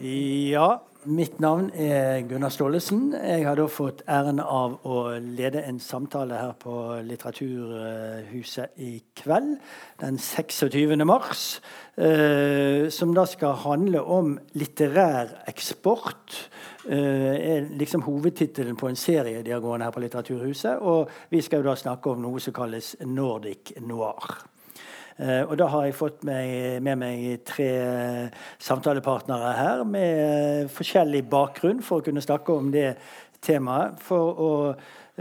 Ja, 0.00 0.78
mitt 1.04 1.40
navn 1.40 1.66
er 1.76 2.22
Gunnar 2.24 2.48
Staalesen. 2.48 3.12
Jeg 3.12 3.44
har 3.44 3.58
da 3.58 3.66
fått 3.68 4.00
æren 4.08 4.38
av 4.40 4.78
å 4.88 5.02
lede 5.20 5.60
en 5.68 5.80
samtale 5.82 6.38
her 6.40 6.54
på 6.56 6.76
Litteraturhuset 7.04 8.78
i 8.80 9.02
kveld, 9.20 9.58
den 10.00 10.16
26. 10.18 11.04
mars. 11.04 11.60
Eh, 11.96 12.88
som 12.88 13.12
da 13.12 13.26
skal 13.28 13.58
handle 13.66 14.00
om 14.00 14.38
litterær 14.56 15.42
eksport. 15.52 16.38
Eh, 16.88 17.58
er 17.58 17.68
liksom 17.76 18.06
hovedtittelen 18.06 18.78
på 18.80 18.88
en 18.88 18.96
serie 18.96 19.42
de 19.42 19.52
har 19.52 19.60
gående 19.60 19.90
her 19.90 19.92
på 19.92 20.00
Litteraturhuset. 20.06 20.80
Og 20.80 21.10
vi 21.30 21.42
skal 21.44 21.60
jo 21.60 21.68
da 21.68 21.76
snakke 21.76 22.14
om 22.14 22.24
noe 22.24 22.40
som 22.40 22.56
kalles 22.56 22.94
Nordic 23.04 23.76
noir. 23.84 24.51
Uh, 25.18 25.42
og 25.44 25.56
da 25.60 25.68
har 25.72 25.86
jeg 25.86 25.98
fått 25.98 26.24
meg, 26.28 26.80
med 26.84 27.00
meg 27.02 27.26
tre 27.48 27.68
samtalepartnere 28.62 29.52
her 29.58 29.84
med 29.88 30.72
forskjellig 30.72 31.24
bakgrunn 31.32 31.82
for 31.84 32.00
å 32.00 32.06
kunne 32.06 32.24
snakke 32.24 32.56
om 32.56 32.72
det 32.74 32.94
temaet. 33.44 34.00
For 34.02 34.32
å 34.32 34.50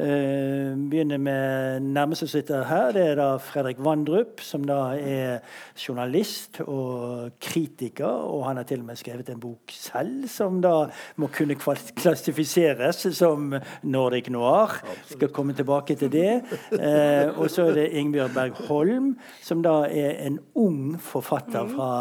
begynner 0.02 1.20
med 1.22 1.88
nærmeste 1.92 2.22
som 2.22 2.30
sitter 2.30 2.64
her. 2.70 2.92
Det 2.94 3.02
er 3.02 3.16
da 3.18 3.28
Fredrik 3.42 3.80
Vandrup, 3.82 4.42
som 4.46 4.64
da 4.68 4.94
er 4.94 5.40
journalist 5.80 6.60
og 6.62 7.32
kritiker. 7.42 8.06
Og 8.06 8.46
han 8.46 8.60
har 8.60 8.68
til 8.70 8.84
og 8.84 8.92
med 8.92 9.00
skrevet 9.00 9.30
en 9.34 9.40
bok 9.42 9.74
selv 9.74 10.28
som 10.30 10.60
da 10.62 10.88
må 11.22 11.32
kunne 11.34 11.58
klassifiseres 11.58 13.08
som 13.18 13.56
Nordic 13.84 14.30
Noir. 14.30 14.78
Skal 15.10 15.32
komme 15.34 15.56
tilbake 15.58 15.96
til 15.98 16.12
det. 16.14 16.44
Uh, 16.72 17.40
og 17.42 17.50
så 17.50 17.72
er 17.72 17.80
det 17.80 17.88
Ingebjørg 17.98 18.36
Berg 18.36 18.62
Holm, 18.70 19.12
som 19.42 19.64
da 19.66 19.88
er 19.90 20.22
en 20.28 20.38
ung 20.56 21.00
forfatter 21.02 21.68
fra 21.72 21.92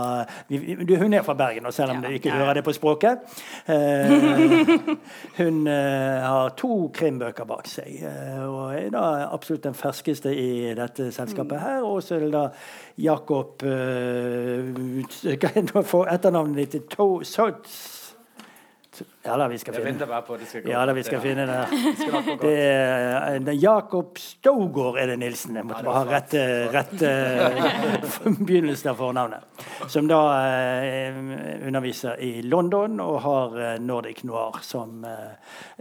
Hun 0.50 1.14
er 1.16 1.24
fra 1.24 1.34
Bergen, 1.34 1.72
selv 1.72 1.96
om 1.96 2.04
du 2.04 2.10
ikke 2.12 2.34
hører 2.34 2.60
det 2.60 2.64
på 2.64 2.76
språket. 2.76 3.24
Uh, 3.68 4.84
hun 5.40 5.64
har 5.66 6.52
to 6.60 6.90
krimbøker 6.94 7.48
bak 7.48 7.68
seg 7.70 7.89
seg. 7.98 8.08
Eh, 8.08 8.48
og 8.48 8.74
er 8.74 8.90
da 8.94 9.04
absolutt 9.30 9.64
den 9.64 9.74
ferskeste 9.74 10.34
i 10.34 10.74
dette 10.76 11.12
selskapet 11.12 11.60
her. 11.60 11.82
Og 11.82 12.02
så 12.02 12.16
er 12.16 12.20
det 12.26 12.32
da 12.34 12.48
Jakob 12.98 13.62
det 13.62 15.38
etternavnet 16.14 16.72
ditt? 16.72 16.96
Sots? 17.24 17.99
Ja 19.22 19.36
da, 19.36 19.48
vi 19.52 19.58
skal 19.60 19.74
finne 19.76 20.06
bare 20.08 20.22
på 20.24 20.36
det 20.40 20.46
skal 20.48 20.62
gå. 20.64 20.70
Ja 20.72 20.84
da, 20.88 20.94
vi 20.96 21.02
skal 21.04 21.20
finne 21.20 21.44
det. 21.44 21.58
det 22.44 22.54
er, 22.56 23.50
Jakob 23.52 24.16
Stogård 24.18 24.96
er 24.96 25.12
det 25.12 25.18
Nilsen. 25.20 25.58
Jeg 25.60 25.68
måtte 25.68 25.84
bare 25.84 26.04
ha 26.04 26.06
rett, 26.08 26.36
rett 26.72 27.04
begynnelsen 28.48 28.90
av 28.94 29.00
fornavnet. 29.02 29.66
Som 29.92 30.08
da 30.08 30.20
eh, 30.40 31.20
underviser 31.66 32.16
i 32.24 32.42
London 32.42 33.00
og 33.04 33.20
har 33.26 33.60
eh, 33.60 33.76
Nordic 33.80 34.22
Noir 34.24 34.60
som 34.64 35.04
eh, 35.04 35.36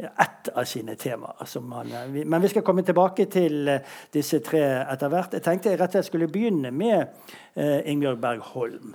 ett 0.10 0.52
av 0.54 0.64
sine 0.64 0.96
temaer. 1.00 1.48
Han, 1.56 1.92
eh, 1.92 2.06
vi, 2.12 2.26
men 2.26 2.42
vi 2.42 2.52
skal 2.52 2.66
komme 2.68 2.84
tilbake 2.84 3.26
til 3.32 3.68
eh, 3.68 3.98
disse 4.14 4.40
tre 4.46 4.64
etter 4.84 5.12
hvert. 5.12 5.40
Jeg 5.40 5.46
tenkte 5.48 5.72
jeg 5.72 5.80
rett 5.80 5.94
og 5.94 6.00
slett 6.00 6.12
skulle 6.12 6.28
begynne 6.32 6.72
med 6.76 7.00
eh, 7.00 7.10
Ingebjørg 7.56 8.20
Berg 8.22 8.44
Holm, 8.54 8.94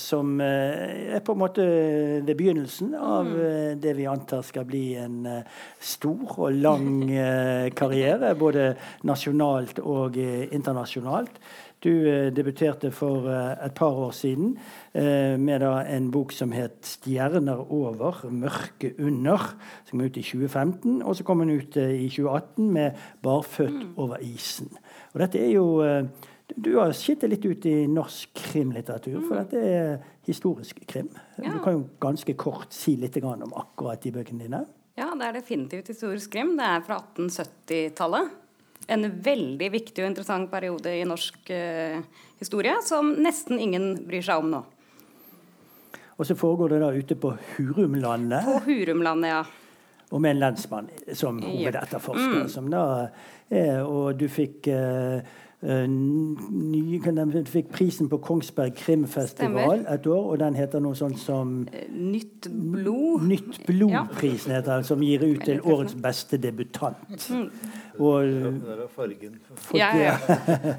som 0.00 0.40
er 0.40 1.20
på 1.24 1.34
en 1.34 1.42
måte 1.42 1.66
ved 2.24 2.34
begynnelsen 2.38 2.94
av 2.94 3.28
mm. 3.28 3.40
eh, 3.40 3.74
det 3.80 3.94
vi 3.98 4.08
antar 4.10 4.44
skal 4.46 4.66
bli 4.68 4.84
en 5.00 5.20
eh, 5.28 5.60
stor 5.80 6.38
og 6.38 6.56
lang 6.56 7.04
eh, 7.10 7.68
karriere, 7.76 8.34
både 8.38 8.72
nasjonalt 9.08 9.80
og 9.84 10.18
internasjonalt. 10.18 11.38
Du 11.84 11.90
debuterte 12.32 12.88
for 12.96 13.26
et 13.28 13.74
par 13.76 13.92
år 13.92 14.14
siden 14.16 14.54
med 14.94 15.62
en 15.68 16.06
bok 16.10 16.32
som 16.32 16.52
het 16.56 16.80
'Stjerner 16.80 17.60
over, 17.60 18.24
mørke 18.30 18.94
under', 18.98 19.52
som 19.84 19.98
kom 19.98 20.06
ut 20.06 20.16
i 20.16 20.22
2015. 20.22 21.02
Og 21.02 21.16
så 21.16 21.24
kom 21.24 21.38
den 21.40 21.50
ut 21.50 21.76
i 21.76 22.08
2018 22.08 22.72
med 22.72 22.92
'Barfødt 23.22 23.84
mm. 23.84 23.94
over 23.98 24.16
isen'. 24.16 24.72
Og 25.12 25.20
dette 25.20 25.38
er 25.38 25.52
jo 25.52 25.82
du 26.52 26.74
har 26.76 26.92
skittet 26.92 27.30
litt 27.32 27.44
ut 27.48 27.66
i 27.66 27.86
norsk 27.88 28.34
krimlitteratur, 28.36 29.16
for 29.24 29.40
dette 29.40 29.60
er 29.64 29.94
historisk 30.28 30.82
krim. 30.88 31.08
Ja. 31.38 31.54
Du 31.54 31.62
kan 31.64 31.78
jo 31.78 31.84
ganske 32.02 32.34
kort 32.36 32.74
si 32.76 32.98
litt 33.00 33.16
om 33.22 33.54
akkurat 33.56 34.02
de 34.04 34.12
bøkene 34.12 34.44
dine. 34.44 34.64
Ja, 34.94 35.08
det 35.18 35.26
er 35.26 35.38
definitivt 35.40 35.88
historisk 35.90 36.34
krim. 36.36 36.54
Det 36.58 36.66
er 36.68 36.84
fra 36.86 37.00
1870-tallet. 37.00 38.30
En 38.94 39.08
veldig 39.24 39.70
viktig 39.72 40.04
og 40.04 40.10
interessant 40.10 40.50
periode 40.52 40.92
i 40.92 41.06
norsk 41.08 41.50
uh, 41.50 42.04
historie 42.38 42.76
som 42.84 43.14
nesten 43.24 43.58
ingen 43.58 43.94
bryr 44.04 44.24
seg 44.26 44.44
om 44.44 44.52
nå. 44.52 44.60
Og 46.14 46.28
så 46.28 46.36
foregår 46.38 46.76
det 46.76 46.82
da 46.84 46.92
ute 46.94 47.16
på 47.18 47.32
Hurumlandet. 47.54 48.44
På 48.46 48.60
Hurumlandet, 48.68 49.32
ja. 49.32 49.40
Og 50.12 50.20
med 50.22 50.36
en 50.36 50.42
lensmann 50.44 50.90
som 51.16 51.40
hovedetterforsker. 51.42 52.36
Yep. 52.36 52.44
Mm. 52.44 52.52
Som 52.52 52.68
da, 52.70 52.84
eh, 53.48 53.80
og 53.80 54.20
du 54.20 54.28
fikk 54.30 54.68
uh, 54.70 55.24
Eh, 55.64 55.84
ny, 55.88 56.98
den 57.00 57.32
fikk 57.48 57.70
prisen 57.72 58.08
på 58.12 58.18
Kongsberg 58.20 58.74
krimfestival 58.76 59.78
Stemmer. 59.80 59.94
et 59.94 60.06
år, 60.06 60.24
og 60.32 60.38
den 60.42 60.58
heter 60.58 60.82
noe 60.84 60.96
sånt 60.98 61.16
som 61.22 61.54
eh, 61.72 61.86
Nytt 61.94 62.50
blod. 62.50 63.24
Nytt 63.28 63.60
blod-prisen 63.66 64.52
heter 64.52 64.74
den, 64.74 64.84
som 64.84 65.02
gir 65.02 65.24
ut 65.24 65.44
til 65.46 65.62
årets 65.64 65.96
beste 65.96 66.36
debutant. 66.42 67.28
Mm. 67.30 67.48
Og 67.94 68.26
det 68.26 68.88
fargen. 68.92 69.38
Fått, 69.54 69.78
ja, 69.78 69.90
ja. 69.96 70.14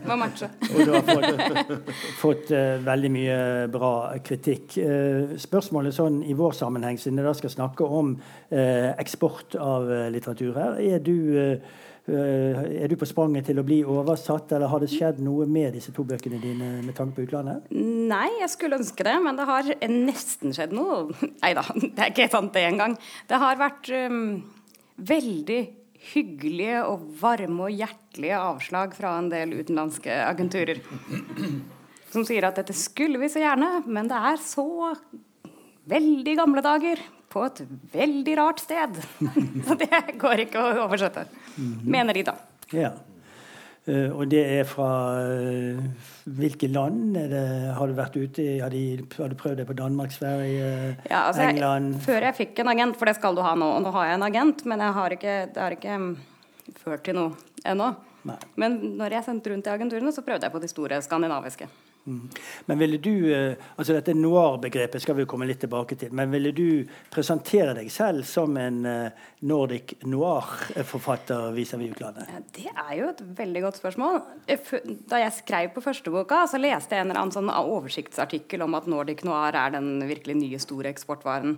Må 0.05 0.19
matche. 0.19 0.51
og 0.73 0.81
du 0.83 0.91
har 0.91 1.05
fått, 1.07 1.91
fått 2.19 2.51
uh, 2.51 2.75
veldig 2.85 3.11
mye 3.15 3.37
bra 3.71 3.93
kritikk. 4.25 4.75
Uh, 4.77 5.37
spørsmålet 5.39 5.95
sånn 5.95 6.19
i 6.27 6.35
vår 6.35 6.57
sammenheng, 6.59 6.99
siden 6.99 7.23
jeg 7.23 7.29
da 7.29 7.33
skal 7.39 7.55
snakke 7.55 7.87
om 7.87 8.17
uh, 8.19 8.91
eksport 8.99 9.55
av 9.57 9.87
litteratur 10.11 10.59
her, 10.59 10.81
er 10.83 11.01
du 11.01 11.15
Eh, 11.45 11.57
er 12.05 12.91
du 12.91 12.95
på 13.01 13.07
spranget 13.09 13.47
til 13.49 13.57
å 13.57 13.65
bli 13.65 13.79
oversatt, 13.81 14.51
eller 14.53 14.69
har 14.69 14.83
det 14.83 14.91
skjedd 14.91 15.21
noe 15.25 15.47
med 15.49 15.73
disse 15.73 15.93
to 15.95 16.03
bøkene 16.05 16.37
dine 16.41 16.67
med 16.85 16.93
tanke 16.97 17.17
på 17.17 17.25
utlandet? 17.25 17.65
Nei, 17.73 18.27
jeg 18.43 18.51
skulle 18.53 18.77
ønske 18.77 19.07
det, 19.07 19.15
men 19.25 19.39
det 19.39 19.47
har 19.49 19.71
nesten 19.89 20.53
skjedd 20.53 20.75
noe. 20.77 21.15
Nei 21.43 21.55
da, 21.57 21.65
det 21.81 21.95
er 21.95 22.13
ikke 22.13 22.29
sant 22.33 22.53
det 22.53 22.67
engang. 22.67 22.93
Det 23.29 23.41
har 23.41 23.57
vært 23.57 23.89
um, 24.05 24.37
veldig 25.01 25.61
hyggelige 26.11 26.83
og 26.85 27.07
varme 27.17 27.65
og 27.65 27.73
hjertelige 27.73 28.37
avslag 28.51 28.93
fra 28.97 29.15
en 29.19 29.31
del 29.33 29.55
utenlandske 29.57 30.19
agenturer. 30.27 30.83
Som 32.13 32.23
sier 32.27 32.45
at 32.47 32.61
dette 32.61 32.75
skulle 32.77 33.19
vi 33.19 33.31
så 33.33 33.41
gjerne, 33.41 33.79
men 33.89 34.07
det 34.11 34.21
er 34.29 34.37
så 34.45 34.67
veldig 35.89 36.37
gamle 36.37 36.61
dager 36.65 37.01
på 37.35 37.43
et 37.49 37.61
veldig 37.91 38.35
rart 38.39 38.61
sted. 38.63 39.01
Så 39.67 39.75
det 39.79 39.89
går 40.21 40.45
ikke 40.45 40.61
å 40.61 40.85
oversette. 40.85 41.25
Mener 41.57 42.17
de, 42.17 42.23
da. 42.27 42.37
Ja. 42.75 42.93
Uh, 43.85 44.09
og 44.17 44.31
det 44.31 44.41
er 44.41 44.63
fra 44.65 44.87
uh, 45.21 45.81
hvilke 46.39 46.67
land? 46.73 47.13
Det, 47.13 47.41
har 47.77 47.85
du 47.85 47.93
vært 47.93 48.17
ute 48.17 48.41
i 48.41 48.55
har, 48.57 48.73
de, 48.73 49.03
har, 49.19 49.29
du 49.29 49.37
prøvd 49.37 49.61
det 49.61 49.67
på 49.69 49.77
Danmark, 49.77 50.15
Sverige, 50.15 50.95
ja, 51.05 51.27
altså 51.27 51.45
England? 51.45 51.99
Jeg, 51.99 52.05
før 52.07 52.25
jeg 52.25 52.37
fikk 52.39 52.63
en 52.63 52.71
agent, 52.73 52.97
for 52.97 53.11
det 53.11 53.17
skal 53.19 53.37
du 53.37 53.43
ha 53.45 53.53
nå. 53.53 53.69
Og 53.77 53.85
nå 53.85 53.93
har 53.93 54.09
jeg 54.09 54.17
en 54.17 54.27
agent, 54.31 54.65
men 54.65 54.81
jeg 54.81 54.97
har 54.97 55.17
ikke, 55.19 55.37
det 55.53 55.61
har 55.61 55.77
ikke 55.77 55.99
um, 56.01 56.11
ført 56.81 57.05
til 57.05 57.19
noe 57.19 57.61
ennå. 57.65 57.93
Men 58.57 58.79
når 58.97 59.19
jeg 59.19 59.27
sendte 59.27 59.51
rundt 59.53 59.67
i 59.69 59.75
agenturene, 59.75 60.13
så 60.13 60.25
prøvde 60.25 60.47
jeg 60.47 60.53
på 60.55 60.63
de 60.63 60.69
store 60.71 60.97
skandinaviske. 61.05 61.69
Mm. 62.05 62.29
Men 62.65 62.79
ville 62.79 62.97
du, 63.01 63.33
eh, 63.33 63.55
altså 63.75 63.95
Dette 63.95 64.13
noir-begrepet 64.13 65.01
skal 65.01 65.15
vi 65.17 65.25
komme 65.25 65.47
litt 65.49 65.63
tilbake 65.63 65.97
til. 65.97 66.11
Men 66.13 66.29
ville 66.29 66.51
du 66.53 66.85
presentere 67.13 67.73
deg 67.77 67.89
selv 67.93 68.27
som 68.29 68.53
en 68.61 68.77
eh, 68.85 69.23
Nordic 69.49 69.95
noir-forfatter 70.05 71.49
vis-à-vis 71.55 71.95
utlandet? 71.95 72.29
Det 72.53 72.67
er 72.69 72.91
jo 72.99 73.09
et 73.09 73.23
veldig 73.39 73.63
godt 73.65 73.79
spørsmål. 73.81 74.21
Da 75.09 75.23
jeg 75.23 75.37
skrev 75.39 75.73
på 75.73 75.83
første 75.85 76.13
boka, 76.13 76.43
så 76.49 76.61
leste 76.61 76.93
jeg 76.93 77.05
en 77.05 77.09
eller 77.09 77.23
annen 77.23 77.33
sånn 77.33 77.49
oversiktsartikkel 77.49 78.65
om 78.67 78.77
at 78.77 78.89
Nordic 78.91 79.25
noir 79.25 79.57
er 79.57 79.73
den 79.73 79.97
virkelig 80.05 80.37
nye 80.43 80.61
store 80.61 80.93
eksportvaren. 80.93 81.57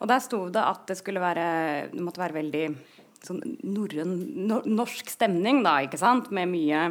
Og 0.00 0.08
der 0.08 0.24
sto 0.24 0.46
det 0.52 0.64
at 0.64 0.88
det 0.88 0.96
skulle 0.98 1.22
være 1.22 1.44
Det 1.92 2.02
måtte 2.02 2.20
være 2.20 2.36
veldig 2.40 2.64
sånn 3.24 3.38
norrøn 3.64 4.16
norsk 4.68 5.12
stemning, 5.12 5.62
da, 5.64 5.78
ikke 5.84 6.00
sant? 6.00 6.32
Med 6.34 6.50
mye 6.50 6.88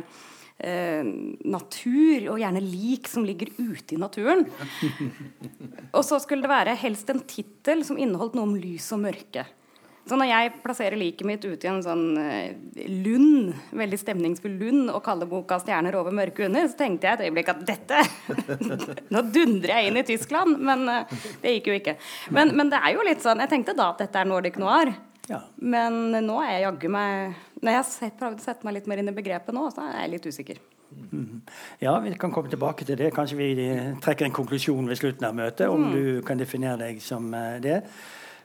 eh, 0.58 1.02
natur, 1.46 2.30
og 2.34 2.40
gjerne 2.42 2.64
lik 2.64 3.10
som 3.12 3.26
ligger 3.28 3.52
ute 3.58 3.96
i 3.96 4.02
naturen. 4.02 4.46
Og 5.96 6.04
så 6.06 6.20
skulle 6.22 6.46
det 6.46 6.54
være 6.54 6.78
helst 6.80 7.10
en 7.14 7.24
tittel 7.28 7.86
som 7.88 8.00
inneholdt 8.00 8.38
noe 8.38 8.48
om 8.48 8.56
lys 8.58 8.92
og 8.96 9.04
mørke. 9.06 9.46
Så 10.04 10.18
når 10.20 10.28
jeg 10.28 10.52
plasserer 10.66 11.00
liket 11.00 11.28
mitt 11.28 11.46
ute 11.46 11.64
i 11.64 11.70
en 11.72 11.80
sånn 11.84 12.18
eh, 12.20 12.82
lund, 13.06 13.54
veldig 13.72 14.00
stemningsfull 14.02 14.58
lund, 14.60 14.90
og 14.92 15.00
kaller 15.06 15.30
boka 15.30 15.62
'Stjerner 15.62 15.96
over 15.96 16.12
mørke 16.12 16.44
under', 16.44 16.68
så 16.68 16.82
tenkte 16.82 17.08
jeg 17.08 17.20
et 17.20 17.30
øyeblikk 17.30 17.54
at 17.54 17.64
dette 17.70 18.02
Nå 19.14 19.24
dundrer 19.32 19.78
jeg 19.78 19.88
inn 19.92 20.02
i 20.02 20.06
Tyskland, 20.08 20.60
men 20.60 20.84
uh, 20.92 21.24
det 21.40 21.56
gikk 21.56 21.72
jo 21.72 21.80
ikke. 21.80 21.96
Men, 22.36 22.52
men, 22.52 22.74
det 22.74 22.84
er 22.84 22.98
jo 22.98 23.08
litt 23.08 23.24
sånn 23.24 23.40
Jeg 23.46 23.54
tenkte 23.54 23.78
da 23.78 23.94
at 23.94 24.04
dette 24.04 24.20
er 24.20 24.28
Nordic 24.28 24.60
noir. 24.60 24.92
Ja. 25.30 25.40
Men 25.56 26.12
nå 26.26 26.38
er 26.44 26.58
jeg 26.58 26.64
jaggu 26.66 26.90
meg 26.92 27.36
Når 27.64 27.72
jeg 27.72 27.80
har 27.80 28.16
prøvd 28.20 28.42
å 28.42 28.44
sette 28.44 28.68
meg 28.68 28.76
litt 28.76 28.90
mer 28.92 29.00
inn 29.00 29.12
i 29.12 29.16
begrepet 29.16 29.56
nå, 29.56 29.70
så 29.72 29.86
er 29.88 30.02
jeg 30.02 30.14
litt 30.18 30.26
usikker. 30.28 30.60
Mm. 30.94 31.40
Ja, 31.82 31.94
vi 32.04 32.12
kan 32.20 32.34
komme 32.34 32.52
tilbake 32.52 32.86
til 32.86 33.00
det. 33.00 33.14
Kanskje 33.16 33.40
vi 33.40 33.54
trekker 34.04 34.28
en 34.28 34.36
konklusjon 34.36 34.90
ved 34.90 35.00
slutten 35.00 35.26
av 35.30 35.38
møtet, 35.38 35.70
om 35.72 35.88
mm. 35.88 35.96
du 35.96 36.04
kan 36.28 36.38
definere 36.38 36.84
deg 36.84 37.00
som 37.02 37.32
det. 37.64 37.80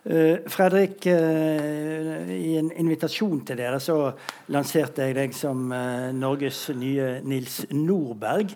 Uh, 0.09 0.39
Fredrik, 0.49 1.05
uh, 1.05 2.31
i 2.33 2.55
en 2.57 2.71
invitasjon 2.81 3.43
til 3.45 3.59
dere 3.61 3.77
så 3.77 4.15
lanserte 4.49 5.05
jeg 5.05 5.17
deg 5.19 5.35
som 5.37 5.67
uh, 5.69 6.09
Norges 6.17 6.63
nye 6.73 7.19
Nils 7.29 7.59
Nordberg. 7.75 8.55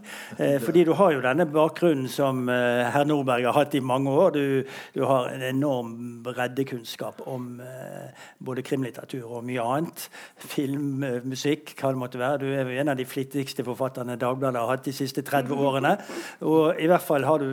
fordi 0.64 0.84
du 0.88 0.94
har 0.96 1.12
jo 1.12 1.20
denne 1.20 1.44
bakgrunnen 1.46 2.08
som 2.08 2.46
herr 2.48 3.04
Nordberg 3.04 3.44
har 3.44 3.56
hatt 3.56 3.74
i 3.76 3.82
mange 3.84 4.10
år. 4.10 4.32
Du, 4.32 4.72
du 4.94 5.04
har 5.04 5.28
en 5.28 5.44
enorm 5.44 5.92
breddekunnskap 6.24 7.20
om 7.28 7.60
både 8.38 8.64
krimlitteratur 8.64 9.26
og 9.26 9.44
mye 9.46 9.62
annet. 9.62 10.06
Film, 10.40 11.04
musikk, 11.28 11.74
hva 11.78 11.92
det 11.92 12.00
måtte 12.00 12.22
være. 12.22 12.40
Du 12.42 12.48
er 12.48 12.64
jo 12.64 12.80
en 12.80 12.92
av 12.94 12.98
de 12.98 13.06
flittigste 13.08 13.64
forfatterne 13.66 14.16
Dagbladet 14.20 14.62
har 14.62 14.72
hatt 14.72 14.88
de 14.88 14.96
siste 14.96 15.24
30 15.26 15.52
årene. 15.52 15.96
Og 16.48 16.80
i 16.80 16.88
hvert 16.90 17.04
fall 17.04 17.28
har 17.28 17.44
du 17.44 17.52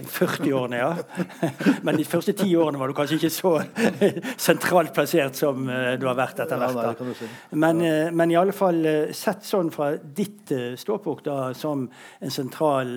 40-årene, 0.00 0.78
ja. 0.80 0.94
Men 1.86 1.98
de 2.00 2.04
første 2.08 2.32
ti 2.36 2.48
årene 2.56 2.80
var 2.80 2.88
du 2.88 2.94
kanskje 2.96 3.18
ikke 3.18 3.30
så 3.32 3.52
sentralt 4.46 4.94
plassert 4.96 5.36
som 5.36 5.68
eh, 5.68 5.94
du 6.00 6.06
har 6.08 6.16
vært 6.16 6.40
etter 6.44 6.60
hvert. 6.62 7.02
Men, 7.52 7.82
eh, 7.84 8.08
men, 8.08 8.32
i 8.32 8.38
alle 8.40 8.54
fall 8.56 8.80
eh, 8.88 9.12
sett 9.16 9.44
sånn 9.44 9.68
fra 9.74 9.90
ditt 10.00 10.54
ståpunkt 10.80 11.28
da, 11.28 11.52
som 11.56 11.84
en 12.22 12.32
sentral 12.32 12.90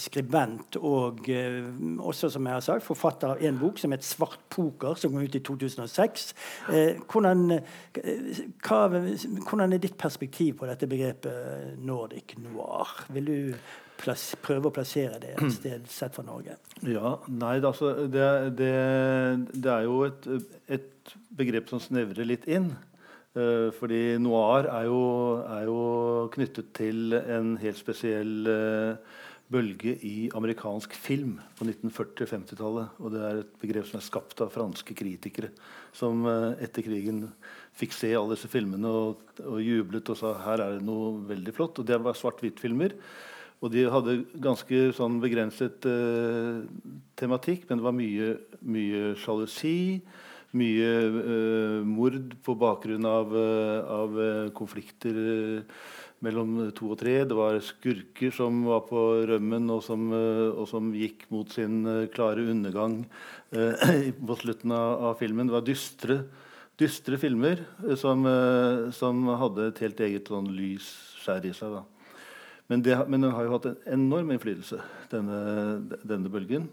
skribent 0.00 0.78
og 0.80 1.28
også, 1.28 2.30
som 2.32 2.48
jeg 2.48 2.56
har 2.56 2.64
sagt, 2.64 2.86
forfatter 2.86 3.34
av 3.34 3.44
en 3.44 3.60
bok 3.60 3.78
som 3.80 3.92
het 3.92 4.04
'Svart 4.04 4.40
poker', 4.48 4.96
som 4.98 5.12
kom 5.12 5.22
ut 5.22 5.36
i 5.36 5.40
2006. 5.44 6.34
Hvordan, 7.10 7.60
hva, 8.64 8.80
hvordan 8.88 9.72
er 9.72 9.78
ditt 9.78 9.96
perspektiv 9.98 10.58
på 10.58 10.68
dette 10.68 10.88
begrepet 10.88 11.78
Nordic 11.78 12.36
noir? 12.38 13.04
Vil 13.12 13.24
du 13.24 13.54
prøve 13.98 14.68
å 14.68 14.74
plassere 14.74 15.20
det 15.22 15.34
et 15.36 15.52
sted 15.54 15.86
sett 15.90 16.16
fra 16.16 16.24
Norge? 16.26 16.56
Ja, 16.82 17.16
nei, 17.28 17.56
altså, 17.60 17.92
det, 18.10 18.26
det, 18.58 18.72
det, 19.54 19.70
er 19.70 19.86
jo 19.86 20.02
et, 20.08 20.28
et, 20.68 20.90
begrep 21.36 21.70
som 21.70 21.82
snevrer 21.82 22.26
litt 22.28 22.48
inn. 22.48 22.72
Uh, 23.34 23.74
fordi 23.74 24.14
noir 24.22 24.68
er 24.70 24.86
jo, 24.86 25.00
er 25.50 25.66
jo, 25.66 25.78
knyttet 26.34 26.70
til 26.76 27.16
en 27.18 27.56
helt 27.58 27.80
spesiell 27.80 28.46
uh, 28.46 29.22
bølge 29.50 29.96
i 30.06 30.28
amerikansk 30.36 30.94
film 30.96 31.36
på 31.58 31.66
1940-50-tallet. 31.66 33.00
Og 33.02 33.12
det 33.14 33.24
er 33.26 33.42
et 33.42 33.52
begrep 33.62 33.88
som 33.90 33.98
er 33.98 34.06
skapt 34.06 34.40
av 34.44 34.54
franske 34.54 34.96
kritikere 34.96 35.50
som 35.94 36.24
uh, 36.26 36.54
etter 36.62 36.86
krigen 36.86 37.26
fikk 37.74 37.94
se 37.96 38.12
alle 38.14 38.36
disse 38.36 38.50
filmene 38.50 38.90
og, 38.90 39.22
og, 39.42 39.58
jublet 39.62 40.10
og 40.12 40.18
sa 40.18 40.34
her 40.44 40.62
er 40.62 40.78
det 40.78 40.86
noe 40.86 41.16
veldig 41.28 41.54
flott. 41.56 41.80
Og 41.82 41.88
det 41.90 42.00
var 42.02 42.18
svart-hvitt-filmer. 42.18 42.96
Og 43.62 43.72
de 43.72 43.86
hadde 43.88 44.18
ganske 44.44 44.90
sånn 44.96 45.20
begrenset 45.22 45.86
uh, 45.88 46.64
tematikk, 47.16 47.64
men 47.68 47.80
det 47.80 47.86
var 47.86 47.96
mye, 47.96 48.30
mye 48.60 49.02
sjalusi. 49.20 50.02
Mye 50.54 50.90
uh, 51.10 51.78
mord 51.86 52.34
på 52.44 52.54
bakgrunn 52.60 53.06
av, 53.08 53.32
uh, 53.32 53.78
av 53.88 54.18
konflikter 54.58 55.16
mellom 56.24 56.58
to 56.76 56.90
og 56.92 57.00
tre. 57.00 57.16
Det 57.28 57.36
var 57.36 57.56
skurker 57.64 58.34
som 58.36 58.62
var 58.68 58.84
på 58.88 59.00
rømmen, 59.32 59.70
og 59.72 59.82
som, 59.84 60.12
og 60.12 60.64
som 60.70 60.92
gikk 60.96 61.26
mot 61.32 61.48
sin 61.52 61.82
klare 62.14 62.46
undergang 62.48 63.02
på 64.28 64.38
slutten 64.40 64.72
av, 64.72 65.08
av, 65.10 65.18
filmen. 65.20 65.50
Det 65.50 65.56
var 65.56 65.66
dystre, 65.66 66.20
dystre 66.80 67.20
filmer 67.20 67.64
som, 68.00 68.24
som, 68.96 69.26
hadde 69.36 69.68
et 69.68 69.84
helt 69.84 70.00
eget 70.06 70.32
sånn 70.32 70.48
lys 70.56 70.88
skjær 71.20 71.44
i 71.44 71.52
seg. 71.56 71.76
da. 71.76 71.93
Men, 72.66 72.82
det, 72.82 72.96
men, 73.08 73.20
den 73.20 73.34
har 73.34 73.44
jo 73.44 73.52
hatt 73.52 73.68
en 73.68 73.76
enorm 73.98 74.32
innflytelse, 74.32 74.78
denne, 75.12 75.38
denne, 76.00 76.32
bølgen. 76.32 76.70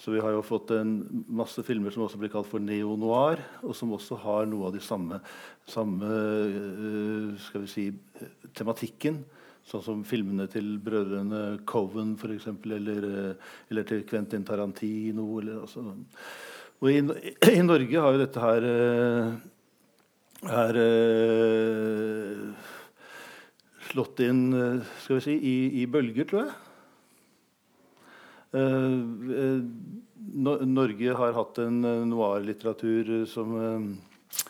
Så 0.00 0.14
vi 0.14 0.22
har 0.22 0.32
jo 0.32 0.44
fått 0.46 0.70
en 0.72 0.94
masse 1.28 1.60
filmer 1.66 1.92
som 1.92 2.06
også 2.06 2.20
blir 2.20 2.30
kalt 2.32 2.48
for 2.48 2.62
neo-noir, 2.62 3.42
og 3.66 3.74
som 3.76 3.90
også 3.92 4.16
har 4.22 4.46
noe 4.48 4.70
av 4.70 4.76
de 4.76 4.80
samme, 4.84 5.18
samme 5.68 6.06
uh, 6.06 7.34
skal 7.42 7.66
vi 7.66 7.72
si, 7.74 7.86
tematikken. 8.56 9.20
Sånn 9.66 9.84
som 9.84 10.06
filmene 10.08 10.46
til 10.50 10.78
brødrene 10.80 11.60
Coven, 11.68 12.14
f.eks., 12.16 12.48
eller, 12.70 13.04
uh, 13.04 13.52
eller 13.68 13.90
til 13.90 14.06
Quentin 14.08 14.46
Tarantino. 14.46 15.26
Eller, 15.42 15.66
altså. 15.66 15.84
Og 16.80 16.88
i, 16.88 17.02
i, 17.50 17.60
Norge 17.66 18.06
har 18.06 18.14
jo 18.14 18.22
dette 18.22 18.46
her, 18.46 18.60
uh, 18.72 19.26
her 20.54 20.80
slått 23.90 24.22
inn 24.24 24.50
eh, 24.54 24.90
skal 25.02 25.18
vi 25.18 25.24
si, 25.24 25.36
i, 25.36 25.56
i 25.82 25.86
bølger, 25.90 26.28
tror 26.28 26.44
jeg. 26.46 26.58
Uh, 28.50 29.62
Norge 30.66 31.12
har 31.14 31.36
hatt 31.36 31.60
en 31.62 31.76
noir-litteratur 32.10 33.12
som, 33.30 33.52
uh, 33.54 34.42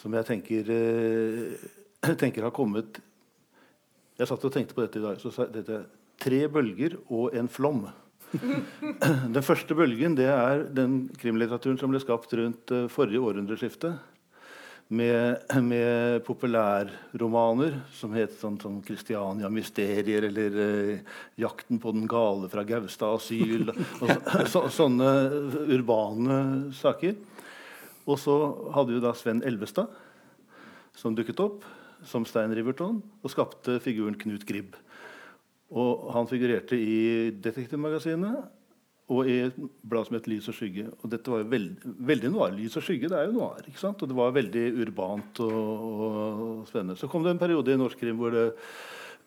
som 0.00 0.16
jeg 0.16 0.28
tenker, 0.30 0.70
uh, 0.72 2.14
tenker 2.22 2.46
har 2.48 2.54
kommet 2.56 3.02
Jeg 4.16 4.30
satt 4.30 4.46
og 4.48 4.54
tenkte 4.54 4.72
på 4.72 4.86
dette 4.86 5.02
i 5.02 5.04
dag. 5.04 5.20
så 5.20 5.34
sa 5.34 5.44
dette 5.52 5.82
Tre 6.16 6.38
bølger 6.48 6.96
og 7.12 7.36
en 7.36 7.50
flom. 7.52 7.82
Den 9.36 9.44
første 9.44 9.76
bølgen 9.76 10.16
det 10.16 10.30
er 10.32 10.64
den 10.72 11.10
krimlitteraturen 11.20 11.76
som 11.76 11.92
ble 11.92 12.00
skapt 12.00 12.32
rundt 12.40 12.72
forrige 12.88 13.20
århundreskifte 13.20 13.92
med, 14.88 15.42
med 15.66 16.20
populærromaner 16.26 17.80
som 17.96 18.12
het 18.14 18.36
sånn, 18.38 18.58
sånn 18.62 18.78
'Christiania 18.86 19.50
mysterier' 19.50 20.28
eller 20.28 20.58
eh, 20.62 21.00
'Jakten 21.38 21.80
på 21.82 21.92
den 21.92 22.06
gale 22.06 22.48
fra 22.48 22.62
Gaustad 22.62 23.18
asyl'. 23.18 23.72
og 23.74 24.46
så, 24.46 24.68
sånne 24.80 25.10
urbane 25.66 26.72
saker. 26.72 27.16
Og 28.06 28.18
så 28.22 28.36
hadde 28.74 28.94
vi 28.94 29.02
da 29.02 29.12
Sven 29.14 29.42
Elvestad, 29.42 29.90
som 30.94 31.14
dukket 31.14 31.42
opp 31.42 31.64
som 32.06 32.24
Stein 32.24 32.54
Riverton 32.54 33.00
og 33.22 33.32
skapte 33.32 33.80
figuren 33.82 34.14
Knut 34.14 34.46
Gribb. 34.46 34.76
Og 35.74 36.12
han 36.14 36.28
figurerte 36.30 36.78
i 36.78 37.32
Detektivmagasinet 37.42 38.44
og 39.06 39.28
i 39.30 39.36
et 39.44 39.58
blad 39.86 40.08
som 40.08 40.16
het 40.16 40.26
Lys 40.26 40.48
og 40.50 40.56
skygge. 40.56 40.88
Og 40.98 41.10
dette 41.12 41.30
var 41.30 41.44
jo 41.44 41.50
veld, 41.52 41.84
veldig 42.08 42.30
noir. 42.34 42.54
Lys 42.56 42.74
og 42.80 42.82
skygge 42.82 43.10
det 43.12 43.18
er 43.20 43.28
jo 43.28 43.36
noir. 43.36 43.62
ikke 43.62 43.78
sant? 43.78 44.02
Og 44.02 44.10
det 44.10 44.16
var 44.18 44.34
veldig 44.34 44.64
urbant 44.82 45.42
og, 45.44 45.60
og 45.86 46.64
spennende. 46.66 46.98
Så 46.98 47.10
kom 47.10 47.22
det 47.22 47.36
en 47.36 47.42
periode 47.42 47.70
i 47.70 47.78
norsk 47.78 48.00
krim 48.02 48.18
hvor, 48.18 48.34
det, 48.34 48.48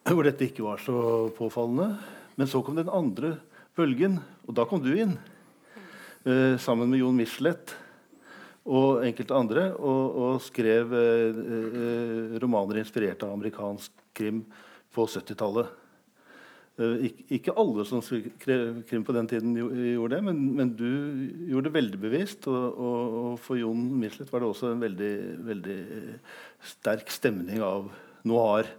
hvor, 0.10 0.26
dette 0.28 0.50
ikke 0.50 0.68
var 0.68 0.84
så 0.84 1.30
påfallende. 1.38 1.94
Men 2.36 2.52
så 2.52 2.60
kom 2.64 2.76
den 2.76 2.92
andre 2.92 3.38
bølgen, 3.80 4.20
og 4.48 4.58
da 4.60 4.68
kom 4.68 4.84
du 4.84 4.92
inn. 4.92 5.16
Eh, 6.28 6.58
sammen 6.60 6.92
med 6.92 7.00
Jon 7.00 7.16
Michelet 7.16 7.72
og 8.70 9.06
enkelte 9.08 9.38
andre, 9.38 9.70
og, 9.80 10.18
og 10.20 10.42
skrev 10.44 10.92
eh, 10.92 11.40
eh, 11.40 12.40
romaner 12.44 12.82
inspirert 12.84 13.24
av 13.24 13.32
amerikansk 13.38 13.96
krim 14.12 14.44
på 14.92 15.08
70-tallet. 15.08 15.72
Eh, 16.80 17.10
ikke 17.36 17.56
alle 17.60 17.84
som 17.88 18.00
krim 18.40 19.04
på 19.04 19.16
den 19.16 19.28
tiden 19.28 19.56
gjorde 19.58 20.16
det, 20.16 20.22
men, 20.24 20.38
men 20.56 20.70
du 20.80 20.88
gjorde 21.50 21.68
det 21.68 21.76
veldig 21.76 22.00
bevisst. 22.00 22.48
Og, 22.48 22.80
og, 22.80 23.18
og 23.24 23.40
for 23.44 23.60
Jon 23.60 23.82
Michelet 24.00 24.32
var 24.32 24.44
det 24.44 24.52
også 24.52 24.72
en 24.74 24.86
veldig, 24.86 25.16
veldig 25.50 25.80
sterk 26.72 27.12
stemning 27.12 27.60
av 27.66 27.90
noir, 28.28 28.70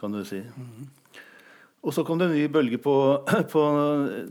kan 0.00 0.14
du 0.14 0.22
si. 0.24 0.40
Og 1.84 1.94
så 1.94 2.02
kom 2.04 2.18
det 2.18 2.30
en 2.30 2.36
ny 2.36 2.48
bølge 2.52 2.80
på, 2.80 2.96
på, 3.52 3.64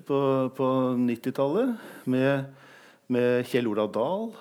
på, 0.10 0.20
på 0.58 0.68
90-tallet 1.06 2.10
med, 2.10 2.50
med, 3.14 3.46
Kjell 3.48 3.70
Olav 3.70 3.94
Dahl, 3.94 4.32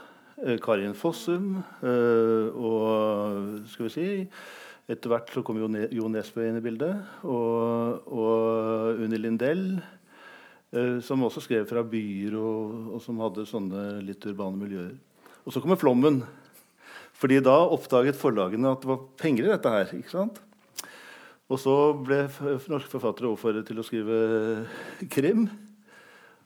eh, 0.42 0.56
Karin 0.64 0.96
Fossum 0.96 1.58
eh, 1.84 2.56
og 2.56 3.68
skal 3.68 3.90
vi 3.90 3.94
si 3.94 4.08
etter 4.86 5.10
hvert 5.10 5.30
så 5.34 5.42
kom 5.42 5.58
Jo 5.58 6.08
Nesbø 6.10 6.46
inn 6.46 6.60
i 6.60 6.64
bildet, 6.64 6.94
og, 7.26 8.06
og 8.06 9.02
Unni 9.02 9.18
Lindell, 9.18 9.64
eh, 10.70 10.98
som 11.02 11.24
også 11.26 11.42
skrev 11.42 11.66
fra 11.66 11.82
byer, 11.82 12.36
og, 12.38 12.92
og, 12.94 12.98
som 13.02 13.18
hadde 13.24 13.48
sånne 13.50 13.86
litt 14.06 14.26
urbane 14.30 14.60
miljøer. 14.60 14.94
Og 15.42 15.54
så 15.54 15.62
kommer 15.62 15.80
flommen. 15.80 16.22
Fordi 17.16 17.38
da 17.40 17.54
oppdaget 17.72 18.18
forlagene 18.18 18.74
at 18.74 18.82
det 18.82 18.90
var 18.90 19.04
penger 19.18 19.46
i 19.46 19.52
dette 19.54 19.72
her. 19.72 19.92
ikke 19.96 20.12
sant? 20.12 20.42
Og 21.46 21.60
så 21.62 21.74
ble 22.04 22.24
norske 22.68 22.90
forfattere 22.90 23.30
overfordret 23.30 23.68
til 23.68 23.80
å 23.80 23.86
skrive 23.86 24.18
krim. 25.12 25.46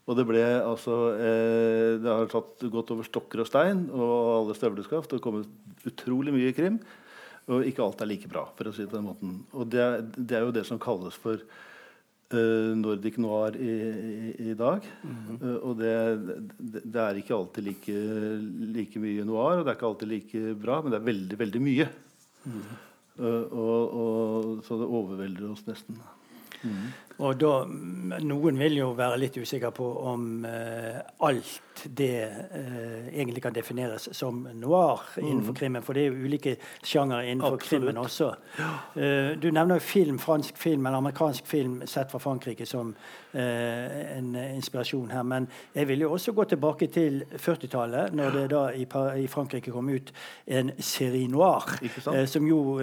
Og 0.08 0.16
det 0.18 0.26
ble 0.26 0.42
altså 0.42 0.96
eh, 1.14 1.98
Det 2.02 2.08
har 2.08 2.30
tatt 2.30 2.64
gått 2.72 2.90
over 2.94 3.06
stokker 3.06 3.42
og 3.42 3.48
stein 3.48 3.84
og 3.94 4.14
alle 4.34 4.56
støvleskaft 4.58 5.12
og 5.14 5.22
kommet 5.24 5.86
utrolig 5.88 6.34
mye 6.34 6.54
krim. 6.56 6.80
Og 7.48 7.66
ikke 7.66 7.82
alt 7.82 8.02
er 8.02 8.10
like 8.10 8.28
bra, 8.30 8.44
for 8.56 8.68
å 8.68 8.74
si 8.74 8.84
det 8.84 8.90
på 8.92 8.98
den 8.98 9.08
måten. 9.08 9.40
Og 9.56 9.66
det, 9.72 9.86
det 10.16 10.36
er 10.38 10.44
jo 10.46 10.54
det 10.54 10.66
som 10.68 10.78
kalles 10.82 11.16
for 11.18 11.40
uh, 11.40 12.72
Nordic 12.78 13.16
noir 13.18 13.56
i, 13.56 13.70
i, 13.70 14.50
i 14.50 14.54
dag. 14.54 14.86
Mm 15.02 15.16
-hmm. 15.16 15.40
uh, 15.42 15.56
og 15.68 15.78
det, 15.78 15.96
det, 16.58 16.82
det, 16.84 17.00
er 17.00 17.14
ikke 17.14 17.34
alltid 17.34 17.64
like, 17.64 17.96
like, 18.76 19.00
mye 19.00 19.24
noir, 19.24 19.58
og 19.58 19.64
det 19.64 19.70
er 19.72 19.78
ikke 19.78 19.90
alltid 19.92 20.08
like 20.08 20.54
bra, 20.54 20.82
men 20.82 20.92
det 20.92 21.00
er 21.00 21.10
veldig, 21.12 21.38
veldig 21.38 21.60
mye. 21.60 21.88
Mm 22.44 22.52
-hmm. 22.52 22.78
Uh, 23.20 23.52
og, 23.52 23.94
og, 23.94 24.64
så 24.64 24.78
det 24.80 24.86
overvelder 24.86 25.50
oss 25.50 25.66
nesten. 25.66 25.98
Mm. 26.62 26.92
Og 27.20 27.36
da, 27.40 27.54
Noen 28.24 28.58
vil 28.60 28.78
jo 28.80 28.92
være 28.98 29.18
litt 29.20 29.36
usikre 29.40 29.70
på 29.76 29.86
om 30.10 30.46
eh, 30.48 31.00
alt 31.26 31.84
det 31.84 32.26
eh, 32.26 33.06
egentlig 33.08 33.40
kan 33.44 33.54
defineres 33.56 34.10
som 34.16 34.42
noir 34.58 35.00
innenfor 35.16 35.54
mm. 35.54 35.56
krimmen. 35.56 35.84
For 35.84 35.96
det 35.96 36.02
er 36.04 36.10
jo 36.10 36.26
ulike 36.26 36.56
sjangere 36.84 37.30
innenfor 37.30 37.56
Absolutt. 37.56 37.86
krimmen 37.86 38.00
også. 38.00 38.30
Eh, 38.60 39.30
du 39.40 39.48
nevner 39.52 39.78
jo 39.78 39.84
film, 39.84 40.18
fransk 40.20 40.58
film 40.60 40.86
eller 40.86 41.00
amerikansk 41.00 41.46
film 41.48 41.80
sett 41.88 42.12
fra 42.12 42.20
Frankrike 42.20 42.66
som 42.68 42.94
en 43.30 44.32
inspirasjon 44.34 45.12
her. 45.14 45.22
Men 45.22 45.44
jeg 45.70 45.86
vil 45.86 46.00
jo 46.02 46.08
også 46.16 46.32
gå 46.34 46.48
tilbake 46.50 46.88
til 46.90 47.20
40-tallet, 47.30 48.10
når 48.18 48.32
det 48.34 48.42
da 48.50 48.62
i, 48.74 48.82
i, 49.22 49.28
Frankrike 49.30 49.70
kom 49.70 49.86
ut 49.86 50.10
en 50.50 50.72
série 50.82 51.28
noir, 51.30 51.68
som 52.26 52.48
jo 52.48 52.80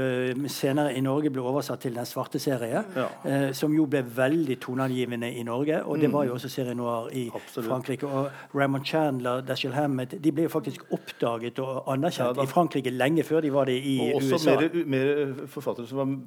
senere 0.48 0.96
i 0.96 1.04
Norge 1.04 1.34
ble 1.36 1.44
oversatt 1.44 1.84
til 1.84 2.00
Den 2.00 2.08
svarte 2.08 2.40
serie, 2.40 2.80
ja. 2.96 3.10
som 3.52 3.76
jo 3.76 3.90
ble 3.92 4.06
veldig 4.08 4.27
veldig 4.28 4.60
toneangivende 4.64 5.32
i 5.34 5.44
Norge. 5.48 5.84
Og 5.86 6.00
det 6.02 6.12
var 6.14 6.28
jo 6.28 6.36
mm. 6.36 6.40
også 6.40 6.50
serie 6.52 6.76
noir 6.78 7.12
i 7.16 7.28
Absolutt. 7.34 7.70
Frankrike. 7.70 8.08
Og 8.08 8.56
Raymond 8.56 8.86
Chandler, 8.86 9.42
Dashiell 9.42 9.74
Hammett 9.74 10.18
de 10.24 10.32
ble 10.32 10.48
jo 10.48 10.54
faktisk 10.54 10.86
oppdaget 10.92 11.60
og 11.64 11.88
anerkjent 11.94 12.38
ja, 12.38 12.44
i 12.44 12.52
Frankrike 12.52 12.94
lenge 12.94 13.24
før 13.28 13.42
de 13.46 13.54
var 13.54 13.72
det 13.72 13.80
i 13.84 14.00
og 14.04 14.20
også 14.22 14.36
USA. 14.36 14.58
Også 14.58 14.84
mer, 14.84 14.92
mer 14.96 15.48
forfattere 15.48 15.88
som 15.88 16.04
var 16.04 16.18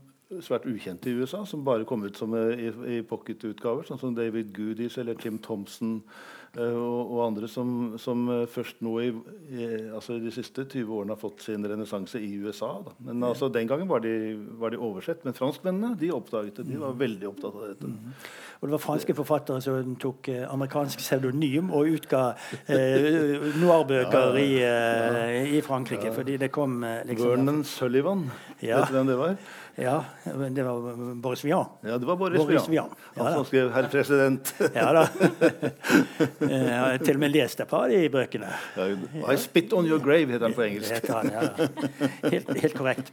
svært 0.44 0.66
ukjente 0.70 1.10
i 1.10 1.16
USA, 1.18 1.42
som 1.46 1.64
bare 1.66 1.86
kom 1.88 2.04
ut 2.06 2.18
som 2.18 2.34
eh, 2.38 2.68
i, 2.68 2.98
i 2.98 3.00
pocketutgaver, 3.06 3.86
sånn 3.86 3.98
som 3.98 4.14
David 4.14 4.52
Goodies 4.54 4.98
eller 5.02 5.18
Tim 5.18 5.40
Thompson. 5.42 5.98
Eh, 6.58 6.74
og, 6.74 7.12
og, 7.12 7.20
andre 7.28 7.48
som, 7.48 7.94
som, 8.02 8.24
eh, 8.34 8.46
først 8.50 8.80
nå 8.82 8.96
i, 9.04 9.10
i, 9.54 9.66
altså 9.94 10.16
de 10.18 10.32
siste 10.34 10.64
20 10.64 10.96
årene 10.96 11.14
har 11.14 11.20
fått 11.20 11.44
sin 11.44 11.62
renessanse 11.62 12.18
i 12.18 12.32
USA. 12.42 12.72
Da. 12.86 12.94
Men 13.06 13.22
altså, 13.28 13.46
den 13.54 13.70
gangen 13.70 13.86
var 13.90 14.02
de, 14.02 14.34
var 14.58 14.74
de, 14.74 14.80
oversett. 14.82 15.22
Men 15.24 15.36
franskmennene 15.36 15.94
de 16.00 16.10
oppdaget 16.14 16.58
det. 16.58 16.66
De 16.72 16.80
var 16.80 16.98
veldig 16.98 17.28
opptatt 17.30 17.54
av 17.54 17.68
dette. 17.68 17.92
Mm. 17.92 18.18
Og 18.60 18.66
det 18.66 18.74
var 18.74 18.82
franske 18.82 19.16
forfattere 19.20 19.62
som 19.62 19.94
tok 20.02 20.32
eh, 20.34 20.42
amerikansk 20.50 21.04
pseudonym 21.04 21.70
og 21.70 21.94
utga 21.94 22.24
eh, 22.66 23.46
noirbøker 23.60 24.40
ja, 24.42 24.74
ja. 24.74 25.24
i, 25.38 25.56
i, 25.60 25.62
Frankrike. 25.64 26.10
fordi 26.16 26.36
det 26.42 26.50
kom 26.50 26.80
liksom, 27.06 27.30
Vernon 27.30 27.62
Sullivan, 27.64 28.26
vet 28.58 28.90
du 28.90 28.96
hvem 28.98 29.12
det 29.12 29.20
var? 29.22 29.38
Ja, 29.80 30.04
det 30.24 30.62
var 30.62 31.14
Boris 31.14 31.44
Vian. 31.44 31.66
Ja, 31.80 31.98
det 31.98 32.06
var 32.06 32.16
Boris, 32.16 32.38
Boris 32.38 32.68
Vian. 32.68 32.70
Vian. 32.70 32.88
ja, 33.14 33.34
som 33.34 33.44
skrev 33.44 33.70
'Herr 33.72 33.88
president'. 33.88 34.52
ja 34.74 34.92
da. 34.92 35.08
Jeg 36.50 36.78
har 36.78 36.98
til 36.98 37.14
og 37.14 37.20
med 37.20 37.32
lest 37.32 37.60
et 37.60 37.68
par 37.68 37.86
av 37.86 37.94
de 37.94 38.08
bøkene. 38.12 38.50
Ja, 38.76 38.88
I 39.32 39.36
spit 39.40 39.72
on 39.72 39.86
your 39.88 40.02
grave, 40.04 40.28
heter 40.32 40.50
han 40.50 40.56
på 40.56 40.66
engelsk. 40.66 41.08
Han, 41.08 41.30
ja. 41.32 41.68
helt, 42.28 42.52
helt, 42.60 42.76
korrekt. 42.76 43.12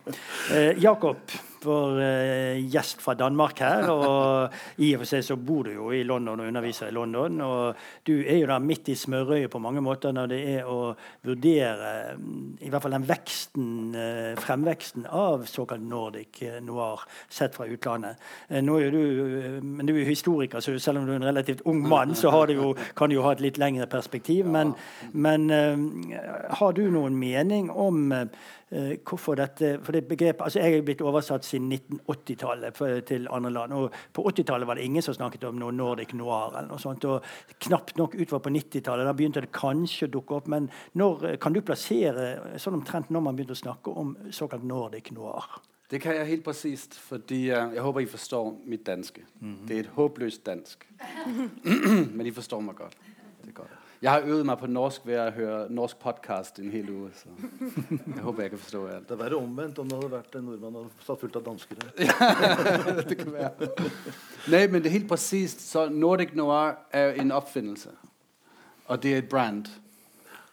Eh, 0.51 0.75
Jakob, 0.83 1.17
vår 1.65 1.99
uh, 2.01 2.59
gjest 2.69 3.01
fra 3.01 3.15
Danmark 3.17 3.61
her. 3.63 3.89
Og 3.91 4.83
i 4.83 4.93
og 4.95 5.03
for 5.03 5.09
seg 5.09 5.25
så 5.25 5.37
bor 5.39 5.67
du 5.67 5.73
jo 5.75 5.89
i 5.95 6.03
London 6.07 6.41
og 6.43 6.49
underviser 6.49 6.91
i 6.91 6.95
London. 6.95 7.41
Og 7.45 7.87
du 8.07 8.13
er 8.19 8.41
jo 8.41 8.49
da 8.51 8.59
midt 8.63 8.91
i 8.91 8.97
smørøyet 8.97 9.51
på 9.53 9.61
mange 9.63 9.83
måter 9.83 10.15
når 10.15 10.31
det 10.31 10.41
er 10.57 10.69
å 10.69 10.93
vurdere 11.25 11.93
mm, 12.17 12.57
i 12.65 12.71
hvert 12.71 12.85
fall 12.85 12.97
den 12.97 13.07
veksten, 13.09 13.69
uh, 13.95 14.33
fremveksten 14.41 15.07
av 15.07 15.47
såkalt 15.49 15.85
Nordic 15.87 16.41
eh, 16.43 16.59
noir 16.63 17.03
sett 17.29 17.55
fra 17.55 17.67
utlandet. 17.69 18.19
Nå 18.63 18.77
er 18.81 18.93
du, 18.93 19.61
men 19.63 19.87
du 19.87 19.93
er 19.93 20.01
jo 20.01 20.09
historiker, 20.09 20.61
så 20.63 20.73
selv 20.81 21.01
om 21.01 21.07
du 21.07 21.13
er 21.13 21.19
en 21.19 21.27
relativt 21.27 21.63
ung 21.69 21.81
mann, 21.87 22.15
så 22.17 22.31
du 22.47 22.53
jo, 22.57 22.71
kan 22.97 23.09
du 23.09 23.17
jo 23.17 23.25
ha 23.25 23.33
et 23.35 23.43
litt 23.43 23.59
lengre 23.61 23.87
perspektiv. 23.91 24.47
Men, 24.51 24.73
men 25.13 25.47
har 26.59 26.75
du 26.77 26.83
noen 26.93 27.17
mening 27.19 27.69
om 27.71 28.11
Eh, 28.69 28.97
hvorfor 28.99 29.37
dette 29.39 29.77
for 29.79 29.95
det 29.95 30.07
begrepet, 30.07 30.41
altså 30.43 30.59
Jeg 30.59 30.73
er 30.73 30.81
blitt 30.83 31.01
oversatt 31.01 31.45
siden 31.47 31.71
1980-tallet 31.71 33.05
til 33.07 33.27
andre 33.31 33.51
land. 33.51 33.73
og 33.73 33.93
På 34.13 34.25
80-tallet 34.27 34.67
var 34.67 34.75
det 34.75 34.83
ingen 34.83 35.01
som 35.01 35.13
snakket 35.13 35.43
om 35.47 35.55
noe 35.55 35.71
Nordic 35.71 36.13
noir. 36.13 36.51
eller 36.57 36.67
noe 36.67 36.79
sånt, 36.79 37.05
og 37.05 37.23
Knapt 37.59 37.97
nok 37.97 38.15
utover 38.15 38.43
på 38.43 38.49
90-tallet. 38.49 39.05
Da 39.05 39.13
begynte 39.13 39.41
det 39.41 39.53
kanskje 39.55 40.07
å 40.07 40.11
dukke 40.11 40.35
opp. 40.35 40.47
Men 40.47 40.69
når, 40.93 41.37
kan 41.39 41.53
du 41.53 41.61
plassere 41.61 42.57
sånn 42.59 42.81
omtrent 42.81 43.09
når 43.09 43.21
man 43.21 43.35
begynte 43.35 43.55
å 43.55 43.63
snakke 43.63 43.89
om 43.89 44.17
såkalt 44.31 44.67
Nordic 44.67 45.11
noir? 45.11 45.47
Det 45.87 46.01
kan 46.03 46.17
jeg 46.17 46.27
helt 46.27 46.43
presist, 46.43 46.99
fordi 46.99 47.45
uh, 47.47 47.71
jeg 47.71 47.79
håper 47.79 48.03
dere 48.03 48.11
forstår 48.11 48.55
mitt 48.65 48.85
danske. 48.85 49.21
Mm 49.39 49.53
-hmm. 49.53 49.67
Det 49.67 49.75
er 49.75 49.79
et 49.79 49.95
håpløst 49.95 50.45
dansk. 50.45 50.87
Men 52.15 52.19
dere 52.19 52.33
forstår 52.33 52.59
meg 52.61 52.75
godt. 52.75 52.97
Det 53.41 53.47
er 53.47 53.53
godt. 53.53 53.76
Jeg 54.01 54.11
har 54.11 54.19
øvet 54.19 54.45
meg 54.45 54.57
på 54.57 54.67
norsk 54.69 55.05
ved 55.05 55.17
å 55.17 55.29
høre 55.33 55.61
norsk 55.73 55.97
podkast 55.97 56.59
en 56.61 56.69
hel 56.69 56.89
uke. 56.89 57.15
Så 57.17 57.31
jeg 58.15 58.21
håper 58.21 58.43
jeg 58.43 58.51
kan 58.51 58.59
forstå 58.59 58.81
alt. 58.87 59.07
Det 59.09 59.15
er 59.15 59.23
verre 59.23 59.39
omvendt 59.39 59.79
om 59.81 59.89
det 59.89 59.97
hadde 59.97 60.11
vært 60.11 60.37
en 60.37 60.45
nordmann 60.45 60.77
og 60.83 61.01
satt 61.05 61.23
fullt 61.23 61.39
av 61.39 61.45
dansker 61.47 61.81
her. 61.81 63.01
det 63.09 63.17
kan 63.17 63.33
være. 63.33 63.71
Nei, 64.53 64.61
men 64.67 64.83
det 64.83 64.91
er 64.91 64.97
helt 64.99 65.09
presist. 65.09 65.65
Så 65.65 65.87
Nordic 65.89 66.35
Noir 66.37 66.77
er 66.93 67.17
en 67.17 67.33
oppfinnelse. 67.33 67.89
Og 68.85 69.01
det 69.03 69.13
er 69.13 69.25
et 69.25 69.29
brand. 69.29 69.65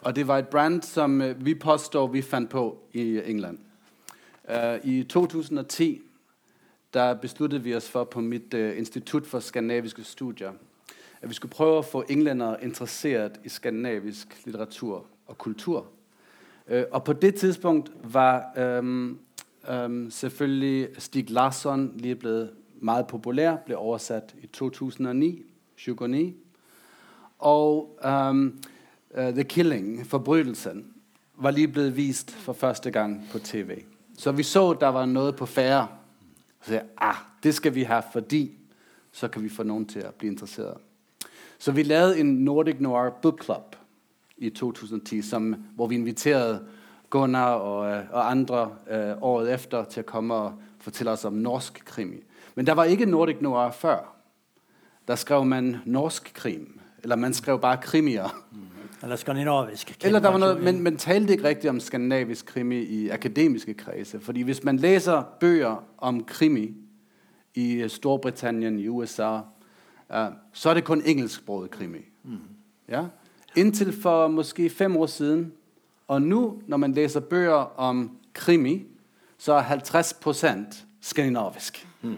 Og 0.00 0.16
det 0.16 0.28
var 0.28 0.40
et 0.40 0.48
brand 0.48 0.80
som 0.82 1.20
uh, 1.20 1.34
vi 1.44 1.54
påstår 1.54 2.08
vi 2.16 2.22
fant 2.24 2.50
på 2.50 2.66
i 2.92 3.20
England. 3.20 3.58
Uh, 4.48 4.80
I 4.84 5.02
2010 5.02 6.00
da 6.94 7.12
besluttet 7.14 7.64
vi 7.64 7.74
oss 7.76 7.90
for 7.90 8.04
på 8.04 8.20
mitt 8.20 8.54
uh, 8.54 8.78
institutt 8.78 9.26
for 9.26 9.40
skandinaviske 9.40 10.04
studier 10.04 10.52
at 11.24 11.30
vi 11.30 11.34
skulle 11.34 11.52
prøve 11.52 11.78
å 11.80 11.86
få 11.88 12.04
englendere 12.12 12.60
interessert 12.64 13.40
i 13.44 13.48
skandinavisk 13.48 14.36
litteratur 14.44 15.06
og 15.26 15.38
kultur. 15.38 15.86
Øh, 16.68 16.84
og 16.90 17.04
på 17.04 17.12
det 17.12 17.34
tidspunkt 17.34 17.92
var 18.04 18.52
selvfølgelig 20.10 20.88
Stig 20.98 21.30
Larsson 21.30 21.92
lige 21.96 22.16
blevet 22.16 22.50
meget 22.80 23.06
populær, 23.06 23.56
ble 23.56 23.76
oversatt 23.76 24.34
i 24.42 24.46
2009, 24.46 25.42
2009. 25.76 26.34
Og 27.38 27.98
um, 28.04 28.60
uh, 29.18 29.32
The 29.32 29.44
Killing, 29.44 30.06
forbrytelsen, 30.06 30.86
var 31.36 31.50
lige 31.50 31.68
blevet 31.68 31.96
vist 31.96 32.30
for 32.30 32.52
første 32.52 32.90
gang 32.90 33.28
på 33.32 33.38
TV. 33.38 33.82
Så 34.18 34.32
vi 34.32 34.42
så, 34.42 34.72
der 34.72 34.88
var 34.88 35.06
noe 35.06 35.32
på 35.32 35.46
færre. 35.46 35.88
Så 36.62 36.72
jeg, 36.72 36.84
ah, 36.96 37.16
det 37.42 37.54
skal 37.54 37.74
vi 37.74 37.82
ha, 37.82 38.00
fordi 38.00 38.58
så 39.12 39.28
kan 39.28 39.42
vi 39.42 39.48
få 39.48 39.62
noen 39.62 39.86
til 39.86 40.06
å 40.06 40.12
bli 40.18 40.28
interesseret. 40.28 40.78
Så 41.58 41.72
vi 41.72 41.82
lavede 41.82 42.20
en 42.20 42.26
Nordic 42.26 42.76
Noir 42.80 43.10
Book 43.22 43.44
Club 43.44 43.76
i 44.36 44.50
2010, 44.50 45.22
som, 45.22 45.54
hvor 45.74 45.86
vi 45.86 45.94
inviterede 45.94 46.60
Gunnar 47.10 47.54
og, 47.54 47.90
øh, 47.90 48.04
og 48.12 48.30
andre 48.30 48.70
øh, 48.90 49.22
året 49.22 49.54
efter 49.54 49.84
til 49.84 50.02
å 50.02 50.06
komme 50.06 50.34
og 50.34 50.52
fortelle 50.80 51.12
oss 51.12 51.24
om 51.24 51.32
norsk 51.32 51.84
krimi. 51.86 52.22
Men 52.54 52.66
der 52.66 52.74
var 52.74 52.84
ikke 52.84 53.06
Nordic 53.06 53.36
Noir 53.40 53.70
før. 53.70 54.14
Der 55.08 55.14
skrev 55.14 55.44
man 55.44 55.76
norsk 55.84 56.34
krim. 56.34 56.80
Eller 57.02 57.16
man 57.16 57.34
skrev 57.34 57.60
bare 57.60 57.76
krimier. 57.82 58.44
Eller 59.02 59.16
skandinavisk 59.16 59.86
krimi. 59.86 60.06
Eller 60.06 60.20
der 60.20 60.28
var 60.28 60.38
noget, 60.38 60.62
men 60.62 60.82
man 60.82 60.96
talte 60.96 61.32
ikke 61.32 61.48
riktig 61.48 61.70
om 61.70 61.80
skandinavisk 61.80 62.46
krimi 62.46 62.78
i 62.82 63.08
akademiske 63.08 63.74
kredse. 63.74 64.20
Fordi 64.20 64.42
hvis 64.42 64.64
man 64.64 64.76
leser 64.76 65.22
bøger 65.40 65.84
om 65.98 66.24
krimi 66.24 66.74
i 67.54 67.84
Storbritannien, 67.88 68.78
i 68.78 68.88
USA, 68.88 69.38
så 70.52 70.70
er 70.70 70.74
det 70.74 70.84
kun 70.84 71.02
engelsksproget 71.04 71.70
krimi. 71.70 71.98
Mm. 72.24 72.38
Ja? 72.88 73.04
Inntil 73.56 74.02
for 74.02 74.28
måske 74.28 74.70
fem 74.70 74.96
år 74.96 75.06
siden. 75.06 75.52
Og 76.08 76.22
nå, 76.22 76.62
når 76.66 76.76
man 76.76 76.92
leser 76.92 77.20
bøger 77.20 77.78
om 77.80 78.16
krimi, 78.34 78.86
så 79.38 79.52
er 79.52 79.60
50 79.60 80.14
skandinavisk. 81.00 81.88
Mm. 82.02 82.16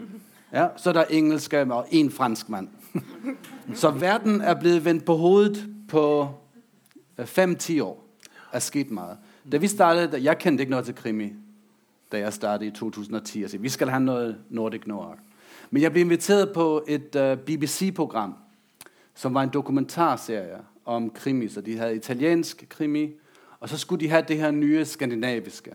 Ja, 0.53 0.67
så 0.77 0.89
er 0.89 0.93
der 0.93 1.03
engelske 1.09 1.61
og 1.61 1.87
en 1.91 2.11
franskmann. 2.11 2.69
så 3.73 3.91
verden 3.91 4.41
er 4.41 4.53
blitt 4.53 4.85
vendt 4.85 5.05
på 5.05 5.15
hodet 5.15 5.67
på 5.87 6.29
fem-ti 7.25 7.79
år. 7.79 8.03
Det 8.23 8.53
er 8.53 8.59
skjedd 8.59 8.91
meget. 8.91 9.17
Da 9.51 9.57
vi 9.57 9.67
startet, 9.67 10.23
Jeg 10.23 10.37
kjente 10.37 10.61
ikke 10.61 10.71
noe 10.71 10.83
til 10.83 10.95
krimi 10.95 11.33
da 12.11 12.19
jeg 12.19 12.33
startet 12.33 12.65
i 12.65 12.71
2010. 12.71 13.41
Altså, 13.43 13.57
vi 13.57 13.69
skal 13.69 13.89
ha 13.89 13.99
noe 13.99 14.35
Nordic 14.49 14.87
Noir. 14.87 15.17
Men 15.71 15.81
jeg 15.81 15.91
ble 15.91 16.01
inviteret 16.01 16.53
på 16.53 16.83
et 16.87 17.15
øh, 17.15 17.37
BBC-program, 17.37 18.33
som 19.15 19.33
var 19.33 19.43
en 19.43 19.49
dokumentarserie 19.49 20.57
om 20.85 21.09
krimi. 21.09 21.47
Så 21.47 21.61
de 21.61 21.77
hadde 21.77 21.95
italiensk 21.95 22.65
krimi, 22.69 23.11
og 23.59 23.69
så 23.69 23.77
skulle 23.77 23.99
de 23.99 24.09
ha 24.09 24.21
det 24.21 24.37
her 24.37 24.51
nye 24.51 24.85
skandinaviske. 24.85 25.71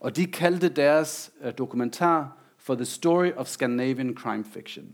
Og 0.00 0.16
de 0.16 0.26
kalte 0.26 0.68
deres 0.68 1.30
uh, 1.44 1.50
dokumentar 1.58 2.36
for 2.58 2.74
The 2.74 2.84
Story 2.84 3.30
of 3.36 3.46
Scandinavian 3.46 4.16
Crime 4.16 4.44
Fiction. 4.44 4.84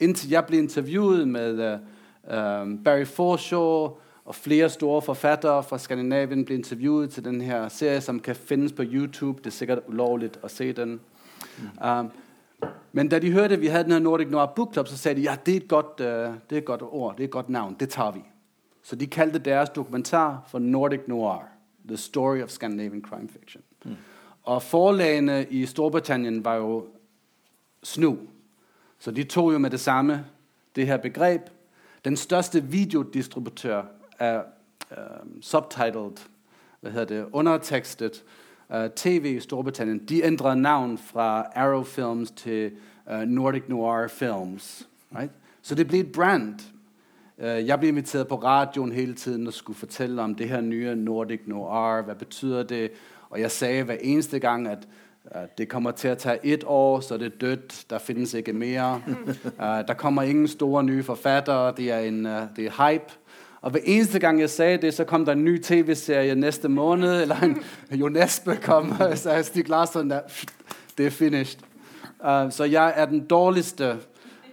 Inntil 0.00 0.30
jeg 0.30 0.44
ble 0.46 0.58
intervjuet 0.58 1.28
med 1.28 1.60
uh, 1.60 2.84
Barry 2.84 3.04
Forshaw 3.04 3.96
og 4.24 4.34
flere 4.34 4.70
store 4.70 5.02
forfattere 5.02 5.62
fra 5.62 5.78
Skandinavien 5.78 6.44
ble 6.44 6.54
intervjuet 6.54 7.10
til 7.10 7.24
denne 7.24 7.70
serie, 7.70 8.00
som 8.00 8.20
kan 8.20 8.34
finnes 8.34 8.72
på 8.72 8.82
YouTube. 8.82 9.38
Det 9.38 9.46
er 9.46 9.50
sikkert 9.50 9.88
ulovlig 9.88 10.30
å 10.42 10.48
se 10.48 10.72
den. 10.72 11.00
Um, 11.84 12.10
men 12.92 13.08
da 13.08 13.18
de 13.18 13.32
hørte 13.32 13.60
vi 13.60 13.66
hadde 13.66 13.90
denne 13.90 14.04
Nordic 14.04 14.28
Noir 14.30 14.46
Book 14.46 14.72
Club, 14.72 14.88
så 14.88 14.96
sa 14.98 15.12
de 15.12 15.20
ja, 15.20 15.36
det 15.46 15.56
er, 15.56 15.66
godt, 15.68 16.00
uh, 16.00 16.34
det 16.50 16.56
er 16.56 16.56
et 16.56 16.64
godt 16.64 16.82
ord, 16.82 17.16
det 17.16 17.22
er 17.22 17.28
et 17.28 17.30
godt 17.30 17.48
navn. 17.48 17.76
Det 17.80 17.88
tar 17.88 18.10
vi. 18.10 18.22
Så 18.82 18.96
de 18.96 19.06
kalte 19.06 19.38
deres 19.38 19.70
dokumentar 19.70 20.44
for 20.46 20.58
Nordic 20.58 21.00
Noir. 21.08 21.42
The 21.88 21.96
Story 21.96 22.42
of 22.42 22.48
Scandinavian 22.48 23.02
Crime 23.02 23.28
Fiction. 23.28 23.62
Mm. 23.84 23.96
og 24.42 24.62
forlagene 24.62 25.46
i 25.50 25.66
Storbritannien 25.66 26.44
var 26.44 26.54
jo 26.54 26.86
snu. 27.82 28.18
Så 28.98 29.10
de 29.10 29.24
tog 29.24 29.52
jo 29.52 29.58
med 29.58 29.70
det 29.70 29.80
samme 29.80 30.24
det 30.76 30.86
her 30.86 30.96
begreb. 30.96 31.40
Den 32.04 32.16
største 32.16 32.64
videodistributør 32.64 33.82
er 34.18 34.42
uh, 34.90 34.96
subtitled, 35.40 36.26
hvad 36.80 36.92
hedder 36.92 37.04
det, 37.04 37.26
undertekstet 37.32 38.24
TV 38.96 39.24
i 39.36 39.40
Storbritannien. 39.40 39.98
De 39.98 40.24
ændrede 40.24 40.56
navn 40.56 40.98
fra 40.98 41.46
Arrow 41.54 41.82
Films 41.82 42.30
til 42.30 42.70
uh, 43.12 43.20
Nordic 43.20 43.62
Noir 43.68 44.08
Films. 44.08 44.88
Right? 45.16 45.32
Så 45.62 45.74
det 45.74 45.88
ble 45.88 45.98
et 45.98 46.12
brand. 46.12 46.54
Uh, 47.38 47.44
jeg 47.44 47.78
ble 47.78 47.88
inviteret 47.88 48.28
på 48.28 48.36
radioen 48.36 48.92
hele 48.92 49.14
tiden 49.14 49.46
og 49.46 49.52
skulle 49.52 49.78
fortelle 49.78 50.22
om 50.22 50.34
det 50.34 50.48
her 50.48 50.60
nye 50.60 50.94
Nordic 50.94 51.40
Noir. 51.46 52.02
Hva 52.02 52.14
betyder 52.14 52.62
det? 52.62 52.90
Og 53.30 53.40
jeg 53.40 53.50
sa 53.50 53.82
hver 53.82 53.96
eneste 54.00 54.38
gang, 54.38 54.68
at 54.68 54.88
det 55.58 55.68
kommer 55.68 55.90
til 55.90 56.12
å 56.12 56.18
ta 56.20 56.34
ett 56.44 56.64
år, 56.68 57.00
så 57.00 57.16
det 57.16 57.26
er 57.26 57.38
dødt. 57.40 57.86
Der 57.90 57.98
finnes 57.98 58.34
ikke 58.34 58.52
mer. 58.52 59.00
Der 59.88 59.94
kommer 59.94 60.22
ingen 60.22 60.48
store 60.48 60.84
nye 60.84 61.02
forfattere. 61.02 61.72
Det 61.76 61.90
er, 61.90 61.98
en, 61.98 62.24
det 62.56 62.66
er 62.66 62.76
hype. 62.76 63.23
Og 63.64 63.70
hver 63.70 63.80
eneste 63.84 64.18
gang 64.18 64.40
jeg 64.40 64.50
sagde 64.50 64.78
det, 64.78 64.94
så 64.94 65.04
kom 65.04 65.24
der 65.24 65.32
en 65.32 65.44
ny 65.44 65.62
tv-serie 65.62 66.34
næste 66.34 66.68
måned, 66.68 67.14
eller 67.22 67.40
en 67.40 67.62
Jon 67.90 68.16
Espe 68.16 68.56
kom 68.62 68.94
og 69.00 69.18
sagde, 69.24 69.44
Stig 69.44 69.68
Larsson, 69.68 70.10
der, 70.10 70.20
det 70.98 71.06
er 71.06 71.10
finished. 71.10 71.60
Uh, 72.20 72.50
så 72.50 72.64
jeg 72.64 72.92
er 72.96 73.04
den 73.04 73.26
dårligste 73.26 73.96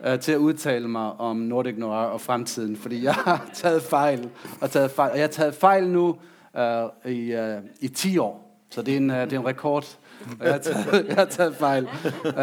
uh, 0.08 0.20
til 0.20 0.32
at 0.32 0.38
udtale 0.38 0.88
mig 0.88 1.12
om 1.12 1.38
Nordic 1.38 1.76
Noir 1.78 2.06
og 2.06 2.22
fremtiden, 2.22 2.76
fordi 2.76 3.04
jeg 3.04 3.14
har 3.14 3.50
taget 3.54 3.82
fejl, 3.82 4.30
og, 4.62 4.72
taget 4.72 4.92
fejl, 4.92 5.12
og 5.12 5.18
jeg 5.18 5.24
har 5.24 5.32
taget 5.32 5.56
fejl 5.56 5.88
nu 5.88 6.18
uh, 6.54 7.12
i, 7.12 7.36
uh, 7.36 7.64
i 7.80 7.88
10 7.88 8.18
år. 8.18 8.64
Så 8.70 8.82
det 8.82 8.94
er 8.94 8.98
en, 8.98 9.10
uh, 9.10 9.16
det 9.16 9.34
er 9.34 9.40
en 9.40 9.46
rekord. 9.46 9.98
Og 10.40 10.46
jeg 10.46 10.54
har 10.54 11.26
taget, 11.26 11.38
jeg 11.40 11.56
fejl. 11.56 11.88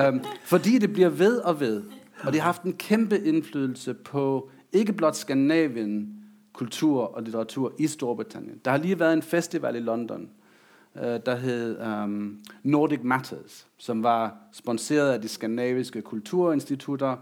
Um, 0.09 0.25
fordi 0.45 0.79
det 0.79 0.93
bliver 0.93 1.09
ved 1.09 1.39
og 1.39 1.61
ved. 1.61 1.83
Og 2.23 2.33
det 2.33 2.41
har 2.41 2.47
haft 2.47 2.63
en 2.63 2.73
kæmpe 2.73 3.21
indflydelse 3.21 3.95
på 3.95 4.51
ikke 4.73 4.93
blot 4.93 5.17
Skandinavien, 5.17 6.18
kultur 6.59 7.03
og 7.03 7.23
litteratur 7.23 7.73
i 7.79 7.87
Storbritannien. 7.87 8.61
Der 8.65 8.71
har 8.71 8.79
lige 8.79 9.01
været 9.01 9.13
en 9.13 9.23
festival 9.23 9.77
i 9.77 9.81
London, 9.81 10.29
uh, 10.95 11.03
der 11.03 11.37
hed 11.37 11.81
um, 11.81 12.41
Nordic 12.63 13.01
Matters, 13.03 13.67
som 13.77 14.03
var 14.03 14.37
sponsoreret 14.53 15.13
af 15.13 15.21
de 15.21 15.29
skandinaviske 15.29 16.03
kulturinstitutter 16.03 17.17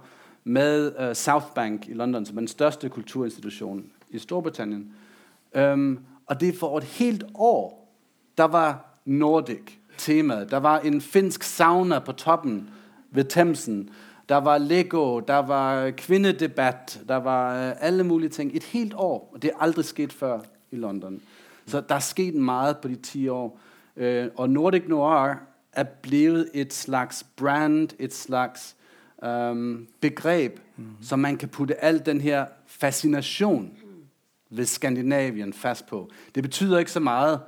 med 0.44 1.08
uh, 1.08 1.14
South 1.14 1.46
Bank 1.54 1.88
i 1.88 1.92
London, 1.92 2.26
som 2.26 2.36
er 2.36 2.40
den 2.40 2.48
største 2.48 2.88
kulturinstitution 2.88 3.84
i 4.10 4.18
Storbritannien. 4.18 4.94
Um, 5.58 5.98
og 6.26 6.40
det 6.40 6.58
for 6.58 6.78
et 6.78 6.84
helt 6.84 7.24
år, 7.34 7.92
der 8.38 8.44
var 8.44 9.00
Nordic 9.04 9.72
temaet. 9.98 10.50
Der 10.50 10.56
var 10.56 10.78
en 10.78 11.00
finsk 11.00 11.42
sauna 11.42 11.98
på 11.98 12.12
toppen 12.12 12.70
ved 13.10 13.24
Themsen. 13.24 13.90
Der 14.28 14.36
var 14.36 14.58
Lego, 14.58 15.20
der 15.20 15.38
var 15.38 15.90
kvinnedebatt, 15.90 17.00
der 17.08 17.16
var 17.16 17.70
uh, 17.70 17.76
alle 17.80 18.04
mulige 18.04 18.30
ting. 18.30 18.56
Et 18.56 18.64
helt 18.64 18.94
år, 18.94 19.30
og 19.34 19.42
det 19.42 19.50
er 19.50 19.58
aldrig 19.60 19.84
sket 19.84 20.12
før 20.12 20.40
i 20.70 20.76
London. 20.76 21.20
Så 21.66 21.80
der 21.88 21.94
er 21.94 21.98
sket 21.98 22.34
meget 22.34 22.78
på 22.78 22.88
de 22.88 22.96
ti 22.96 23.28
år. 23.28 23.60
Uh, 23.96 24.24
og 24.36 24.50
Nordic 24.50 24.82
Noir 24.88 25.34
er 25.72 25.84
blevet 26.02 26.50
et 26.54 26.74
slags 26.74 27.26
brand, 27.36 27.88
et 27.98 28.14
slags 28.14 28.76
um, 29.22 29.86
begreb, 30.00 30.58
mm. 30.76 30.84
som 31.02 31.18
man 31.18 31.36
kan 31.36 31.48
putte 31.48 31.84
al 31.84 32.06
den 32.06 32.20
her 32.20 32.46
fascination 32.66 33.70
ved 34.50 34.64
Skandinavien 34.64 35.52
fast 35.52 35.86
på. 35.86 36.10
Det 36.34 36.42
betyder 36.42 36.78
ikke 36.78 36.92
så 36.92 37.00
meget, 37.00 37.40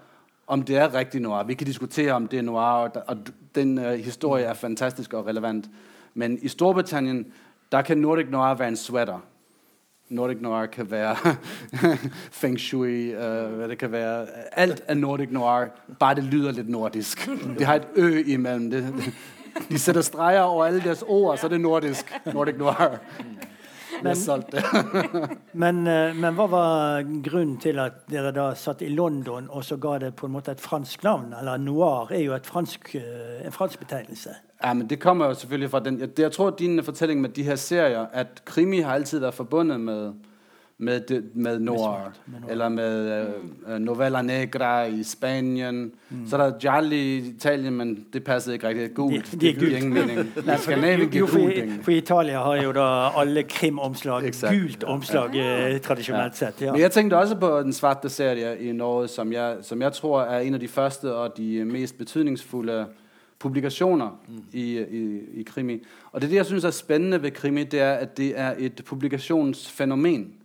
om 0.46 0.62
det 0.62 0.76
er 0.76 0.94
rigtig 0.94 1.20
noir. 1.20 1.42
Vi 1.42 1.54
kan 1.54 1.66
diskutere, 1.66 2.12
om 2.12 2.26
det 2.26 2.38
er 2.38 2.42
noir, 2.42 2.88
og, 3.06 3.16
den 3.54 3.78
uh, 3.78 3.84
historie 3.84 4.44
er 4.44 4.54
fantastisk 4.54 5.12
og 5.12 5.26
relevant. 5.26 5.70
Men 6.14 6.38
i 6.42 6.48
Storbritannien, 6.48 7.26
kan 7.84 7.98
Nordic 7.98 8.30
Noir 8.30 8.54
være 8.54 8.68
en 8.68 8.76
sweater. 8.76 9.20
Nordic 10.10 10.40
Noir 10.40 10.66
kan 10.66 10.90
være 10.90 11.36
Feng 12.40 12.60
Shui, 12.60 13.14
uh, 13.14 13.68
det 13.68 13.78
kan 13.78 13.92
være. 13.92 14.26
Alt 14.52 14.82
er 14.88 14.94
Nordic 14.94 15.28
Noir, 15.30 15.66
bare 16.00 16.14
det 16.14 16.24
lyder 16.24 16.52
litt 16.52 16.68
nordisk. 16.68 17.28
Det 17.58 17.66
har 17.66 17.74
et 17.74 17.88
ø 17.96 18.22
imellem. 18.26 18.70
Det, 18.70 19.12
de 19.68 19.78
sætter 19.78 20.00
streger 20.02 20.40
over 20.40 20.64
alle 20.64 20.80
deres 20.80 21.04
ord, 21.06 21.38
så 21.38 21.46
er 21.46 21.50
det 21.50 21.60
nordisk. 21.60 22.14
Nordic 22.32 22.56
Noir. 22.56 22.98
Men, 24.02 24.18
men, 25.62 25.82
men 26.20 26.36
hva 26.36 26.46
var 26.50 27.06
grunnen 27.24 27.56
til 27.62 27.80
at 27.82 28.04
dere 28.10 28.32
da 28.36 28.50
satt 28.58 28.82
i 28.82 28.90
London 28.92 29.48
og 29.50 29.64
så 29.66 29.78
ga 29.80 29.96
det 30.02 30.12
på 30.18 30.28
en 30.28 30.36
måte 30.36 30.54
et 30.54 30.62
fransk 30.62 31.02
navn? 31.06 31.32
Eller 31.38 31.58
noir 31.62 32.12
er 32.14 32.22
jo 32.24 32.36
et 32.36 32.46
fransk, 32.46 32.94
en 32.98 33.54
fransk 33.54 33.80
betegnelse. 33.82 34.36
Ja, 34.62 34.74
men 34.74 34.86
Det 34.90 35.00
kommer 35.00 35.26
jo 35.26 35.34
selvfølgelig 35.34 35.70
fra 35.70 35.80
den 35.80 36.00
Jeg, 36.00 36.18
jeg 36.18 36.32
tror, 36.32 36.50
din 36.50 36.84
fortelling 36.84 37.20
med 37.20 37.30
de 37.30 37.42
her 37.42 37.56
serier, 37.56 38.06
at 38.12 38.42
krimi 38.44 38.80
har 38.80 38.94
alltid 38.94 39.20
vært 39.20 39.34
forbundet 39.34 39.80
med 39.80 40.12
med, 40.80 41.22
med 41.34 41.58
noir, 41.58 42.12
med 42.26 42.40
noir, 42.40 42.50
eller 42.50 42.68
med 42.68 43.26
uh, 43.66 43.78
novella 43.78 44.22
negra 44.22 44.86
i 44.86 45.02
Spanien. 45.04 45.92
Mm. 46.10 46.26
Så 46.28 46.36
er 46.36 46.40
der 46.40 46.58
Gialli 46.58 46.96
i 46.96 47.16
Italien, 47.16 47.74
men 47.74 48.06
det 48.12 48.24
passer 48.24 48.52
ikke 48.52 48.68
riktig. 48.68 48.94
Gult. 48.94 49.32
De, 49.32 49.38
de 49.38 49.48
er 49.48 49.54
gult. 49.54 49.72
ingen 49.72 49.92
mening. 49.92 50.32
Skandinavien 50.62 51.12
jo, 51.12 51.26
for, 51.26 51.50
for 51.82 51.90
Italia 51.90 52.42
har 52.42 52.62
jo 52.62 52.72
da 52.72 52.86
alle 53.20 53.42
krimomslag 53.42 54.30
gult 54.50 54.84
omslag 54.84 55.34
ja. 55.34 55.78
tradisjonelt 55.78 56.36
sett. 56.36 56.62
Ja. 56.62 56.72
Men 56.72 56.80
jeg 56.80 56.92
tenkte 56.92 57.18
også 57.18 57.34
på 57.34 57.50
den 57.60 57.72
svarte 57.72 58.08
serie 58.08 58.56
i 58.58 58.72
Norge, 58.72 59.08
som 59.08 59.32
jeg, 59.32 59.56
som 59.62 59.82
jeg 59.82 59.92
tror 59.92 60.22
er 60.22 60.46
en 60.46 60.54
av 60.54 60.60
de 60.60 60.68
første 60.68 61.14
og 61.14 61.36
de 61.36 61.64
mest 61.64 61.98
betydningsfulle 61.98 62.86
publikationer 63.38 64.10
mm. 64.28 64.42
i, 64.52 64.78
i, 64.78 65.20
i 65.40 65.42
krimi. 65.42 65.80
Og 66.12 66.20
det, 66.20 66.30
det 66.30 66.36
jeg 66.36 66.46
synes 66.46 66.64
er 66.64 66.70
spennende 66.70 67.22
ved 67.22 67.30
krimi, 67.30 67.64
det 67.64 67.80
er 67.80 67.92
at 67.92 68.16
det 68.16 68.32
er 68.36 68.54
et 68.58 68.82
publikasjonsfenomen. 68.84 70.37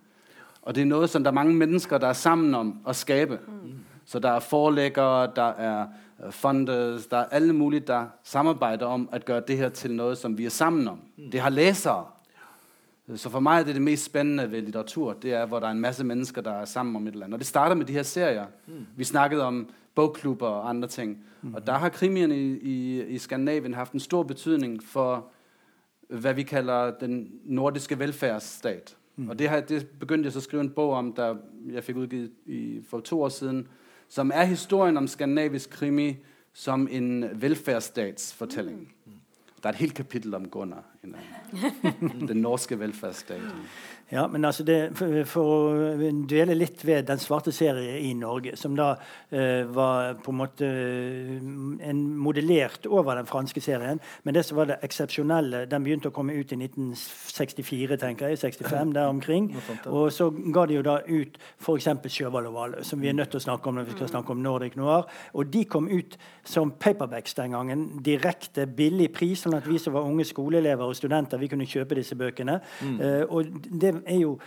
Og 0.63 0.76
det 0.76 0.82
er 0.82 0.86
noget, 0.86 1.10
som 1.10 1.23
der 1.23 1.32
er 1.32 1.36
mange 1.36 1.54
mennesker, 1.54 1.97
der 1.97 2.08
er 2.08 2.13
sammen 2.13 2.56
om 2.56 2.80
at 2.88 2.95
skabe. 2.95 3.39
Mm. 3.47 3.73
Så 4.06 4.19
der 4.19 4.30
er 4.30 4.39
forlæggere, 4.39 5.32
der 5.36 5.54
er 5.54 5.88
uh, 6.26 6.32
funders, 6.32 7.08
der 7.08 7.17
er 7.17 7.26
alle 7.26 7.54
mulige, 7.54 7.80
der 7.80 8.06
samarbejder 8.23 8.86
om 8.86 9.10
at 9.12 9.26
gøre 9.26 9.41
det 9.47 9.58
her 9.58 9.69
til 9.69 9.91
noget, 9.91 10.17
som 10.17 10.38
vi 10.38 10.45
er 10.45 10.49
sammen 10.49 10.88
om. 10.88 10.99
Mm. 11.17 11.32
Det 11.32 11.39
har 11.39 11.49
læsere. 11.49 12.06
Så 13.15 13.30
for 13.30 13.39
meg 13.39 13.60
er 13.60 13.63
det 13.63 13.76
det 13.76 13.82
mest 13.82 14.06
spændende 14.06 14.52
ved 14.52 14.62
litteratur, 14.62 15.13
det 15.13 15.34
er, 15.34 15.45
hvor 15.45 15.60
der 15.60 15.67
er 15.67 15.71
en 15.71 15.80
masse 15.80 16.04
mennesker, 16.04 16.41
der 16.41 16.52
er 16.52 16.65
sammen 16.65 16.95
om 16.95 17.08
et 17.08 17.12
eller 17.12 17.26
annet. 17.26 17.34
Og 17.34 17.39
det 17.39 17.47
starter 17.47 17.76
med 17.76 17.86
de 17.86 17.93
her 17.93 18.04
serier. 18.04 18.45
Mm. 18.67 18.86
Vi 18.95 19.04
snakkede 19.04 19.43
om 19.43 19.69
bogklubber 19.95 20.47
og 20.47 20.69
andre 20.69 20.88
ting. 20.88 21.17
Mm. 21.41 21.54
Og 21.54 21.67
der 21.67 21.73
har 21.73 21.89
krimierne 21.89 22.38
i, 22.38 22.58
i, 22.58 23.06
i 23.06 23.17
Skandinavien 23.17 23.73
haft 23.73 23.93
en 23.93 23.99
stor 23.99 24.23
betydning 24.23 24.84
for, 24.84 25.26
hvad 26.10 26.34
vi 26.34 26.43
kalder 26.43 26.91
den 26.91 27.32
nordiske 27.45 27.99
velfærdsstat. 27.99 28.95
Mm. 29.15 29.30
Og 29.30 29.39
det, 29.39 29.49
her, 29.49 29.62
det 29.62 29.88
begyndte 29.99 30.28
jeg 30.28 30.34
så 30.34 30.39
at 30.39 30.43
skrive 30.43 30.62
en 30.62 30.69
bog 30.69 30.93
om, 30.93 31.13
der 31.13 31.36
jeg 31.71 31.84
fik 31.84 31.95
udgivet 31.95 32.32
i, 32.45 32.82
for 32.89 32.99
to 32.99 33.21
år 33.21 33.30
siden, 33.30 33.67
som 34.08 34.32
er 34.34 34.43
historien 34.43 34.97
om 34.97 35.08
skandinavisk 35.08 35.69
krimi 35.69 36.17
som 36.54 36.88
en 36.91 37.41
velfærdsstatsfortælling. 37.41 38.93
Mm. 39.06 39.12
Der 39.63 39.69
er 39.69 39.73
et 39.73 39.80
helt 39.80 39.93
kapitel 39.93 40.34
om 40.34 40.49
Gunnar, 40.49 40.84
den 42.28 42.38
norske 42.38 42.80
velferdsstaten. 42.80 43.49
Ja, 44.13 44.28
men 44.28 44.45
altså 44.45 44.63
det, 44.63 44.78
for, 44.97 45.15
for, 45.26 45.47
å 45.49 46.10
dvele 46.30 46.54
litt 46.54 46.84
ved 46.86 47.08
Den 47.08 47.21
svarte 47.21 47.52
serie 47.56 47.95
i 47.97 48.12
Norge, 48.17 48.54
som 48.60 48.76
da 48.78 48.91
eh, 49.34 49.63
var 49.73 50.19
på 50.21 50.34
en 50.34 50.38
måte 50.38 50.67
eh, 50.69 51.39
en 51.89 52.04
modellert 52.21 52.86
over 52.86 53.17
den 53.17 53.30
franske 53.30 53.62
serien. 53.63 54.02
Men 54.23 54.38
det 54.38 54.45
som 54.45 54.60
var 54.60 54.69
det 54.69 54.78
eksepsjonelle 54.86 55.63
Den 55.71 55.86
begynte 55.86 56.12
å 56.12 56.15
komme 56.15 56.36
ut 56.38 56.54
i 56.54 56.60
1964, 56.60 57.97
tenker 58.04 58.30
jeg. 58.30 58.41
65, 58.43 58.93
der 58.93 59.10
omkring. 59.10 59.49
Og 59.89 60.12
så 60.13 60.30
ga 60.30 60.67
de 60.69 60.78
jo 60.78 60.86
da 60.86 60.99
ut 61.08 61.39
f.eks. 61.58 61.89
'Sjøhval 62.13 62.52
og 62.52 62.54
Hvaløy', 62.54 62.84
som 62.86 63.02
vi 63.02 63.10
er 63.10 63.17
nødt 63.17 63.34
til 63.34 63.41
å 63.41 63.45
snakke 63.47 63.69
om 63.69 63.80
når 63.80 63.89
vi 63.89 63.97
skal 63.97 64.12
snakke 64.12 64.36
om 64.36 64.43
Nordic 64.45 64.78
Noir. 64.78 65.08
Og 65.34 65.49
de 65.49 65.65
kom 65.65 65.89
ut 65.89 66.17
som 66.45 66.71
paperbacks 66.71 67.34
den 67.34 67.58
gangen. 67.58 67.88
Direkte 68.06 68.67
billig 68.67 69.10
pris, 69.15 69.41
sånn 69.41 69.58
at 69.58 69.67
vi 69.67 69.80
som 69.82 69.95
var 69.97 70.06
unge 70.06 70.28
skoleelever 70.28 70.86
og 70.86 70.97
studenter, 70.97 71.41
vi 71.41 71.49
kunne 71.49 71.67
kjøpe 71.69 71.97
disse 71.97 72.17
bøkene. 72.19 72.60
Mm. 72.84 72.97
Eh, 73.02 73.23
og 73.34 73.49
det 73.65 74.03
er 74.08 74.20
jo 74.22 74.38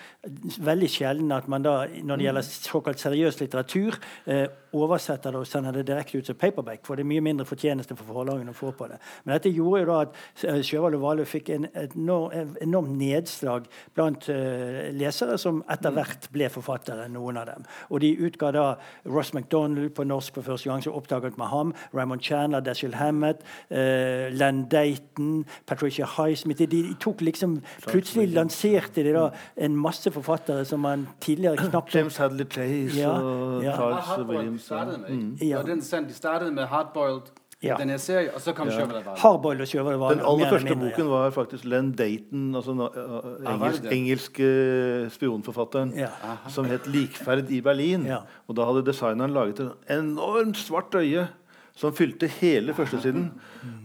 veldig 0.65 0.89
sjelden 0.91 1.33
at 1.33 1.49
man 1.49 1.65
da, 1.65 1.77
når 1.87 2.21
det 2.21 2.29
gjelder 2.29 2.47
såkalt 2.47 3.03
seriøs 3.03 3.41
litteratur, 3.41 3.99
eh, 4.27 4.47
oversetter 4.77 5.33
det 5.33 5.41
og 5.41 5.49
sender 5.49 5.73
det 5.73 5.87
direkte 5.89 6.19
ut 6.19 6.27
som 6.27 6.39
paperback. 6.39 6.85
For 6.87 6.97
det 6.97 7.05
er 7.05 7.11
mye 7.11 7.25
mindre 7.25 7.47
fortjeneste 7.49 7.97
for 7.97 8.09
forlagene 8.13 8.53
å 8.53 8.57
få 8.57 8.73
på 8.77 8.89
det. 8.91 8.99
Men 9.25 9.37
dette 9.37 9.53
gjorde 9.55 9.83
jo 9.83 9.89
da 9.91 9.99
at 10.05 10.45
eh, 10.45 10.61
Sjøvald 10.67 10.99
og 10.99 11.05
Valø 11.05 11.27
fikk 11.29 11.51
en 11.55 11.69
enorm, 11.73 12.57
enormt 12.63 12.93
nedslag 12.99 13.69
blant 13.97 14.29
eh, 14.33 14.91
lesere 14.97 15.39
som 15.41 15.63
etter 15.73 15.95
hvert 15.97 16.29
ble 16.35 16.51
forfattere, 16.53 17.09
noen 17.13 17.41
av 17.41 17.49
dem. 17.51 17.67
Og 17.91 18.03
de 18.05 18.13
utga 18.27 18.53
da 18.55 18.67
Ross 19.09 19.33
MacDonald 19.37 19.95
på 19.97 20.07
norsk 20.07 20.39
for 20.39 20.53
første 20.53 20.71
gang, 20.71 20.85
så 20.85 20.95
oppdaget 20.97 21.39
med 21.41 21.51
ham. 21.53 21.75
Raymond 21.95 22.25
Chandler, 22.25 22.65
Dashiell 22.65 22.97
Hammett, 22.99 23.45
eh, 23.71 24.29
Len 24.33 24.67
Dayton, 24.73 25.45
Patricia 25.67 26.07
Highsmith. 26.17 26.59
De, 26.59 26.67
de, 26.67 26.95
tok 27.01 27.21
liksom 27.21 27.61
Plutselig 27.87 28.31
lanserte 28.35 29.05
de 29.05 29.13
da 29.15 29.29
en 29.57 29.77
masse 29.77 30.11
forfattere 30.11 30.65
som 30.65 30.81
man 30.81 31.09
tidligere 31.21 31.57
knapt 31.57 31.95
James 31.95 32.17
Hadley 32.17 32.47
Chase 32.51 32.99
ja, 32.99 33.11
og 33.11 33.65
ja. 33.65 33.75
Charles 33.75 34.29
Williams. 34.29 34.63
Startede 34.63 34.99
med, 34.99 35.11
mm. 35.11 35.39
ja. 35.43 35.59
er. 35.59 36.07
De 36.09 36.15
startet 36.15 36.53
med 36.55 36.67
Hardboiled 36.67 37.33
Ja. 37.63 37.77
Den 37.81 37.89
her 37.89 37.97
serie, 37.97 38.35
og 38.35 38.41
så 38.41 38.53
kom 38.53 38.69
Ja. 38.69 38.87
Hardboiled 39.17 39.61
og 39.61 39.69
sjøvalget 39.69 40.01
var 40.01 40.09
Den 40.09 40.21
aller 40.21 40.49
første 40.49 40.75
mindre, 40.75 40.91
boken 40.91 41.11
var 41.11 41.31
faktisk 41.31 41.65
Len 41.65 41.93
Dayton, 41.93 42.55
altså 42.55 42.71
den, 42.71 42.81
uh, 42.81 42.87
Ah, 42.87 43.61
var 43.61 43.71
det 43.71 43.93
engelsk, 43.93 43.93
engelske 43.93 45.11
spionforfatteren, 45.11 45.93
Ja. 45.97 46.07
som 46.49 46.65
het 46.65 46.87
'Likferd 46.87 47.51
i 47.51 47.61
Berlin'. 47.61 48.07
Ja. 48.07 48.17
Og 48.49 48.57
da 48.57 48.65
hadde 48.65 48.87
designeren 48.87 49.31
laget 49.31 49.61
et 49.61 49.73
enormt 49.91 50.57
svart 50.57 50.95
øye 50.95 51.29
som 51.77 51.93
fylte 51.93 52.29
hele 52.39 52.73
førstesiden. 52.77 53.27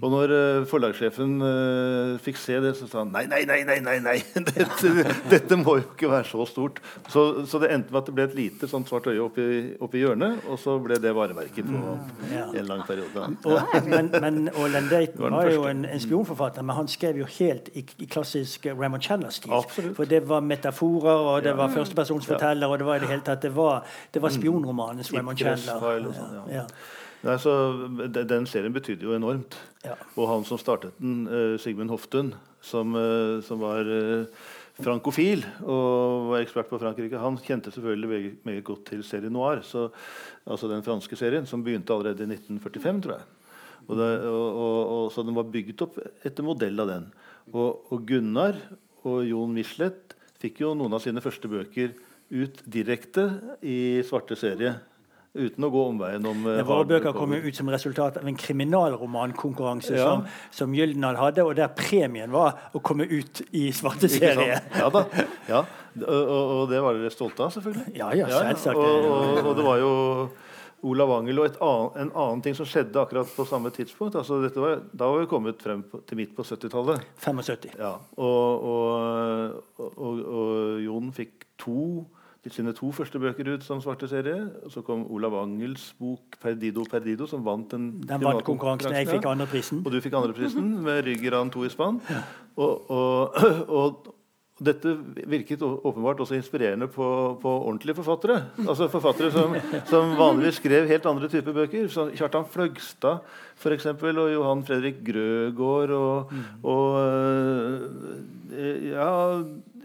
Og 0.02 0.12
når 0.14 0.32
uh, 0.32 0.66
forlagssjefen 0.70 1.34
uh, 1.44 2.20
fikk 2.24 2.38
se 2.40 2.56
det, 2.64 2.72
så 2.78 2.88
sa 2.88 3.02
han 3.02 3.12
nei, 3.12 3.26
nei, 3.30 3.42
nei, 3.50 3.60
nei, 3.68 3.80
nei, 3.84 3.98
nei. 4.04 4.16
Dette, 4.52 4.92
dette 5.32 5.58
må 5.60 5.76
jo 5.80 5.84
ikke 5.90 6.10
være 6.12 6.30
så 6.30 6.46
stort. 6.48 6.80
Så, 7.12 7.24
så 7.50 7.60
det 7.62 7.72
endte 7.76 7.92
med 7.92 8.00
at 8.02 8.08
det 8.10 8.16
ble 8.16 8.28
et 8.30 8.38
lite 8.38 8.70
sånt 8.72 8.88
svart 8.90 9.10
øye 9.12 9.20
oppi, 9.26 9.48
oppi 9.84 10.04
hjørnet, 10.04 10.46
og 10.48 10.60
så 10.62 10.78
ble 10.84 11.00
det 11.04 11.12
varemerket 11.18 11.68
på 11.68 11.82
Ja. 12.32 12.46
en 12.62 12.70
lang 12.70 12.86
periode. 12.88 13.26
Og, 13.50 13.76
men, 13.90 14.12
men, 14.24 14.40
og 14.56 14.72
var 14.72 15.36
var 15.36 15.52
jo 15.52 15.68
en, 15.68 15.84
en 15.86 16.04
spionforfatter, 16.06 16.64
men 16.64 16.78
han 16.80 16.88
skrev 16.92 17.20
jo 17.24 17.28
helt 17.40 17.70
i, 17.76 17.84
i 18.00 18.08
klassisk 18.08 18.70
Raymond 18.72 19.04
Chandler-stil. 19.04 19.92
For 19.98 20.08
det 20.08 20.24
var 20.30 20.46
metaforer, 20.46 21.28
og 21.34 21.44
det 21.44 21.58
var 21.58 21.76
førstepersonsforteller, 21.76 22.68
og 22.72 22.80
det 22.80 22.88
var 22.88 23.02
i 23.02 23.04
det 23.06 23.12
hele 23.12 23.26
tatt 23.28 23.42
Det 23.42 23.52
var, 23.56 23.84
det 24.14 24.22
var 24.24 24.32
spionromanens 24.32 25.12
I 25.12 25.18
Raymond 25.20 25.44
Chandler. 25.44 26.12
sånn, 26.16 26.36
ja. 26.40 26.62
Ja. 26.62 26.66
Nei, 27.22 27.36
så 27.38 27.52
Den 28.10 28.48
serien 28.50 28.74
betydde 28.74 29.06
jo 29.06 29.14
enormt. 29.14 29.58
Ja. 29.86 29.96
Og 30.16 30.30
han 30.30 30.46
som 30.48 30.60
startet 30.62 30.98
den, 31.00 31.28
eh, 31.28 31.58
Sigmund 31.62 31.94
Hoftun, 31.94 32.34
som, 32.62 32.96
eh, 32.96 33.42
som 33.42 33.60
var 33.60 33.82
eh, 33.86 34.26
frankofil 34.82 35.46
og 35.62 36.32
var 36.32 36.42
ekspert 36.42 36.70
på 36.70 36.80
Frankrike, 36.80 37.18
han 37.18 37.38
kjente 37.38 37.72
selvfølgelig 37.72 38.38
meget, 38.46 38.64
godt 38.64 38.86
til 38.86 39.04
serie 39.04 39.30
noir. 39.30 39.62
Så, 39.62 39.92
altså 40.48 40.68
den 40.70 40.82
franske 40.82 41.16
serien, 41.16 41.46
som 41.46 41.64
begynte 41.64 41.94
allerede 41.94 42.26
i 42.26 42.32
1945, 42.34 43.02
tror 43.02 43.18
jeg. 43.18 43.26
Og 43.88 43.98
det, 43.98 44.26
og, 44.26 44.58
og, 44.58 45.12
så 45.12 45.26
den 45.26 45.36
var 45.36 45.50
bygget 45.52 45.82
opp 45.82 45.98
etter 46.26 46.44
modell 46.44 46.80
av 46.80 46.88
den. 46.88 47.12
Og 47.54 48.06
Gunnar 48.08 48.56
og 49.04 49.26
Jon 49.26 49.54
Michelet 49.54 50.16
fikk 50.42 50.62
jo 50.62 50.74
noen 50.78 50.94
av 50.94 51.02
sine 51.04 51.22
første 51.22 51.50
bøker 51.50 51.94
ut 52.32 52.62
direkte 52.66 53.58
i 53.62 54.02
svarte 54.08 54.38
serie. 54.40 54.78
Uten 55.32 55.64
å 55.64 55.70
gå 55.72 55.82
omveien 55.94 56.26
om 56.28 56.42
uh, 56.44 56.58
Våre 56.68 57.14
kom 57.16 57.32
jo 57.32 57.40
ut 57.46 57.56
som 57.56 57.70
resultat 57.72 58.18
av 58.20 58.28
en 58.28 58.36
kriminalromankonkurranse 58.36 59.96
Ja. 59.96 60.10
som, 60.10 60.26
som 60.52 60.74
Gyldendal 60.76 61.16
hadde, 61.16 61.46
og 61.48 61.56
der 61.56 61.72
premien 61.72 62.34
var 62.36 62.68
å 62.76 62.82
komme 62.84 63.08
ut 63.08 63.40
i 63.56 63.70
svarte 63.76 64.12
serie. 64.12 64.60
Ja 64.76 64.92
da. 64.92 65.06
Ja. 65.52 65.64
Og, 66.02 66.28
og, 66.32 66.62
det 66.72 66.80
var 66.84 66.96
dere 66.96 67.12
stolte 67.12 67.44
av, 67.44 67.52
selvfølgelig. 67.56 67.96
Ja, 68.00 68.12
ja, 68.16 68.28
selvsagt. 68.32 68.80
Og, 68.80 69.08
og, 69.08 69.40
og 69.50 69.58
det 69.58 69.66
var 69.66 69.80
jo 69.82 69.90
Olav 70.88 71.12
Angel 71.16 71.42
og 71.42 71.50
et 71.50 71.58
annet, 71.64 71.98
en 72.04 72.14
annen 72.24 72.44
ting 72.46 72.56
som 72.58 72.68
skjedde 72.68 73.00
akkurat 73.02 73.32
på 73.36 73.46
samme 73.48 73.72
tidspunkt. 73.76 74.16
Altså 74.20 74.40
var, 74.56 74.80
da 74.92 75.10
var 75.12 75.24
vi 75.24 75.30
kommet 75.32 75.64
frem 75.64 75.84
på, 75.88 76.00
til 76.08 76.20
midt 76.20 76.36
på 76.36 76.46
70-tallet. 76.48 77.04
75. 77.24 77.76
Ja, 77.80 77.94
og, 78.20 79.62
og 79.80 80.82
Jon 80.84 81.12
fikk 81.16 81.46
to 81.62 82.08
sine 82.50 82.74
to 82.74 82.90
første 82.92 83.20
bøker 83.22 83.54
ut 83.54 83.64
som 83.64 83.82
svarte 83.82 84.08
serie. 84.10 84.50
Så 84.70 84.82
kom 84.82 85.06
Olav 85.14 85.36
Angels 85.44 85.94
bok 86.00 86.38
'Perdido 86.42 86.84
Perdido', 86.90 87.28
som 87.28 87.46
vant 87.46 87.72
den 87.72 88.02
Den 88.02 88.24
vant 88.24 88.44
konkurransen. 88.44 88.92
Jeg 88.92 89.08
fikk 89.08 89.26
andreprisen. 89.26 89.84
Og 89.86 89.92
du 89.92 90.02
fikk 90.02 90.14
andreprisen 90.14 90.72
med 90.86 91.06
Ryggeran 91.06 91.52
2 91.52 91.64
i 91.66 91.70
spann. 91.70 92.02
Og, 92.58 92.90
og, 92.90 93.36
og 93.70 94.16
dette 94.62 94.98
virket 95.26 95.62
åpenbart 95.62 96.20
også 96.20 96.36
inspirerende 96.38 96.88
på, 96.88 97.38
på 97.42 97.50
ordentlige 97.50 97.96
forfattere. 97.96 98.44
Altså 98.68 98.88
Forfattere 98.88 99.32
som, 99.32 99.56
som 99.86 100.18
vanligvis 100.18 100.56
skrev 100.62 100.88
helt 100.88 101.06
andre 101.06 101.30
typer 101.30 101.54
bøker. 101.54 101.88
Så 101.88 102.10
Kjartan 102.16 102.46
Fløgstad 102.46 103.18
for 103.62 103.76
eksempel, 103.76 104.18
og 104.18 104.32
Johan 104.34 104.64
Fredrik 104.66 105.02
Grøgaard 105.06 105.94
og, 105.96 106.34
og 106.66 106.98
eh, 107.06 108.90
ja, 108.92 109.12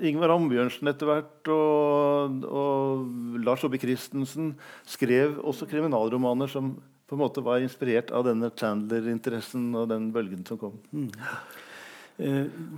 Ingvar 0.06 0.34
Ambjørnsen 0.34 0.90
etter 0.90 1.10
hvert 1.10 1.52
og, 1.52 2.42
og 2.48 3.38
Lars 3.44 3.64
Aabye 3.66 3.82
Christensen 3.84 4.54
skrev 4.88 5.38
også 5.44 5.68
kriminalromaner 5.70 6.50
som 6.50 6.74
på 7.06 7.14
en 7.14 7.22
måte 7.22 7.44
var 7.44 7.62
inspirert 7.62 8.10
av 8.10 8.26
denne 8.26 8.50
Chandler-interessen 8.50 9.68
og 9.78 9.86
den 9.92 10.10
bølgen 10.14 10.42
som 10.48 10.58
kom. 10.58 10.74
Mm. 10.90 11.12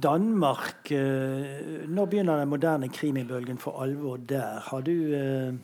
Danmark 0.03 0.91
Nå 0.91 1.95
Når 1.95 2.09
begynner 2.11 2.41
den 2.41 2.51
moderne 2.51 2.89
krimibølgen 2.91 3.61
for 3.63 3.79
alvor 3.85 4.19
der? 4.19 4.59
Har 4.67 4.83
du 4.83 5.15
eh, 5.15 5.55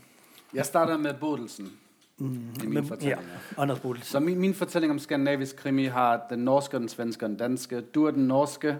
Jeg 0.55 0.67
starter 0.69 0.97
med 0.97 1.19
Bodelsen 1.19 1.73
i 2.21 2.67
min 2.67 2.85
fortælling. 2.87 3.21
ja, 3.57 3.63
Anders 3.63 3.81
Bodelsen. 3.81 4.13
Så 4.13 4.21
min, 4.21 4.39
min 4.39 4.55
fortelling 4.55 4.91
om 4.91 4.99
skandinavisk 4.99 5.57
krimi 5.57 5.85
har 5.85 6.27
den 6.31 6.39
norske, 6.39 6.79
den 6.79 6.89
svenske 6.89 7.27
og 7.27 7.29
den 7.29 7.37
danske. 7.37 7.81
Du 7.81 8.05
er 8.05 8.11
den 8.11 8.27
norske, 8.27 8.77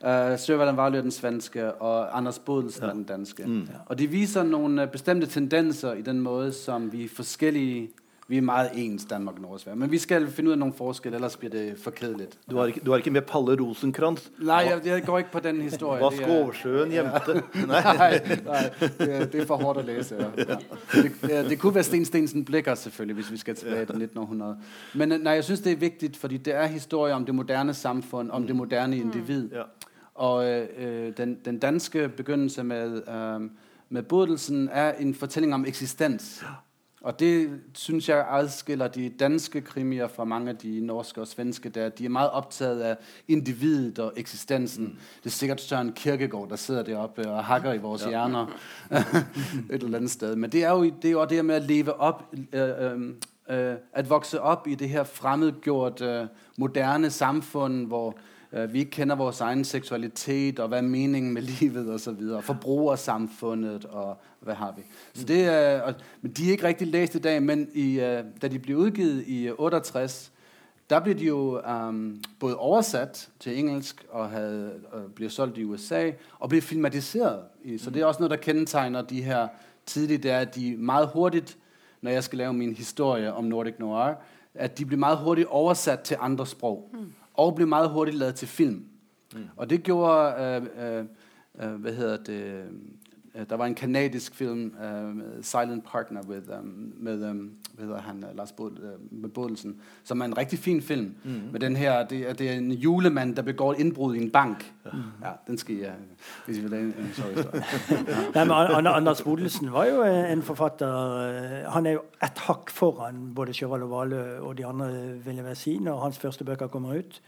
uh, 0.00 0.38
Søverden 0.38 0.76
Varlø 0.76 0.98
er 0.98 1.02
den 1.02 1.10
svenske, 1.10 1.72
og 1.72 2.16
Anders 2.16 2.38
Bodelsen 2.38 2.84
er 2.84 2.92
den 2.92 3.04
danske. 3.04 3.42
Og 3.86 3.98
de 3.98 4.06
viser 4.06 4.42
nogle 4.42 4.82
øh, 4.82 4.88
bestemte 4.88 5.26
tendenser 5.26 5.92
i 5.92 6.02
den 6.02 6.20
måde, 6.20 6.52
som 6.52 6.92
vi 6.92 7.08
forskjellige 7.08 7.08
forskellige 7.08 7.90
Vi 8.28 8.36
er 8.36 8.42
meget 8.44 8.70
ens, 8.74 9.04
Danmark 9.08 9.38
Norge 9.40 9.54
og 9.54 9.60
Sverige. 9.60 9.78
Men 9.78 9.90
vi 9.90 9.98
skal 9.98 10.26
finne 10.30 10.50
ut 10.50 10.52
av 10.52 10.58
noen 10.60 10.72
forskjell, 10.76 11.14
ellers 11.16 11.36
blir 11.40 11.48
det 11.50 11.62
for 11.80 11.90
kjedelig. 11.96 12.26
Du 12.50 12.56
har 12.58 12.66
ikke, 12.68 12.80
du 12.84 12.90
har 12.90 13.00
ikke 13.00 13.10
med 13.14 13.22
Palle 13.24 13.54
Rosenkrantz? 13.60 14.26
Nei, 14.38 14.58
jeg, 14.66 14.82
jeg 14.86 15.04
går 15.06 15.18
ikke 15.18 15.32
på 15.32 15.40
den 15.40 15.60
historien. 15.64 16.02
Hva 16.04 16.10
Det 16.10 16.20
er- 16.20 16.26
Skårsjøen 16.28 16.92
gjemte? 16.92 17.34
Nei. 17.54 17.80
Nei, 17.84 18.10
nei 18.44 18.60
det, 18.98 19.32
det 19.32 19.40
er 19.40 19.46
for 19.48 19.56
hårdt 19.62 19.80
å 19.80 19.84
lese. 19.86 20.18
Ja. 20.20 20.28
Det, 20.92 21.12
det, 21.22 21.38
det 21.48 21.58
kunne 21.58 21.74
være 21.78 21.84
Sten 21.88 22.04
Stensen 22.04 22.44
Blikker 22.44 22.74
selvfølgelig, 22.74 23.14
hvis 23.22 23.32
vi 23.32 23.36
skal 23.46 23.56
tilbake 23.56 23.86
til 23.94 24.02
1900. 24.02 24.56
Men 24.94 25.12
øh, 25.12 25.22
nej, 25.24 25.32
jeg 25.40 25.44
synes, 25.48 25.60
det 25.64 25.72
er 25.72 25.76
viktig, 25.86 26.10
fordi 26.20 26.36
det 26.36 26.54
er 26.54 26.66
historie 26.66 27.14
om 27.14 27.24
det 27.24 27.34
moderne 27.34 27.74
samfunn, 27.74 28.30
om 28.30 28.46
det 28.46 28.56
moderne 28.56 28.98
individ. 28.98 29.48
Ja. 29.56 29.62
Og 30.14 30.44
øh, 30.48 31.12
den, 31.16 31.38
den 31.44 31.58
danske 31.58 32.08
begynnelsen 32.08 32.66
med, 32.66 33.02
øh, 33.08 33.50
med 33.88 34.02
Bodelsen 34.02 34.68
er 34.72 34.92
en 35.00 35.14
fortelling 35.14 35.54
om 35.54 35.64
eksistens. 35.66 36.42
Og 37.00 37.20
det 37.20 37.60
synes 37.74 38.08
jeg 38.08 38.26
adskiller 38.30 38.88
de 38.88 39.08
danske 39.08 39.60
krimier 39.60 40.08
fra 40.08 40.24
mange 40.24 40.50
af 40.50 40.56
de 40.56 40.80
norske 40.80 41.20
og 41.20 41.28
svenske, 41.28 41.68
der 41.68 41.88
de 41.88 42.04
er 42.04 42.08
meget 42.08 42.30
optaget 42.30 42.80
af 42.80 42.96
individet 43.28 43.98
og 43.98 44.12
eksistensen. 44.16 44.84
Mm. 44.84 44.96
Det 45.18 45.26
er 45.26 45.30
sikkert 45.30 45.60
Søren 45.60 45.92
Kierkegaard, 45.92 46.48
der 46.48 46.56
sidder 46.56 46.82
deroppe 46.82 47.30
og 47.30 47.44
hakker 47.44 47.72
i 47.72 47.78
vores 47.78 48.02
ja. 48.02 48.08
hjerner 48.08 48.46
et 49.72 49.82
eller 49.82 49.98
andet 49.98 50.10
sted. 50.10 50.36
Men 50.36 50.52
det 50.52 50.64
er 50.64 50.70
jo, 50.70 50.84
det 50.84 51.04
er 51.04 51.10
jo 51.10 51.24
det 51.24 51.44
med 51.44 51.54
at 51.54 51.62
leve 51.62 52.00
op, 52.00 52.34
øh, 52.52 52.68
øh, 52.78 53.00
øh, 53.50 53.74
at 53.92 54.10
vokse 54.10 54.40
op 54.40 54.66
i 54.66 54.74
det 54.74 54.88
her 54.88 55.04
fremmedgjort 55.04 56.00
øh, 56.00 56.26
moderne 56.56 57.10
samfund, 57.10 57.86
hvor 57.86 58.18
vi 58.50 58.78
ikke 58.78 59.04
vår 59.16 59.42
egen 59.42 59.64
seksualitet, 59.64 60.58
og 60.58 60.68
hva 60.68 60.76
er 60.76 60.82
meningen 60.82 61.32
med 61.32 61.42
livet 61.42 61.90
og 62.34 62.44
Forbrukersamfunnet 62.44 63.84
og 63.84 64.16
hva 64.40 64.52
har 64.52 64.74
vi. 64.76 64.82
Det 65.28 65.50
og, 65.82 65.94
de 66.36 66.46
er 66.46 66.50
ikke 66.50 66.66
riktig 66.66 66.86
læst 66.86 67.14
i 67.14 67.18
dag, 67.18 67.42
men 67.42 67.68
i, 67.74 68.00
øh, 68.00 68.24
da 68.42 68.48
de 68.48 68.58
ble 68.58 68.76
utgitt 68.76 69.24
i 69.26 69.46
øh, 69.48 69.54
68, 69.58 70.32
der 70.90 71.00
ble 71.00 71.14
de 71.14 71.24
jo 71.24 71.60
um, 71.60 72.22
både 72.40 72.56
oversatt 72.56 73.28
til 73.40 73.58
engelsk 73.58 74.06
og 74.10 74.30
øh, 74.32 74.70
blev 75.14 75.30
solgt 75.30 75.58
i 75.58 75.64
USA 75.64 76.10
og 76.38 76.48
ble 76.48 76.60
filmatiseret. 76.60 77.40
Så 77.78 77.90
det 77.90 78.02
er 78.02 78.06
også 78.06 78.22
noe 78.22 78.30
der 78.30 78.36
kendetegner 78.36 79.02
de 79.02 79.22
her 79.22 79.48
tidlig, 79.86 80.22
det 80.22 80.30
er, 80.30 80.38
at 80.38 80.54
de 80.54 80.76
meget 80.76 81.08
hurtigt, 81.08 81.58
når 82.00 82.10
jeg 82.10 82.24
skal 82.24 82.38
lave 82.38 82.52
min 82.52 82.74
historie 82.74 83.32
om 83.32 83.44
Nordic 83.44 83.74
Noir, 83.78 84.14
at 84.54 84.78
de 84.78 84.84
blir 84.84 84.98
meget 84.98 85.18
hurtig 85.18 85.48
oversatt 85.48 86.02
til 86.02 86.16
andre 86.20 86.46
sprog. 86.46 86.90
Mm. 86.92 87.12
Og 87.38 87.54
blev 87.54 87.68
meget 87.68 87.90
hurtigt 87.90 88.16
lavet 88.16 88.34
til 88.34 88.48
film. 88.48 88.84
Mm. 89.34 89.44
Og 89.56 89.70
det 89.70 89.82
gjorde, 89.82 90.34
øh, 90.42 90.98
øh, 90.98 91.04
øh, 91.60 91.74
hvad 91.74 91.92
hedder 91.92 92.16
det, 92.16 92.64
øh, 93.38 93.46
der 93.50 93.56
var 93.56 93.66
en 93.66 93.74
kanadisk 93.74 94.34
film, 94.34 94.74
øh, 94.84 95.14
Silent 95.42 95.84
Partner, 95.84 96.22
with, 96.28 96.48
um, 96.60 96.92
med, 96.96 97.30
um, 97.30 97.50
han, 97.98 98.24
uh, 98.30 98.36
Lars 98.36 98.54
uh, 98.58 99.30
Bodelsen, 99.34 99.76
som 100.04 100.20
er 100.20 100.24
en 100.24 100.38
rigtig 100.38 100.58
fin 100.58 100.82
film. 100.82 101.14
Mm. 101.24 101.40
Med 101.52 101.60
den 101.60 101.76
her, 101.76 102.06
det 102.06 102.28
er, 102.28 102.32
det 102.32 102.50
er 102.50 102.54
en 102.54 102.72
julemand, 102.72 103.36
der 103.36 103.42
begår 103.42 103.72
et 103.72 103.78
indbrud 103.78 104.14
i 104.14 104.22
en 104.22 104.30
bank. 104.30 104.72
Mm. 104.84 104.90
Ja, 105.24 105.30
den 105.46 105.58
skal 105.58 105.76
jeg, 105.76 105.92
hvis 106.46 106.58
I 106.58 106.60
vil 106.60 106.70
have 106.70 106.82
en, 106.84 107.10
sorry 107.12 107.36
ja. 107.36 107.42
Nei, 108.34 108.44
men 108.44 108.50
An- 108.50 108.86
An- 108.86 108.86
Anders 108.86 109.22
Bodelsen 109.22 109.72
var 109.72 109.84
jo 109.84 110.02
eh, 110.02 110.32
en 110.32 110.42
forfatter 110.42 110.88
eh, 111.28 111.72
Han 111.72 111.86
er 111.86 111.90
jo 111.92 112.02
ett 112.22 112.38
hakk 112.38 112.70
foran 112.70 113.34
både 113.34 113.54
Sjøvald 113.54 113.82
og 113.82 113.90
Valø 113.90 114.22
og 114.38 114.58
de 114.58 114.66
andre, 114.66 114.88
vil 115.24 115.36
jeg 115.36 115.44
vel 115.44 115.56
si, 115.56 115.78
når 115.78 116.00
hans 116.00 116.18
første 116.18 116.44
bøker 116.44 116.66
kommer 116.66 116.98
ut. 116.98 117.20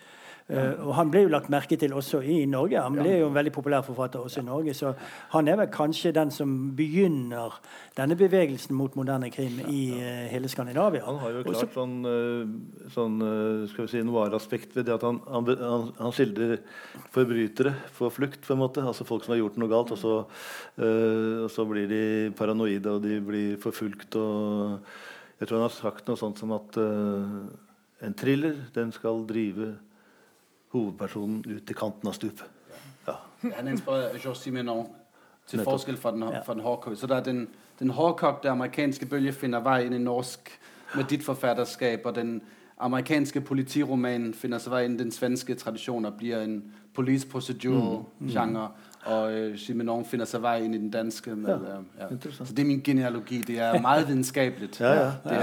Eh, 0.50 0.80
og 0.82 0.94
Han 0.98 1.10
ble 1.12 1.24
jo 1.24 1.30
lagt 1.30 1.50
merke 1.52 1.76
til 1.78 1.92
også 1.94 2.20
i 2.26 2.42
Norge. 2.50 2.80
Han 2.82 2.96
ble 2.98 3.18
jo 3.20 3.28
en 3.28 3.36
veldig 3.36 3.52
populær 3.54 3.84
forfatter 3.86 4.22
også 4.24 4.42
i 4.42 4.46
Norge. 4.48 4.74
Så 4.74 4.92
han 5.34 5.48
er 5.48 5.58
vel 5.60 5.70
kanskje 5.72 6.12
den 6.16 6.32
som 6.34 6.54
begynner 6.76 7.58
denne 7.96 8.16
bevegelsen 8.18 8.74
mot 8.76 8.96
moderne 8.98 9.30
krim 9.30 9.60
i 9.68 9.82
uh, 9.94 10.26
hele 10.32 10.48
Skandinavia. 10.50 11.04
Han 11.06 11.20
har 11.22 11.36
jo 11.36 11.42
Også- 11.44 11.68
klart 11.68 11.76
sånn, 11.76 11.96
uh, 12.06 12.88
sånn 12.90 13.18
skal 13.70 13.86
vi 13.86 13.92
si, 13.92 14.02
noir-aspekt 14.06 14.74
ved 14.76 14.88
det 14.88 14.94
at 14.94 15.06
han, 15.06 15.20
han, 15.28 15.46
han, 15.60 15.92
han 15.98 16.14
skildrer 16.16 16.58
forbrytere 17.14 17.74
på 17.98 18.10
flukt, 18.10 18.42
på 18.46 18.56
en 18.56 18.62
måte. 18.64 18.82
Altså 18.82 19.06
folk 19.06 19.24
som 19.24 19.34
har 19.34 19.42
gjort 19.42 19.58
noe 19.60 19.70
galt, 19.70 19.92
og 19.94 20.00
så, 20.00 20.16
og 20.80 21.50
så 21.50 21.66
blir 21.68 21.88
de 21.90 22.02
paranoide, 22.36 22.90
og 22.90 23.02
de 23.02 23.20
blir 23.20 23.56
forfulgt. 23.62 24.16
og 24.16 24.80
Jeg 25.38 25.48
tror 25.48 25.60
han 25.60 25.68
har 25.68 25.76
sagt 25.76 26.08
noe 26.08 26.18
sånt 26.18 26.38
som 26.38 26.52
at 26.56 26.78
en 28.00 28.14
thriller. 28.16 28.56
Den 28.74 28.92
skal 28.92 29.24
drive 29.28 29.74
hovedpersonen 30.72 31.44
ut 31.46 31.66
til 31.66 31.76
kanten 31.76 32.08
av 32.08 32.16
stupet. 32.16 32.46
Ja. 33.06 33.16
Han 33.42 33.66
er 33.66 33.70
inspireret 33.70 34.68
af 34.68 34.86
til 35.50 35.64
forskjell 35.64 35.96
fra 35.96 36.10
den, 36.10 36.22
fra 36.44 36.54
den. 36.54 36.96
Så 36.96 37.06
det 37.06 37.16
er 37.16 37.22
den, 37.22 37.48
den 37.78 37.90
hårdkogte 37.90 38.50
amerikanske 38.50 39.06
bølgen 39.06 39.34
finner 39.34 39.60
vei 39.60 39.84
inn 39.86 39.96
i 39.96 40.02
norsk 40.02 40.50
med 40.94 41.04
ditt 41.10 41.24
forfatterskap, 41.24 42.06
og 42.06 42.14
den 42.14 42.40
amerikanske 42.78 43.40
politiromanen 43.40 44.34
finner 44.34 44.58
seg 44.62 44.72
vei 44.72 44.84
inn 44.86 44.94
i 44.94 45.02
den 45.02 45.12
svenske 45.14 45.54
tradisjonen 45.54 46.12
og 46.12 46.18
blir 46.20 46.40
en 46.40 46.60
police 46.94 47.28
procedural 47.28 48.04
genre, 48.28 48.70
og 49.04 49.32
øh, 49.32 49.58
Simenon 49.58 50.04
finder 50.04 50.24
sig 50.26 50.42
vej 50.42 50.56
ind 50.56 50.74
i 50.74 50.78
den 50.78 50.90
danske. 50.90 51.30
Med, 51.36 51.48
Ja, 51.48 51.54
øh, 51.54 52.12
ja. 52.24 52.30
Så 52.30 52.52
det 52.52 52.58
er 52.58 52.66
min 52.66 52.80
genealogi. 52.80 53.38
Det 53.38 53.58
er 53.58 53.80
meget 53.80 54.08
videnskabeligt. 54.08 54.80
Ja, 54.80 54.92
ja. 54.92 55.10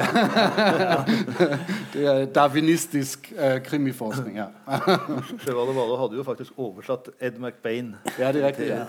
Det 1.93 2.05
er 2.05 2.25
darwinistisk 2.25 3.33
uh, 3.35 3.63
krimiforskning, 3.63 4.37
ja. 4.37 4.45
Sjøvald 5.41 5.75
Vale 5.75 5.97
hadde 5.97 6.15
jo 6.15 6.23
faktisk 6.23 6.51
oversatt 6.57 7.09
Ed 7.19 7.31
McBain. 7.39 7.95
Ja, 8.19 8.31
det 8.31 8.43
er 8.43 8.47
riktig. 8.47 8.67
Ja. 8.67 8.83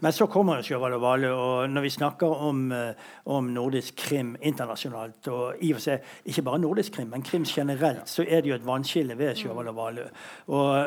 Men 0.00 0.12
så 0.12 0.26
kommer 0.26 0.74
og 0.92 1.02
Vale, 1.02 1.32
og 1.32 1.70
når 1.70 1.80
vi 1.80 1.90
snakker 1.90 2.26
om, 2.26 2.72
om 3.26 3.44
nordisk 3.44 3.94
krim 3.96 4.36
internasjonalt, 4.42 5.28
og 5.28 5.54
i 5.60 5.72
og 5.72 5.76
for 5.76 5.82
seg 5.82 5.98
ikke 6.24 6.42
bare 6.42 6.58
nordisk 6.58 6.92
krim, 6.92 7.06
men 7.06 7.22
krim 7.22 7.44
generelt, 7.44 8.10
så 8.10 8.24
er 8.28 8.40
det 8.40 8.50
jo 8.50 8.54
et 8.54 8.66
vannskille 8.66 9.18
ved 9.18 9.34
Sjøvald 9.34 9.68
og 9.68 9.76
Vale. 9.76 10.08
Og 10.46 10.86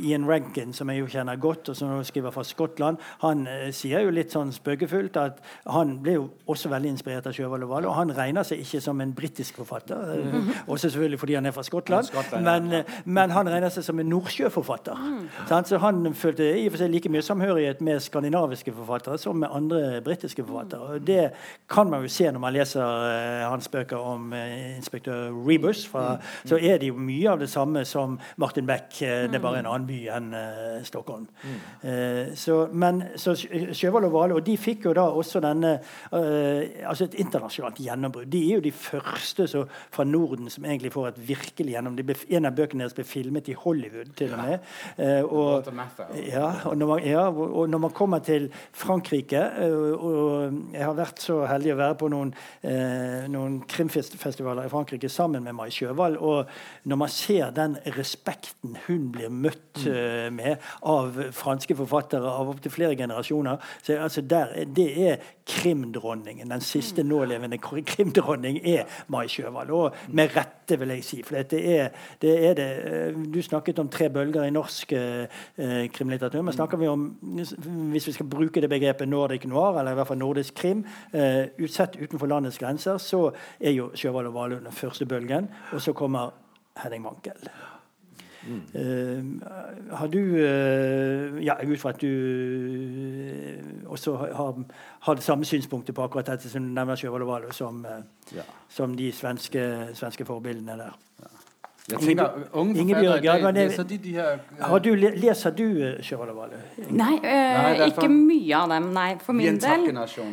Ian 0.00 0.30
Rankin, 0.30 0.72
som 0.72 0.90
jeg 0.90 1.00
jo 1.00 1.06
kjenner 1.06 1.36
godt, 1.36 1.68
og 1.68 1.76
som 1.76 1.88
nå 1.88 2.02
skriver 2.02 2.30
fra 2.30 2.44
Skottland, 2.56 3.02
han 3.22 3.46
eh, 3.50 3.68
sier 3.76 4.06
jo 4.06 4.14
litt 4.14 4.34
sånn 4.34 4.52
spøkefullt 4.56 5.18
at 5.20 5.40
han 5.70 5.98
ble 6.04 6.16
jo 6.16 6.26
også 6.50 6.70
veldig 6.72 6.94
inspirert 6.96 7.28
av 7.28 7.36
Sjøvald 7.36 7.66
og 7.66 7.72
Vale, 7.74 7.90
og 7.90 7.98
han 7.98 8.12
regner 8.16 8.46
seg 8.46 8.62
ikke 8.64 8.80
som 8.84 9.00
en 9.04 9.12
britisk 9.16 9.60
forfatter, 9.60 10.16
eh, 10.16 10.52
også 10.72 10.88
selvfølgelig 10.88 11.20
fordi 11.22 11.38
han 11.38 11.46
er 11.46 11.54
fra 11.56 11.64
Skottland, 11.66 12.08
Skottland, 12.10 12.46
men, 12.46 12.80
eh, 12.80 12.96
men 13.04 13.34
han 13.36 13.50
regner 13.52 13.72
seg 13.74 13.86
som 13.86 14.00
en 14.00 14.10
nordsjøforfatter. 14.10 14.96
Mm. 14.96 15.64
Så 15.66 15.80
han 15.82 16.14
følte 16.14 16.46
i 16.56 16.66
og 16.66 16.74
for 16.74 16.82
seg 16.82 16.92
like 16.92 17.10
mye 17.12 17.24
samhørighet 17.24 17.82
med 17.84 18.00
skandinaviske 18.04 18.72
forfattere 18.76 19.18
som 19.20 19.38
med 19.40 19.52
andre 19.52 20.00
britiske 20.04 20.44
forfattere. 20.46 20.96
Og 20.96 21.06
det 21.06 21.30
kan 21.70 21.90
man 21.90 22.04
jo 22.04 22.12
se 22.12 22.30
når 22.30 22.42
man 22.42 22.54
leser 22.56 22.82
eh, 22.82 23.44
hans 23.48 23.68
bøker 23.72 24.00
om 24.00 24.32
eh, 24.36 24.76
inspektør 24.76 25.30
Rebus. 25.46 25.86
Fra, 25.88 26.18
Så 26.46 26.58
er 26.58 26.78
det 26.78 26.90
jo 26.90 26.98
mye 26.98 27.30
av 27.30 27.42
det 27.42 27.50
samme 27.50 27.84
som 27.84 28.18
Martin 28.36 28.66
Beck. 28.66 29.02
eh, 29.02 29.26
det 29.30 29.40
er 29.40 29.44
bare 29.44 29.62
en 29.62 29.70
annen 29.70 29.88
by 29.88 30.00
enn 30.16 30.32
Stockholm. 30.86 31.26
Eh, 31.82 32.34
så, 32.46 32.56
men 32.72 33.02
så 33.18 33.34
Sjøvold 33.36 34.06
og 34.08 34.12
Hvale 34.14 34.36
og 34.38 34.44
de 34.46 34.56
fikk 34.60 34.86
jo 34.86 34.94
da 34.96 35.06
også 35.10 35.42
denne 35.42 35.72
eh, 36.14 36.84
altså 36.86 37.08
et 37.08 37.16
internasjonalt 37.22 37.80
gjennombrudd. 37.82 38.30
De 38.30 38.42
er 38.44 38.60
jo 38.60 38.64
de 38.64 38.72
første 38.74 39.48
så, 39.50 39.64
fra 39.94 40.06
Norden 40.06 40.50
som 40.52 40.66
egentlig 40.66 40.92
får 40.94 41.10
et 41.10 41.20
virkelig 41.30 41.74
gjennom. 41.74 41.96
De 41.98 42.06
en 42.36 42.48
av 42.48 42.54
bøkene 42.56 42.84
deres 42.84 42.94
ble 42.96 43.06
filmet 43.06 43.50
i 43.50 43.56
Hollywood 43.58 44.12
til 44.18 44.34
og 44.36 44.42
med. 44.44 44.70
Uh, 44.98 45.22
og, 45.26 45.70
ja, 46.22 46.48
og 46.68 46.76
når, 46.78 46.90
man, 46.90 47.02
ja, 47.06 47.26
og 47.30 47.68
når 47.70 47.82
man 47.86 47.94
kommer 47.96 48.22
til 48.24 48.48
Frankrike 48.76 49.42
uh, 49.42 50.06
og 50.06 50.56
Jeg 50.72 50.84
har 50.84 50.94
vært 50.96 51.20
så 51.22 51.40
heldig 51.48 51.72
å 51.74 51.78
være 51.78 51.98
på 52.00 52.10
noen, 52.12 52.32
uh, 52.64 53.26
noen 53.32 53.58
krimfestivaler 53.68 54.68
i 54.68 54.72
Frankrike 54.72 55.10
sammen 55.12 55.44
med 55.46 55.56
Mai 55.56 55.68
Sjøvold, 55.74 56.18
Og 56.18 56.88
når 56.88 57.02
man 57.02 57.12
ser 57.12 57.50
den 57.56 57.76
respekten 57.96 58.76
hun 58.86 59.10
blir 59.14 59.32
møtt 59.32 59.84
eh, 59.86 60.28
med 60.32 60.62
av 60.86 61.16
franske 61.34 61.76
forfattere 61.78 62.35
av 62.36 62.48
opptil 62.52 62.70
flere 62.74 62.96
generasjoner 62.96 63.56
så 63.82 63.96
altså 64.04 64.20
der, 64.22 64.52
er- 64.54 64.64
Det 64.76 64.88
er 65.10 65.16
krimdronningen. 65.46 66.50
Den 66.50 66.60
siste 66.60 67.02
nålevende 67.02 67.58
kr- 67.62 67.82
krimdronning 67.86 68.58
er 68.64 68.84
Mai 69.08 69.26
Sjøvald. 69.28 69.70
Og 69.70 69.94
med 70.08 70.30
rette, 70.36 70.78
vil 70.78 70.88
jeg 70.88 71.04
si. 71.04 71.22
For 71.22 71.36
det 71.50 71.60
er 71.78 71.88
det, 72.22 72.32
er 72.50 72.54
det 72.58 72.66
eh, 72.84 73.20
Du 73.34 73.40
snakket 73.42 73.78
om 73.78 73.88
tre 73.88 74.08
bølger 74.10 74.44
i 74.44 74.50
norsk 74.50 74.92
eh, 74.92 75.26
eh, 75.58 75.86
krimlitteratur. 75.94 76.42
Men 76.42 76.54
snakker 76.54 76.76
vi 76.80 76.88
om, 76.90 77.06
hvis 77.92 78.06
vi 78.08 78.12
skal 78.12 78.26
bruke 78.30 78.60
det 78.60 78.70
begrepet 78.70 79.08
nordic 79.08 79.44
noir, 79.46 79.78
eller 79.80 79.92
i 79.92 79.94
hvert 80.00 80.06
fall 80.10 80.18
nordisk 80.18 80.54
krim, 80.54 80.84
eh, 81.12 81.46
utsett 81.62 81.96
utenfor 82.02 82.26
landets 82.26 82.58
grenser, 82.58 82.98
så 82.98 83.30
er 83.60 83.70
jo 83.76 83.90
Sjøvald 83.94 84.26
og 84.26 84.34
Valund 84.34 84.64
den 84.66 84.72
første 84.72 85.06
bølgen. 85.06 85.48
Og 85.72 85.80
så 85.80 85.92
kommer 85.92 86.34
Henning 86.82 87.02
Mankel. 87.02 87.48
Eh, 88.74 89.96
har 89.96 90.06
du 90.12 90.18
eh, 90.36 91.44
Ja, 91.44 91.54
ut 91.62 91.80
fra 91.80 91.90
at 91.90 92.00
du 92.00 92.06
eh, 92.06 93.62
også 93.90 94.16
har, 94.16 94.64
har 95.00 95.14
det 95.14 95.22
samme 95.24 95.44
synspunktet 95.44 95.94
på 95.94 96.02
akkurat 96.04 96.26
dette 96.26 96.48
som 96.50 96.62
du 96.62 96.68
nevner 96.74 96.94
Valund, 97.26 97.52
som, 97.52 97.86
Ja. 98.34 98.42
som 98.68 98.96
de 98.96 99.12
svenske, 99.12 99.88
svenske 99.94 100.24
forbildene 100.24 100.76
der. 100.78 100.94
Jeg 101.88 102.00
unge 102.52 102.94
forfattere 102.98 103.24
ja, 103.24 103.34
de 103.86 103.98
de 104.02 104.12
her... 104.16 104.32
øh, 104.58 104.64
Har 104.66 104.78
du, 104.82 104.88
leser 104.96 105.50
du 105.54 105.66
Valund? 106.34 106.64
Nei, 106.90 107.12
Nei, 107.22 107.86
ikke 107.92 108.08
mye 108.10 108.56
av 108.58 108.72
dem. 108.74 108.88
Nei, 108.96 109.12
for 109.22 109.32
min 109.38 109.60
del. 109.62 109.86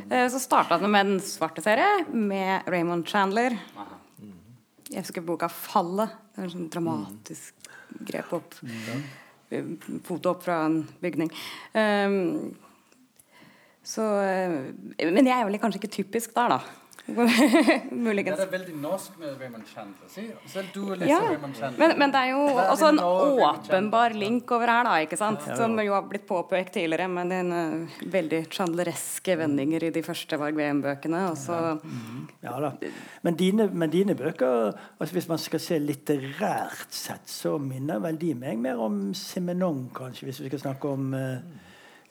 Eh, 0.10 0.30
Så 0.34 0.40
starta 0.42 0.80
det 0.82 0.90
med 0.90 1.06
Den 1.06 1.20
svarte 1.22 1.62
serie 1.62 2.06
med 2.10 2.62
Raymond 2.68 3.06
Chandler. 3.06 3.54
Jeg 4.90 5.02
husker 5.02 5.22
boka 5.22 5.48
'Fallet'. 5.48 6.10
Det 6.34 6.42
er 6.42 6.44
en 6.44 6.50
sånn 6.50 6.70
dramatisk 6.74 7.54
grep 8.00 8.34
opp. 8.34 8.56
eh, 9.52 9.64
Foto 10.04 10.30
opp 10.34 10.44
fra 10.44 10.66
en 10.66 10.80
bygning. 11.02 11.32
Um, 11.74 12.56
så 13.84 14.06
eh, 14.24 14.56
Men 15.12 15.28
jeg 15.28 15.36
er 15.40 15.46
vel 15.46 15.60
kanskje 15.60 15.82
ikke 15.82 15.96
typisk 15.98 16.34
der, 16.36 16.56
da. 16.58 16.60
Det 17.14 18.32
er 18.32 18.48
veldig 18.48 18.74
norsk 18.80 19.18
med 19.20 19.34
Raymond 19.36 19.66
Chandler. 19.68 20.08
Si. 20.08 20.24
selv 20.48 20.70
du 20.72 20.94
leser 20.94 21.10
Ja, 21.10 21.18
Raymond 21.20 21.58
Chandler. 21.58 21.82
men, 21.82 21.98
men 22.00 22.14
det 22.14 22.22
er 22.22 22.30
jo 22.32 22.44
også 22.64 22.92
en 22.94 23.02
åpenbar 23.04 24.16
link 24.16 24.52
over 24.56 24.72
her, 24.72 24.88
da, 24.88 24.94
ikke 25.04 25.20
sant? 25.20 25.44
som 25.44 25.76
jo 25.84 25.92
har 25.92 26.06
blitt 26.08 26.24
påpekt 26.30 26.78
tidligere 26.78 27.10
med 27.12 27.34
den 27.34 27.52
uh, 27.52 27.98
veldig 28.14 28.46
chandlereske 28.54 29.36
vendinger 29.42 29.90
i 29.90 29.92
de 29.96 30.04
første 30.06 30.40
Varg 30.40 30.56
VM-bøkene. 30.56 31.26
Og 31.34 31.38
så 31.42 31.60
Ja 32.44 32.56
da. 32.64 32.72
Men 33.28 33.36
dine, 33.40 33.68
men 33.68 33.92
dine 33.92 34.16
bøker, 34.16 34.72
altså 34.96 35.20
hvis 35.20 35.28
man 35.28 35.44
skal 35.44 35.64
se 35.64 35.82
litterært 35.84 36.96
sett, 36.96 37.28
så 37.28 37.58
minner 37.60 38.00
vel 38.04 38.16
de 38.22 38.32
meg 38.38 38.64
mer 38.64 38.80
om 38.80 39.04
Simenon, 39.18 39.90
kanskje, 39.96 40.30
hvis 40.30 40.40
vi 40.46 40.54
skal 40.54 40.64
snakke 40.70 40.96
om 40.96 41.12
eh, 41.20 41.44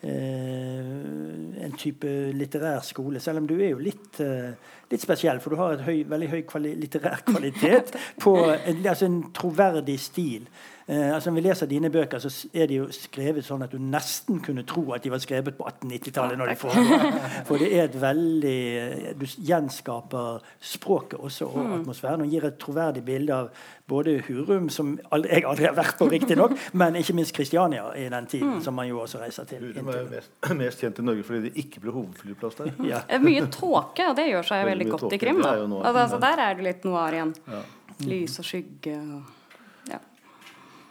en 0.02 1.72
type 1.78 2.08
litterær 2.34 2.82
skole. 2.86 3.20
Selv 3.20 3.42
om 3.42 3.46
du 3.46 3.54
er 3.60 3.70
jo 3.72 3.78
litt, 3.82 4.20
eh, 4.20 4.52
litt 4.90 5.02
spesiell, 5.02 5.40
for 5.40 5.50
du 5.50 5.56
har 5.60 5.76
et 5.76 5.86
høy, 5.86 6.02
veldig 6.08 6.28
høy 6.28 6.42
kvali 6.48 6.74
litterær 6.80 7.22
kvalitet 7.30 7.94
på 8.22 8.36
en, 8.50 8.82
altså 8.86 9.06
en 9.06 9.22
troverdig 9.32 9.98
stil. 10.00 10.48
Eh, 10.88 11.14
altså 11.14 11.30
Når 11.30 11.34
vi 11.34 11.44
leser 11.46 11.66
dine 11.70 11.90
bøker, 11.90 12.18
så 12.18 12.48
er 12.54 12.66
de 12.66 12.80
jo 12.80 12.86
skrevet 12.94 13.44
sånn 13.46 13.62
at 13.62 13.72
du 13.72 13.78
nesten 13.78 14.40
kunne 14.42 14.64
tro 14.68 14.84
at 14.96 15.04
de 15.04 15.12
var 15.12 15.22
skrevet 15.22 15.56
på 15.58 15.66
1890-tallet. 15.68 16.38
når 16.38 16.52
de 16.52 16.56
foregår. 16.56 17.20
For 17.48 17.62
det 17.62 17.68
er 17.76 17.84
et 17.84 18.00
veldig 18.02 18.56
eh, 18.80 19.12
Du 19.18 19.26
gjenskaper 19.26 20.42
språket 20.60 21.20
også 21.20 21.46
og 21.46 21.76
atmosfæren 21.80 22.24
og 22.24 22.32
gir 22.32 22.46
et 22.48 22.58
troverdig 22.62 23.04
bilde 23.06 23.34
av 23.34 23.52
både 23.92 24.22
Hurum, 24.26 24.68
som 24.72 24.94
jeg 25.12 25.44
aldri 25.44 25.66
har 25.66 25.74
vært 25.76 25.98
på, 25.98 26.08
riktignok, 26.08 26.54
men 26.80 26.96
ikke 26.96 27.14
minst 27.18 27.34
Kristiania 27.36 27.90
i 27.98 28.06
den 28.12 28.26
tiden, 28.30 28.62
som 28.64 28.74
man 28.78 28.88
jo 28.88 29.02
også 29.02 29.20
reiser 29.20 29.44
til. 29.50 29.66
Hurum 29.68 29.90
er 29.92 30.00
jo 30.00 30.08
mest, 30.14 30.32
mest 30.62 30.82
kjent 30.84 31.02
i 31.02 31.06
Norge 31.06 31.26
fordi 31.26 31.50
det 31.50 31.52
ikke 31.64 31.82
ble 31.84 31.94
hovedflyplass 31.98 32.58
der. 32.62 32.72
Ja. 32.88 33.02
Mye 33.22 33.46
tåke, 33.52 34.08
og 34.08 34.16
det 34.18 34.30
gjør 34.30 34.48
seg 34.48 34.62
Veldig 34.62 34.72
veldig 34.72 34.90
godt 34.94 35.06
tåke, 35.06 35.18
i 35.18 35.22
krim. 35.22 35.42
Da. 35.42 35.54
Altså, 35.60 36.00
altså, 36.06 36.18
der 36.22 36.42
er 36.46 36.58
det 36.58 36.66
litt 36.66 36.84
noir 36.88 37.18
igjen. 37.18 37.36
Ja. 37.50 37.62
Lys 38.08 38.40
og 38.42 38.48
skygge 38.48 38.98
og. 38.98 39.38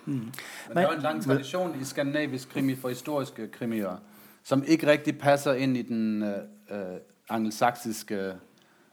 Men 0.05 0.31
der 0.73 0.81
er 0.81 0.87
jo 0.87 0.95
en 0.95 1.01
lang 1.01 1.23
tradisjon 1.23 1.81
i 1.81 1.83
skandinavisk 1.83 2.49
krimi 2.49 2.75
for 2.75 2.89
historiske 2.89 3.47
krimier, 3.47 3.97
som 4.43 4.63
ikke 4.67 4.91
riktig 4.91 5.17
passer 5.19 5.53
inn 5.53 5.75
i 5.75 5.81
den 5.81 6.23
øh, 6.23 6.97
angelsaksiske 7.29 8.33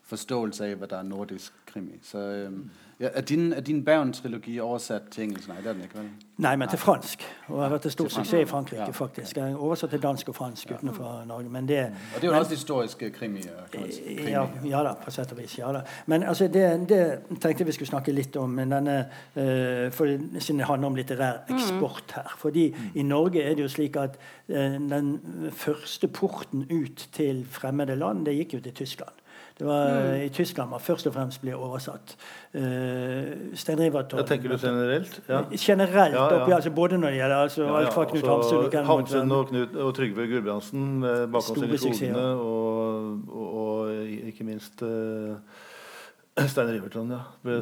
forståelse 0.03 0.65
av 0.65 0.79
hva 0.81 0.87
der 0.87 0.99
er 0.99 1.03
nordisk 1.03 1.53
krimi. 1.67 1.99
Så 2.03 2.19
øh, 2.19 2.53
ja, 3.01 3.09
er 3.15 3.21
din, 3.21 3.53
er 3.53 3.61
din 3.61 3.85
Bergen-trilogi 3.85 4.61
oversatt 4.61 5.03
til 5.11 5.23
engelsk? 5.23 5.49
Nei, 5.49 5.57
det 5.57 5.67
er 5.67 5.73
den 5.73 5.83
ikke, 5.83 5.99
vel? 5.99 6.09
Nei, 6.39 6.57
men 6.57 6.69
til 6.69 6.79
fransk. 6.79 7.23
Og 7.49 7.63
har 7.63 7.71
vært 7.71 7.85
en 7.87 7.91
stor 7.95 8.09
suksess 8.09 8.33
i 8.43 8.45
Frankrike, 8.47 8.83
Ja. 8.83 8.91
faktisk. 8.91 9.37
Jeg 9.37 9.53
er 9.53 9.57
oversatt 9.57 9.91
til 9.91 10.03
dansk 10.03 10.29
og 10.29 10.35
fransk 10.35 10.71
utenfor 10.71 11.25
Norge. 11.27 11.49
Men 11.49 11.69
det, 11.69 11.79
Og 12.15 12.21
det 12.23 12.29
er 12.29 12.33
jo 12.33 12.39
også 12.39 12.51
historiske 12.51 13.11
krimier, 13.11 13.43
kan 13.73 13.81
man 13.81 13.93
si. 13.93 14.31
Ja, 14.31 14.47
Krimier. 14.47 14.71
ja 14.71 14.83
da, 14.83 14.95
på 15.05 15.11
sett 15.11 15.33
og 15.33 15.39
vis. 15.39 15.59
ja 15.59 15.73
da. 15.73 15.81
Men 16.07 16.23
altså, 16.23 16.49
det, 16.49 16.89
det 16.89 17.21
tenkte 17.41 17.59
jeg 17.59 17.67
vi 17.67 17.73
skulle 17.73 17.89
snakke 17.89 18.13
litt 18.13 18.37
om. 18.37 18.51
Men 18.51 18.71
denne, 18.71 18.99
uh, 19.37 19.91
for, 19.91 20.07
siden 20.41 20.59
det 20.59 20.67
handler 20.67 20.87
om 20.87 20.95
litterær 20.99 21.39
eksport 21.51 22.13
her. 22.15 22.35
Fordi 22.39 22.75
i 22.95 23.03
Norge 23.03 23.43
er 23.43 23.55
det 23.55 23.63
jo 23.63 23.69
slik 23.69 23.97
at 23.97 24.19
uh, 24.49 24.55
den 24.91 25.21
første 25.53 26.09
porten 26.09 26.67
ut 26.71 27.09
til 27.13 27.47
fremmede 27.51 27.97
land, 27.97 28.27
det 28.27 28.35
gikk 28.35 28.55
jo 28.55 28.61
til 28.61 28.73
Tyskland. 28.73 29.15
Det 29.59 29.67
var 29.67 30.15
i 30.15 30.29
Tyskland 30.29 30.71
man 30.71 30.81
først 30.81 31.07
og 31.11 31.15
fremst 31.15 31.41
ble 31.43 31.55
oversatt. 31.57 32.15
Uh, 32.55 33.55
Stein 33.59 33.81
Riverton 33.81 34.23
tenker 34.27 34.53
du 34.53 34.59
generelt? 34.63 35.21
Ja. 35.29 35.41
Generelt, 35.53 36.15
Ja, 36.15 36.29
ja. 36.35 36.43
oppi, 36.43 36.53
altså 36.53 36.71
både 36.71 36.99
når 36.99 37.09
det 37.09 37.17
gjelder 37.19 37.37
altså, 37.37 37.63
Ja, 37.65 37.77
alt 37.79 37.93
fra 37.95 38.05
Knut 38.05 38.17
altså, 38.23 38.31
Hamsun 38.35 38.65
og 38.65 38.71
Ken 38.71 38.85
Hamsun 38.85 39.33
og, 39.33 39.49
Knut, 39.49 39.75
og 39.77 39.95
Trygve 39.95 40.27
Gulbrandsen 40.31 40.87
med 41.01 41.27
'Bakom 41.29 41.59
seg 41.59 41.75
i 41.75 41.77
kodene', 41.77 42.19
og, 42.19 43.19
og, 43.29 43.55
og 43.65 44.07
ikke 44.31 44.45
minst 44.45 44.83
eh, 44.83 46.47
Stein 46.47 46.71
Riverton, 46.71 47.11
ja. 47.11 47.25
Ble, 47.43 47.59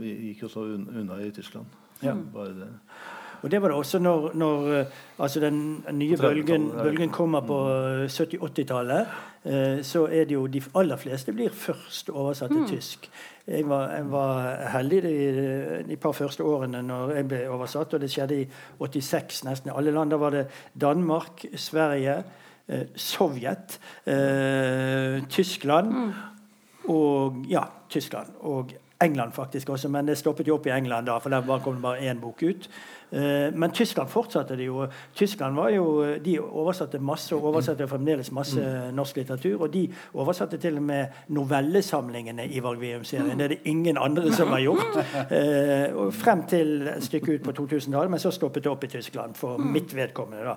vi 0.00 0.16
gikk 0.28 0.42
jo 0.42 0.48
så 0.48 0.66
unna 0.66 1.20
i 1.22 1.30
Tyskland. 1.30 1.66
Ja. 2.02 2.16
Bare 2.34 2.54
det. 2.58 2.70
Og 3.42 3.50
det 3.50 3.58
var 3.62 3.72
det 3.72 3.76
også 3.76 3.98
når, 3.98 4.30
når 4.38 4.72
eh, 4.78 4.98
altså 5.18 5.40
den 5.42 5.84
nye 5.92 6.16
bølgen, 6.16 6.70
bølgen 6.70 7.10
kommer 7.10 7.42
på 7.46 7.58
eh, 7.70 8.06
70-80-tallet. 8.06 9.06
Eh, 9.44 9.80
så 9.82 10.04
er 10.06 10.28
det 10.30 10.36
jo 10.36 10.46
de 10.46 10.62
aller 10.78 10.96
fleste 10.96 11.34
blir 11.34 11.50
først 11.50 12.10
oversatt 12.10 12.54
til 12.54 12.68
tysk. 12.76 13.08
Jeg 13.46 13.66
var, 13.68 13.90
jeg 13.90 14.10
var 14.12 14.68
heldig 14.76 15.00
de, 15.02 15.14
de 15.88 15.96
par 15.96 16.14
første 16.14 16.44
årene 16.46 16.82
når 16.86 17.16
jeg 17.16 17.26
ble 17.32 17.40
oversatt, 17.50 17.96
og 17.96 18.04
det 18.04 18.10
skjedde 18.12 18.38
i 18.38 18.46
86 18.78 19.42
nesten 19.48 19.72
i 19.72 19.74
alle 19.74 19.94
land. 19.94 20.14
Da 20.14 20.20
var 20.22 20.36
det 20.36 20.44
Danmark, 20.78 21.42
Sverige, 21.58 22.20
eh, 22.68 22.86
Sovjet, 22.94 23.80
eh, 24.06 25.18
Tyskland 25.26 26.12
og 26.86 27.42
ja, 27.50 27.66
Tyskland. 27.90 28.38
Og 28.46 28.70
England 29.02 29.32
faktisk 29.36 29.70
også, 29.74 29.88
men 29.88 30.08
det 30.08 30.18
stoppet 30.18 30.48
jo 30.48 30.56
opp 30.58 30.66
i 30.66 30.74
England 30.74 31.06
da, 31.10 31.18
for 31.18 31.32
der 31.32 31.62
kom 31.62 31.78
det 31.78 31.82
bare 31.82 32.10
én 32.10 32.20
bok 32.20 32.42
ut. 32.42 32.68
Eh, 33.12 33.52
men 33.54 33.70
Tyskland 33.70 34.08
fortsatte 34.08 34.56
det 34.56 34.64
jo. 34.64 34.86
Tyskland 35.14 35.56
var 35.56 35.68
jo, 35.70 36.16
De 36.24 36.38
oversatte 36.40 36.98
masse, 36.98 37.34
og 37.36 37.44
oversatte 37.44 37.88
fremdeles 37.88 38.32
masse 38.32 38.62
norsk 38.92 39.16
litteratur. 39.16 39.60
Og 39.60 39.72
de 39.72 39.84
oversatte 40.14 40.58
til 40.58 40.76
og 40.76 40.82
med 40.82 41.06
novellesamlingene 41.28 42.46
i 42.48 42.62
Varg 42.64 42.80
Veum-serien. 42.80 43.38
Det 43.38 43.44
er 43.44 43.54
det 43.56 43.60
ingen 43.64 43.98
andre 43.98 44.32
som 44.32 44.48
har 44.48 44.64
gjort. 44.64 44.98
Eh, 45.32 46.10
frem 46.12 46.46
til 46.48 46.88
et 46.88 47.04
stykke 47.04 47.34
ut 47.34 47.44
på 47.44 47.52
2000-tallet, 47.52 48.10
men 48.10 48.20
så 48.20 48.30
stoppet 48.30 48.64
det 48.64 48.72
opp 48.72 48.84
i 48.84 48.90
Tyskland 48.92 49.34
for 49.36 49.58
mitt 49.58 49.94
vedkommende. 49.96 50.44
da. 50.44 50.56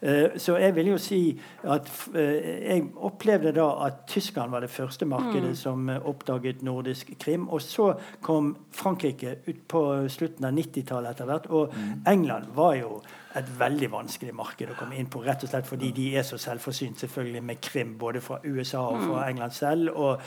Eh, 0.00 0.36
Så 0.36 0.56
jeg 0.58 0.74
vil 0.74 0.86
jo 0.86 0.98
si 0.98 1.40
at 1.64 1.90
eh, 2.14 2.70
jeg 2.70 2.84
opplevde 2.96 3.52
da 3.56 3.68
at 3.86 4.04
Tyskland 4.06 4.50
var 4.50 4.60
det 4.60 4.70
første 4.70 5.06
markedet 5.08 5.56
som 5.58 5.88
eh, 5.88 6.00
oppdaget 6.06 6.62
nordisk 6.62 7.14
krim. 7.20 7.48
Og 7.48 7.62
så 7.62 7.94
kom 8.20 8.56
Frankrike 8.72 9.36
ut 9.46 9.68
på 9.68 10.08
slutten 10.08 10.44
av 10.44 10.52
90-tallet 10.52 11.10
etter 11.10 11.24
hvert. 11.30 11.46
Og 11.50 11.74
England 12.06 12.52
var 12.54 12.74
jo 12.74 13.00
et 13.36 13.48
veldig 13.58 13.88
vanskelig 13.92 14.34
marked 14.36 14.70
å 14.72 14.76
komme 14.78 14.96
inn 14.96 15.08
på, 15.12 15.20
rett 15.24 15.42
og 15.44 15.50
slett 15.50 15.68
fordi 15.68 15.90
de 15.96 16.06
er 16.16 16.24
så 16.26 16.38
selvforsynt 16.40 17.02
selvfølgelig 17.04 17.42
med 17.44 17.60
krim 17.64 17.94
både 18.00 18.22
fra 18.24 18.38
USA 18.44 18.82
og 18.88 19.02
fra 19.04 19.26
England 19.28 19.56
selv. 19.56 19.90
Og, 19.94 20.20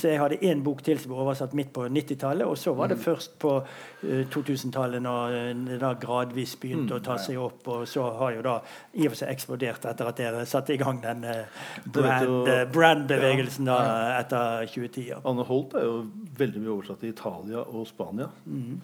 Så 0.00 0.08
jeg 0.08 0.20
hadde 0.20 0.38
én 0.46 0.62
bok 0.64 0.82
til 0.82 0.98
som 0.98 1.10
ble 1.12 1.20
oversatt 1.24 1.54
midt 1.56 1.72
på 1.74 1.86
90-tallet, 1.88 2.46
og 2.46 2.58
så 2.58 2.74
var 2.74 2.88
det 2.92 2.98
først 2.98 3.38
på 3.42 3.56
eh, 4.04 4.26
2000-tallet 4.30 5.02
når 5.02 5.36
eh, 5.38 5.50
det 5.66 5.78
da 5.82 5.92
gradvis 6.00 6.54
begynte 6.60 6.96
å 6.96 7.02
ta 7.04 7.16
seg 7.18 7.38
opp, 7.40 7.66
og 7.68 7.88
så 7.88 8.06
har 8.20 8.36
jo 8.36 8.44
da 8.46 8.56
i 8.94 9.06
og 9.06 9.14
for 9.14 9.20
seg 9.22 9.32
eksplodert 9.34 9.86
etter 9.90 10.10
at 10.10 10.20
dere 10.20 10.44
satte 10.48 10.74
i 10.74 10.78
gang 10.80 11.00
den 11.02 11.24
eh, 11.24 11.66
brand, 11.86 12.48
eh, 12.48 12.64
brandbevegelsen 12.72 13.68
da 13.68 13.78
etter 14.20 14.66
2010. 14.70 15.20
Anne 15.30 15.46
Holt 15.50 15.76
er 15.78 15.86
jo 15.88 15.96
veldig 16.38 16.64
mye 16.64 16.74
oversatt 16.76 17.04
i 17.04 17.12
Italia 17.12 17.64
og 17.64 17.86
Spania, 17.90 18.30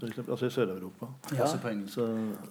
for 0.00 0.08
eksempel, 0.10 0.32
altså 0.36 0.50
i 0.50 0.54
Sør-Europa. 0.56 1.10
Også 1.36 1.62
på 1.62 1.72
engelsk. 1.72 2.02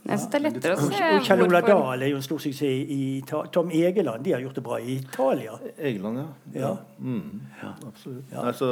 Jeg 0.06 0.20
synes 0.20 0.30
det 0.32 0.40
er 0.40 0.46
lettere 0.48 0.78
å 0.80 0.85
Og 0.92 1.26
Kjell 1.26 1.42
Ola 1.46 1.62
Dahl 1.66 2.04
er 2.06 2.12
jo 2.12 2.20
en 2.20 2.26
stor 2.26 2.42
suksess 2.44 2.62
i 2.66 3.00
Italia. 3.20 3.52
Tom 3.56 3.72
Egeland. 3.72 4.24
De 4.26 4.34
har 4.36 4.44
gjort 4.44 4.56
det 4.60 4.64
bra 4.66 4.80
i 4.80 4.98
Italia. 5.00 5.58
Egeland, 5.78 6.22
ja. 6.22 6.28
Ja. 6.62 6.72
Mm, 7.00 7.42
absolutt. 7.88 8.32
Ja. 8.32 8.46
Altså, 8.52 8.70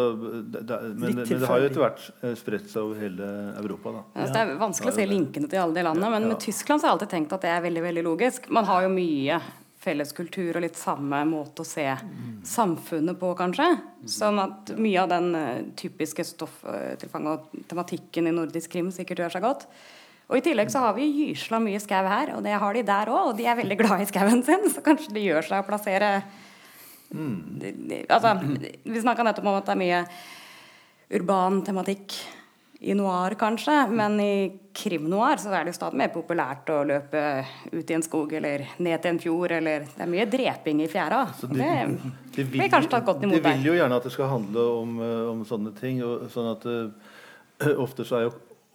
det, 0.54 0.62
det, 0.69 0.80
men, 0.93 1.15
men 1.15 1.26
det 1.28 1.41
har 1.49 1.60
jo 1.63 1.71
etter 1.71 1.84
hvert 1.86 2.06
eh, 2.21 2.36
spredt 2.39 2.69
seg 2.71 2.84
over 2.86 3.02
hele 3.02 3.32
Europa. 3.63 3.97
da. 3.97 4.28
Det 4.32 4.43
er 4.45 4.54
vanskelig 4.62 4.93
å 4.93 4.97
se 4.99 5.10
linkene 5.10 5.49
til 5.52 5.63
alle 5.63 5.73
de 5.80 5.84
landene, 5.89 6.10
men 6.17 6.28
Ja. 6.30 6.36
med 6.36 6.39
Tyskland 6.43 6.82
så 6.82 6.88
har 6.88 6.93
jeg 6.93 6.99
alltid 7.02 7.13
tenkt 7.17 7.36
at 7.38 7.41
det 7.47 7.52
er 7.56 7.62
veldig 7.67 7.84
veldig 7.89 8.04
logisk. 8.08 8.49
Man 8.49 8.65
har 8.69 8.84
jo 8.88 8.93
mye 8.93 9.41
felles 9.84 10.13
kultur 10.15 10.56
og 10.56 10.63
litt 10.63 10.78
samme 10.80 11.17
måte 11.28 11.60
å 11.60 11.67
se 11.67 11.84
samfunnet 12.47 13.17
på, 13.19 13.34
kanskje. 13.36 13.65
Sånn 14.08 14.39
at 14.39 14.71
mye 14.80 15.02
av 15.02 15.10
den 15.12 15.34
eh, 15.36 15.58
typiske 15.80 16.23
stofftilfanget 16.28 17.34
og 17.34 17.65
tematikken 17.71 18.30
i 18.30 18.34
nordisk 18.36 18.71
krim 18.76 18.91
sikkert 18.95 19.23
gjør 19.26 19.36
seg 19.38 19.43
godt. 19.43 19.67
Og 20.29 20.38
I 20.38 20.41
tillegg 20.41 20.69
så 20.71 20.79
har 20.79 20.93
vi 20.97 21.09
gysla 21.12 21.59
mye 21.62 21.79
skau 21.83 22.05
her, 22.07 22.31
og 22.38 22.43
det 22.45 22.53
har 22.57 22.73
de 22.73 22.83
der 22.88 23.12
òg. 23.12 23.31
Og 23.31 23.38
de 23.38 23.45
er 23.45 23.55
veldig 23.59 23.77
glad 23.77 24.01
i 24.01 24.05
skauen 24.09 24.43
sin, 24.47 24.69
så 24.71 24.81
kanskje 24.86 25.13
det 25.13 25.25
gjør 25.27 25.43
seg 25.49 25.63
å 25.63 25.67
plassere 25.67 26.13
de- 27.13 27.71
de- 27.89 28.05
Altså, 28.09 28.31
vi 28.83 28.99
snakka 29.03 29.23
nettopp 29.27 29.45
om 29.45 29.55
at 29.59 29.65
det 29.65 29.75
er 29.75 29.81
mye 29.83 30.07
urban 31.13 31.62
tematikk 31.62 32.15
i 32.83 32.93
noir, 32.93 33.36
kanskje, 33.39 33.75
men 33.95 34.17
i 34.19 34.59
krim-noir 34.75 35.38
så 35.39 35.53
er 35.55 35.63
det 35.63 35.71
jo 35.73 35.77
stadig 35.77 35.99
mer 36.01 36.09
populært 36.12 36.67
å 36.73 36.81
løpe 36.83 37.45
ut 37.71 37.91
i 37.91 37.93
en 37.95 38.03
skog 38.03 38.33
eller 38.33 38.65
ned 38.79 39.01
til 39.01 39.13
en 39.13 39.19
fjord, 39.23 39.51
eller 39.51 39.79
Det 39.86 40.01
er 40.03 40.09
mye 40.12 40.25
dreping 40.25 40.81
i 40.83 40.88
fjæra. 40.91 41.21
Så 41.39 41.47
Det 41.47 41.99
de 42.36 42.43
blir 42.43 42.69
kanskje 42.69 42.89
tatt 42.89 43.05
godt 43.05 43.23
imot 43.23 43.41
der. 43.41 43.53
vil 43.55 43.65
jo 43.71 43.73
gjerne 43.77 43.95
at 43.95 44.03
det 44.03 44.12
skal 44.12 44.27
handle 44.27 44.65
om, 44.81 44.99
eh, 44.99 45.29
om 45.31 45.45
sånne 45.45 45.71
ting. 45.79 46.01
Og, 46.03 46.27
sånn 46.29 46.51
at 46.51 46.65
uh, 46.65 46.89
Ofte 47.86 48.03
så 48.03 48.17
er 48.17 48.21
jo 48.27 48.33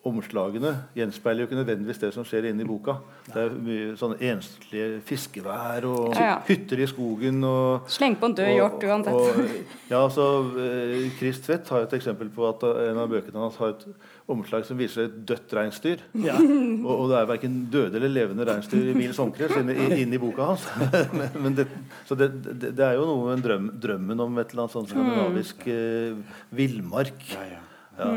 omslagene 0.09 0.73
gjenspeiler 0.97 1.45
jo 1.45 1.47
ikke 1.49 1.59
nødvendigvis 1.61 2.01
det 2.03 2.11
som 2.15 2.25
skjer 2.27 2.49
inne 2.51 2.65
i 2.65 2.69
boka. 2.69 2.97
Det 3.29 3.37
er 3.45 3.55
mye 3.55 3.95
sånne 4.01 4.19
enslige 4.33 5.01
fiskevær 5.09 5.85
og 5.89 6.15
Ja, 6.17 6.27
ja. 6.33 6.37
hytter 6.49 6.81
i 6.83 6.87
skogen. 6.91 7.43
og 7.45 7.89
Sleng 7.93 8.17
på 8.21 8.27
en 8.31 8.35
død 8.39 8.53
hjort 8.57 8.85
uansett. 8.89 9.15
og- 9.15 9.91
ja, 9.91 10.03
så 10.09 10.27
eh, 10.59 11.11
Chris 11.19 11.41
Tvedt 11.45 11.69
har 11.69 11.83
et 11.87 11.93
eksempel 12.01 12.29
på 12.35 12.49
at 12.49 12.63
eh, 12.65 12.91
en 12.91 12.99
av 12.99 13.09
bøkene 13.13 13.39
hans 13.45 13.57
har 13.61 13.69
et 13.77 13.85
omslag 14.29 14.65
som 14.69 14.77
viser 14.77 15.05
et 15.07 15.25
dødt 15.25 15.53
reinsdyr. 15.57 15.99
Ja. 16.15 16.35
Og, 16.37 16.91
og 16.93 17.09
det 17.11 17.17
er 17.23 17.27
verken 17.31 17.59
døde 17.71 17.97
eller 17.97 18.09
levende 18.13 18.45
reinsdyr 18.49 18.91
i 18.91 18.95
mils 18.99 19.19
omkrets 19.19 19.57
inne, 19.57 19.73
i- 19.97 20.19
boka 20.19 20.45
hans. 20.51 20.67
men, 21.13 21.31
men 21.43 21.55
det, 21.55 21.69
så 22.09 22.17
det, 22.19 22.31
det, 22.43 22.75
det 22.77 22.85
er 22.85 22.95
jo 22.99 23.07
noe 23.07 23.31
med 23.37 23.45
drøm, 23.45 23.71
drømmen 23.81 24.21
om 24.21 24.39
et 24.39 24.51
eller 24.53 24.67
annet 24.67 24.75
sånn 24.77 24.89
skandinavisk 24.91 25.67
eh, 25.69 26.17
villmark. 26.53 27.23
Ja, 27.35 27.45
ja. 27.55 27.65
Ja, 27.99 28.11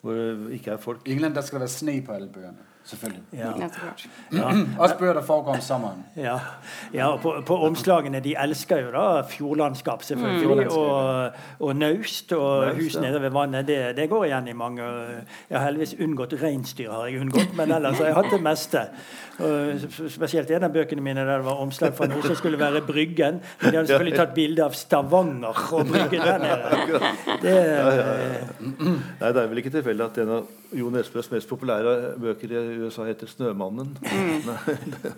Hvor 0.00 0.12
det 0.12 0.52
ikke 0.52 0.70
er 0.70 0.76
folk. 0.76 1.00
I 1.06 1.12
England 1.12 1.34
der 1.34 1.40
skal 1.40 1.56
det 1.56 1.60
være 1.60 1.68
sne 1.68 2.02
på 2.06 2.12
alle 2.12 2.28
bøkene. 2.28 2.66
Selvfølgelig. 2.86 3.22
Ja. 3.32 3.38
Ja. 4.32 4.52
Også 4.78 4.96
bøger 5.00 5.12
der 5.12 5.22
foregår 5.22 5.54
om 5.54 5.60
sommeren. 5.60 6.04
Ja, 6.16 6.38
ja 6.94 7.06
og 7.06 7.20
på, 7.20 7.34
på 7.46 7.56
omslagene 7.56 8.20
De 8.20 8.34
elsker 8.42 8.78
jo 8.78 8.90
da 8.90 9.20
fjordlandskap, 9.28 10.02
selvfølgelig. 10.02 10.66
Mm. 10.66 10.76
Og, 10.76 11.30
og 11.60 11.76
naust 11.76 12.32
og 12.32 12.66
Naust, 12.66 12.82
hus 12.84 12.94
ja. 12.94 13.00
nede 13.00 13.22
ved 13.22 13.30
vannet. 13.30 13.66
Det, 13.66 13.96
det 13.96 14.08
går 14.10 14.24
igjen 14.24 14.48
i 14.48 14.52
mange. 14.52 14.82
Jeg 15.50 15.58
har 15.58 15.64
heldigvis 15.64 15.96
unngått 16.00 16.42
reinsdyr, 16.42 16.92
har 16.92 17.06
jeg 17.06 17.20
unngått, 17.20 17.56
men 17.56 17.72
ellers 17.74 17.98
har 17.98 18.04
jeg 18.04 18.14
hatt 18.14 18.30
det 18.30 18.42
meste. 18.42 18.84
Spesielt 19.36 20.50
en 20.56 20.64
av 20.64 20.72
bøkene 20.72 21.02
mine 21.04 21.24
der 21.26 21.42
det 21.42 21.46
var 21.46 21.60
omslag 21.60 21.92
for 21.96 22.08
noe 22.08 22.24
som 22.24 22.38
skulle 22.38 22.60
være 22.60 22.80
Bryggen. 22.86 23.42
Men 23.60 23.72
de 23.72 23.80
hadde 23.80 23.90
selvfølgelig 23.90 24.18
tatt 24.20 24.34
bilde 24.36 24.64
av 24.64 24.76
Stavanger 24.78 25.62
og 25.76 25.90
Bryggen 25.90 26.24
der 26.24 26.38
nede. 26.40 27.12
Det, 27.42 27.54
Nei, 29.20 29.28
Det 29.32 29.42
er 29.42 29.50
vel 29.50 29.60
ikke 29.60 29.74
tilfeldig 29.74 30.06
at 30.06 30.20
en 30.22 30.34
av 30.38 30.74
Jo 30.76 30.88
Nesbøs 30.90 31.28
mest 31.30 31.48
populære 31.48 32.16
bøker 32.20 32.52
i 32.52 32.64
USA 32.82 33.04
heter 33.06 33.28
'Snømannen'. 33.30 33.96
Nei. 34.02 35.12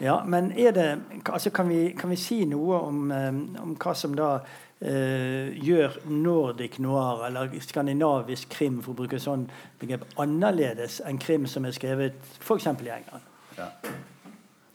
Ja, 0.00 0.24
men 0.24 0.52
er 0.52 0.70
det, 0.70 0.98
altså 1.32 1.50
kan, 1.50 1.68
vi, 1.68 1.94
kan 1.98 2.10
vi 2.10 2.16
si 2.16 2.44
noe 2.44 2.80
om, 2.84 3.10
eh, 3.10 3.32
om 3.62 3.76
hva 3.80 3.94
som 3.96 4.14
da 4.16 4.40
eh, 4.80 5.54
gjør 5.56 5.96
nordic 6.12 6.78
noir, 6.78 7.24
eller 7.26 7.54
skandinavisk 7.64 8.52
krim, 8.52 8.82
for 8.84 8.92
å 8.92 9.00
bruke 9.00 9.20
sånn 9.22 9.46
begrep, 9.80 10.04
annerledes 10.20 11.00
enn 11.06 11.18
krim 11.22 11.48
som 11.48 11.64
er 11.64 11.76
skrevet 11.76 12.20
f.eks. 12.42 12.66
i 12.66 12.92
England? 12.98 13.32
Ja. 13.58 13.64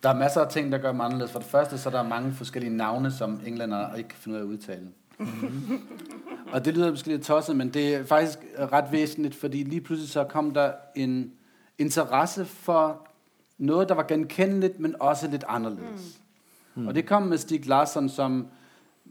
Der 0.04 0.10
er 0.10 0.16
masser 0.16 0.42
af 0.42 0.52
ting, 0.52 0.72
der 0.72 0.78
gør 0.78 0.92
dem 0.92 1.02
anderledes. 1.02 1.32
For 1.32 1.40
det 1.40 1.48
første, 1.48 1.78
så 1.78 1.90
er 1.90 1.94
der 1.94 2.04
mange 2.04 2.32
forskellige 2.34 2.78
navne, 2.78 3.12
som 3.12 3.42
englænder 3.46 3.96
ikke 3.96 4.10
kan 4.10 4.20
finde 4.20 4.36
ud 4.36 4.42
af 4.42 4.46
at 4.46 4.50
udtale. 4.50 4.88
og 6.54 6.66
det 6.66 6.74
lyder 6.74 6.90
måske 6.90 7.08
lidt 7.08 7.24
tosset, 7.24 7.56
men 7.56 7.70
det 7.70 7.96
er 7.96 8.06
faktisk 8.06 8.40
ret 8.60 8.92
væsentligt, 8.92 9.36
fordi 9.36 9.64
lige 9.64 9.82
pludselig 9.82 10.10
så 10.10 10.24
kom 10.24 10.52
der 10.52 10.72
en 10.96 11.32
interesse 11.78 12.46
for 12.46 13.08
noget, 13.58 13.90
der 13.90 13.96
var 13.96 14.04
genkendeligt, 14.04 14.80
men 14.80 14.96
også 15.00 15.28
lidt 15.28 15.44
anderledes. 15.48 16.20
Mm. 16.76 16.88
Og 16.88 16.96
det 16.96 17.06
kom 17.06 17.24
med 17.24 17.38
Stig 17.38 17.68
Larsson, 17.68 18.10
som 18.10 18.48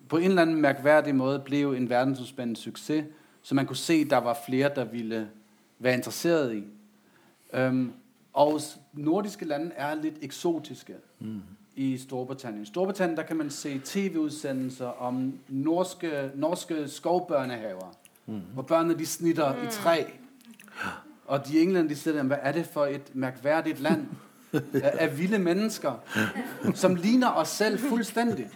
på 0.08 0.16
en 0.16 0.24
eller 0.24 0.42
anden 0.42 0.60
mærkværdig 0.60 1.14
måde 1.14 1.38
blev 1.38 1.72
en 1.72 1.90
verdensudspændende 1.90 2.60
succes, 2.60 3.04
så 3.42 3.54
man 3.54 3.66
kunne 3.66 3.76
se, 3.76 4.04
der 4.04 4.16
var 4.16 4.38
flere, 4.46 4.70
der 4.76 4.84
ville 4.84 5.28
være 5.78 5.94
interesseret 5.94 6.54
i. 6.54 6.64
Øhm, 7.52 7.92
og 8.32 8.60
nordiske 8.92 9.44
lande 9.44 9.72
er 9.76 9.94
litt 9.94 10.18
eksotiske 10.22 10.94
mm. 11.18 11.40
i 11.74 11.98
Storbritannien. 11.98 12.62
I 12.62 12.66
Storbritannien 12.66 13.16
der 13.16 13.22
kan 13.22 13.36
man 13.36 13.50
se 13.50 13.80
TV-utsendelser 13.84 14.86
om 14.86 15.38
norske, 15.48 16.30
norske 16.34 16.88
skovbørnehaver, 16.88 17.92
mm. 18.26 18.40
hvor 18.54 18.62
børnene 18.62 18.98
de 18.98 19.06
snitter 19.06 19.56
mm. 19.56 19.62
i 19.62 19.70
tre. 19.70 20.06
Og 21.26 21.46
de 21.46 21.60
englænder 21.60 21.88
de 21.88 21.96
sidder 21.96 22.18
der, 22.18 22.26
hvad 22.26 22.38
er 22.42 22.52
det 22.52 22.66
for 22.66 22.86
et 22.86 23.14
merkverdig 23.14 23.80
land 23.80 24.06
Av 24.52 24.60
ville 25.16 25.16
vilde 25.16 25.38
mennesker, 25.38 25.92
som 26.74 26.94
ligner 26.94 27.28
oss 27.28 27.50
selv 27.50 27.78
fullstendig. 27.78 28.48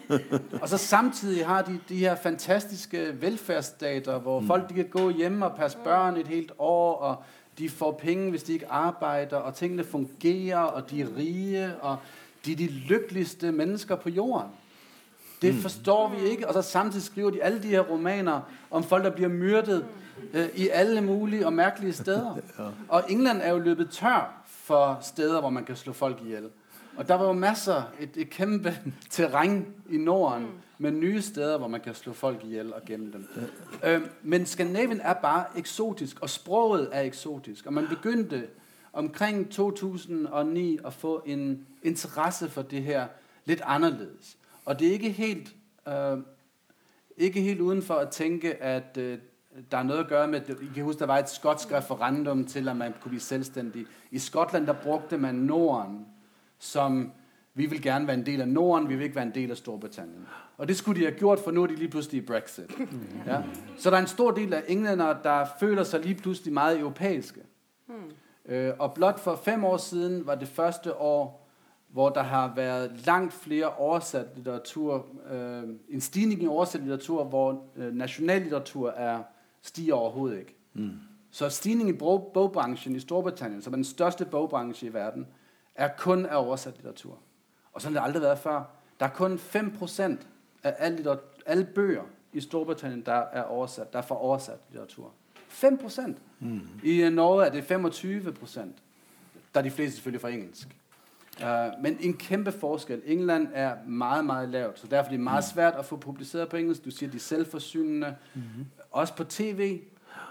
Og 0.62 0.68
så 0.68 0.78
samtidig 0.78 1.46
har 1.46 1.62
de 1.62 1.78
de 1.88 1.96
her 1.96 2.16
fantastiske 2.16 3.22
velferdsstater 3.22 4.18
hvor 4.18 4.40
mm. 4.40 4.46
folk 4.46 4.68
de 4.68 4.74
kan 4.74 4.88
gå 4.90 5.10
hjemme 5.10 5.46
og 5.46 5.56
passe 5.56 5.78
børn 5.84 6.16
et 6.16 6.28
helt 6.28 6.52
år, 6.58 6.94
og 6.94 7.22
de 7.58 7.68
får 7.68 7.92
penge, 7.92 8.30
hvis 8.30 8.42
de 8.42 8.52
ikke 8.52 8.70
arbejder, 8.70 9.36
og 9.36 9.54
tingene 9.54 9.84
fungerer, 9.84 10.58
og 10.58 10.90
de 10.90 11.02
er 11.02 11.06
rige, 11.16 11.76
og 11.80 11.96
de 12.44 12.52
er 12.52 12.56
de 12.56 12.66
lykkeligste 12.66 13.52
mennesker 13.52 13.96
på 13.96 14.08
jorden. 14.08 14.50
Det 15.42 15.54
forstår 15.54 16.08
vi 16.08 16.28
ikke. 16.28 16.48
Og 16.48 16.54
så 16.54 16.62
samtidig 16.62 17.04
skriver 17.04 17.30
de 17.30 17.42
alle 17.42 17.62
de 17.62 17.68
her 17.68 17.80
romaner 17.80 18.40
om 18.70 18.84
folk, 18.84 19.04
der 19.04 19.10
bliver 19.10 19.28
myrdet 19.28 19.86
øh, 20.32 20.48
i 20.54 20.68
alle 20.68 21.00
mulige 21.00 21.46
og 21.46 21.52
mærkelige 21.52 21.92
steder. 21.92 22.36
Og 22.88 23.04
England 23.08 23.40
er 23.42 23.50
jo 23.50 23.58
løbet 23.58 23.90
tør 23.90 24.44
for 24.46 24.98
steder, 25.02 25.40
hvor 25.40 25.50
man 25.50 25.64
kan 25.64 25.76
slå 25.76 25.92
folk 25.92 26.18
ihjel. 26.24 26.48
Og 26.96 27.08
der 27.08 27.14
var 27.14 27.26
jo 27.26 27.32
masser, 27.32 27.82
et, 28.00 28.10
et 28.16 28.30
kæmpe 28.30 28.78
terræn 29.10 29.66
i 29.90 29.96
Norden, 29.96 30.46
med 30.78 30.90
nye 30.90 31.22
steder, 31.22 31.58
hvor 31.58 31.68
man 31.68 31.80
kan 31.80 31.94
slå 31.94 32.12
folk 32.12 32.44
ihjel 32.44 32.74
og 32.74 32.84
gemme 32.86 33.12
dem. 33.12 33.28
Øh, 33.84 34.02
men 34.22 34.46
Skandinavien 34.46 35.00
er 35.00 35.14
bare 35.14 35.44
eksotisk, 35.56 36.20
og 36.20 36.30
sproget 36.30 36.88
er 36.92 37.00
eksotisk. 37.00 37.66
Og 37.66 37.72
man 37.72 37.86
begynte 37.88 38.46
omkring 38.92 39.50
2009 39.50 40.78
at 40.86 40.92
få 40.92 41.22
en 41.26 41.66
interesse 41.82 42.50
for 42.50 42.62
det 42.62 42.82
her 42.82 43.06
litt 43.44 43.62
anderledes. 43.64 44.36
Og 44.64 44.78
det 44.78 44.88
er 44.88 44.92
ikke 44.92 45.10
helt, 45.10 45.54
øh, 45.88 46.18
ikke 47.16 47.40
helt 47.40 47.60
uden 47.60 47.82
for 47.82 47.94
at 47.94 48.08
tænke, 48.10 48.62
at 48.62 48.96
øh, 48.96 49.18
der 49.70 49.78
er 49.78 49.86
noe 49.86 50.02
å 50.02 50.08
gjøre 50.08 50.28
med, 50.28 50.48
I 50.50 50.70
kan 50.74 50.84
huske, 50.84 50.98
der 50.98 51.06
var 51.06 51.18
et 51.18 51.30
skotsk 51.30 51.72
referendum 51.72 52.44
til, 52.44 52.68
at 52.68 52.76
man 52.76 52.94
kunne 53.00 53.10
bli 53.10 53.18
selvstendig. 53.18 53.86
I 54.10 54.18
Skotland, 54.18 54.66
der 54.66 54.72
brukte 54.72 55.18
man 55.18 55.34
Norden 55.34 56.06
som, 56.58 57.12
vi 57.54 57.66
vil 57.66 57.82
gerne 57.82 58.06
være 58.06 58.16
en 58.16 58.26
del 58.26 58.40
av 58.40 58.48
Norden, 58.48 58.88
vi 58.88 58.94
vil 58.94 59.04
ikke 59.04 59.16
være 59.16 59.26
en 59.26 59.34
del 59.34 59.50
av 59.50 59.56
Storbritannien. 59.56 60.26
Og 60.56 60.68
det 60.68 60.76
skulle 60.76 61.00
de 61.00 61.06
have 61.06 61.18
gjort, 61.18 61.38
for 61.38 61.50
nu 61.50 61.62
er 61.62 61.66
de 61.66 61.74
lige 61.74 61.88
pludselig 61.88 62.22
i 62.22 62.26
Brexit. 62.26 62.70
Ja? 63.26 63.42
Så 63.78 63.90
der 63.90 63.96
er 63.96 64.00
en 64.00 64.06
stor 64.06 64.30
del 64.30 64.54
af 64.54 64.62
englænder, 64.68 65.22
der 65.22 65.46
føler 65.60 65.82
sig 65.82 66.00
lige 66.00 66.14
pludselig 66.14 66.52
meget 66.52 66.78
europæiske. 66.78 67.40
Øh, 68.46 68.72
og 68.78 68.94
blot 68.94 69.20
for 69.20 69.36
fem 69.44 69.64
år 69.64 69.76
siden 69.76 70.26
var 70.26 70.34
det 70.34 70.48
første 70.48 70.96
år, 70.96 71.48
hvor 71.88 72.08
der 72.08 72.22
har 72.22 72.54
været 72.54 73.06
langt 73.06 73.32
flere 73.32 73.74
oversat 73.74 74.26
litteratur, 74.36 75.06
øh, 75.32 75.62
en 75.88 76.00
stigning 76.00 76.42
i 76.42 76.46
oversat 76.46 76.80
litteratur, 76.80 77.24
hvor 77.24 77.64
øh, 77.76 77.94
nationallitteratur 77.94 78.90
er 78.90 79.22
stiger 79.62 79.94
overhovedet 79.94 80.38
ikke. 80.38 80.56
Mm. 80.72 80.90
Så 81.30 81.48
stigningen 81.48 81.94
i 81.94 81.98
bog, 81.98 82.30
bogbranchen 82.34 82.96
i 82.96 83.00
Storbritannien, 83.00 83.62
som 83.62 83.72
er 83.72 83.76
den 83.76 83.84
største 83.84 84.24
bogbranche 84.24 84.88
i 84.88 84.92
verden, 84.92 85.26
er 85.74 85.88
kun 85.98 86.26
af 86.26 86.36
oversat 86.36 86.74
litteratur. 86.74 87.18
Og 87.72 87.82
sådan 87.82 87.96
har 87.96 88.00
det 88.00 88.06
aldrig 88.06 88.22
været 88.22 88.38
før. 88.38 88.62
Der 89.00 89.06
er 89.06 89.10
kun 89.10 89.34
5% 89.34 90.16
af 90.64 90.74
alle, 90.78 91.18
alle 91.46 91.64
bøger 91.64 92.02
i 92.32 92.40
Storbritannien, 92.40 93.02
der 93.06 93.12
er 93.12 93.42
oversat, 93.42 93.92
der 93.92 93.98
er 93.98 94.12
oversat 94.12 94.58
litteratur. 94.70 95.12
5%. 95.50 96.14
Mm. 96.40 96.60
I 96.84 97.10
Norge 97.10 97.46
er 97.46 97.50
det 97.50 97.62
25%. 97.62 98.60
Der 99.54 99.60
er 99.60 99.62
de 99.62 99.70
fleste 99.70 99.96
selvfølgelig 99.96 100.20
fra 100.20 100.28
engelsk. 100.28 100.68
Uh, 101.42 101.82
men 101.82 101.96
en 102.00 102.14
kæmpe 102.16 102.52
forskel. 102.52 103.02
England 103.04 103.48
er 103.52 103.76
meget, 103.86 104.24
meget 104.24 104.48
lavt, 104.48 104.78
så 104.78 104.86
derfor 104.86 105.06
er 105.06 105.10
det 105.10 105.20
meget 105.20 105.44
svært 105.44 105.74
at 105.74 105.84
få 105.84 105.96
publiceret 105.96 106.48
på 106.48 106.56
engelsk. 106.56 106.84
Du 106.84 106.90
siger, 106.90 107.10
de 107.10 107.16
er 107.16 107.20
selvforsynende. 107.20 108.16
Mm-hmm. 108.34 108.66
Også 108.90 109.14
på 109.14 109.24
tv. 109.24 109.80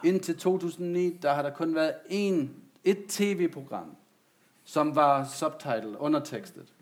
Indtil 0.03 0.37
2009, 0.37 1.17
der 1.21 1.33
har 1.33 1.41
der 1.41 1.49
kun 1.49 1.75
været 1.75 1.93
en, 2.09 2.55
et 2.83 3.05
tv-program, 3.09 3.95
som 4.63 4.95
var 4.95 5.25
subtitle, 5.25 5.99
undertekstet. 5.99 6.73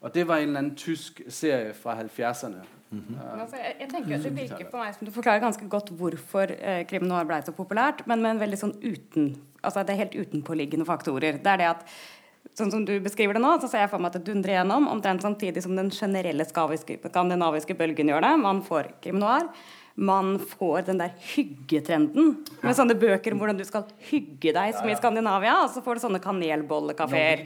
Og 0.00 0.14
det 0.14 0.28
var 0.28 0.36
en 0.36 0.42
eller 0.42 0.58
anden 0.58 0.76
tysk 0.76 1.22
serie 1.28 1.74
fra 1.74 2.00
70'erne. 2.02 2.56
Mm 2.90 3.04
-hmm. 3.08 3.40
altså, 3.40 3.56
jeg, 3.56 3.74
jeg 3.80 3.88
tenker 3.88 4.18
Det 4.18 4.36
virker 4.36 4.70
på 4.70 4.78
meg 4.78 4.94
som 4.94 5.06
du 5.06 5.12
forklarer 5.12 5.40
ganske 5.40 5.68
godt 5.68 5.90
hvorfor 5.90 6.50
eh, 6.60 6.86
krim 6.86 7.02
noir 7.02 7.24
ble 7.24 7.42
så 7.44 7.52
populært, 7.52 8.06
men 8.06 8.22
med 8.22 8.30
en 8.30 8.40
veldig 8.40 8.58
sånn 8.58 8.74
uten 8.82 9.36
altså 9.62 9.82
Det 9.82 9.90
er 9.90 9.96
helt 9.96 10.14
utenpåliggende 10.14 10.86
faktorer. 10.86 11.32
Det 11.32 11.46
er 11.46 11.56
det 11.56 11.66
at 11.66 11.84
sånn 12.54 12.70
som 12.70 12.84
du 12.84 13.00
beskriver 13.00 13.34
det 13.34 13.42
nå, 13.42 13.60
så 13.60 13.68
ser 13.68 13.78
jeg 13.78 13.90
for 13.90 13.98
meg 13.98 14.06
at 14.06 14.12
det 14.12 14.32
dundrer 14.32 14.52
gjennom 14.52 14.88
omtrent 14.88 15.22
samtidig 15.22 15.62
som 15.62 15.76
den 15.76 15.90
generelle 15.90 16.44
skandinaviske 16.44 17.74
bølgen 17.74 18.08
gjør 18.08 18.20
det. 18.20 18.36
Man 18.38 18.62
får 18.62 18.88
krim 19.02 19.18
noir 19.18 19.48
man 19.98 20.38
får 20.38 20.82
den 20.86 21.00
der 21.00 21.10
hyggetrenden 21.32 22.36
med 22.62 22.76
sånne 22.78 22.94
bøker 22.98 23.34
om 23.34 23.40
hvordan 23.42 23.58
du 23.58 23.64
skal 23.66 23.88
hygge 24.10 24.52
deg, 24.54 24.76
som 24.76 24.86
i 24.86 24.94
Skandinavia. 24.94 25.56
Og 25.64 25.72
så 25.74 25.82
får 25.82 25.98
du 25.98 26.02
sånne 26.04 26.20
kanelbollekafeer. 26.22 27.42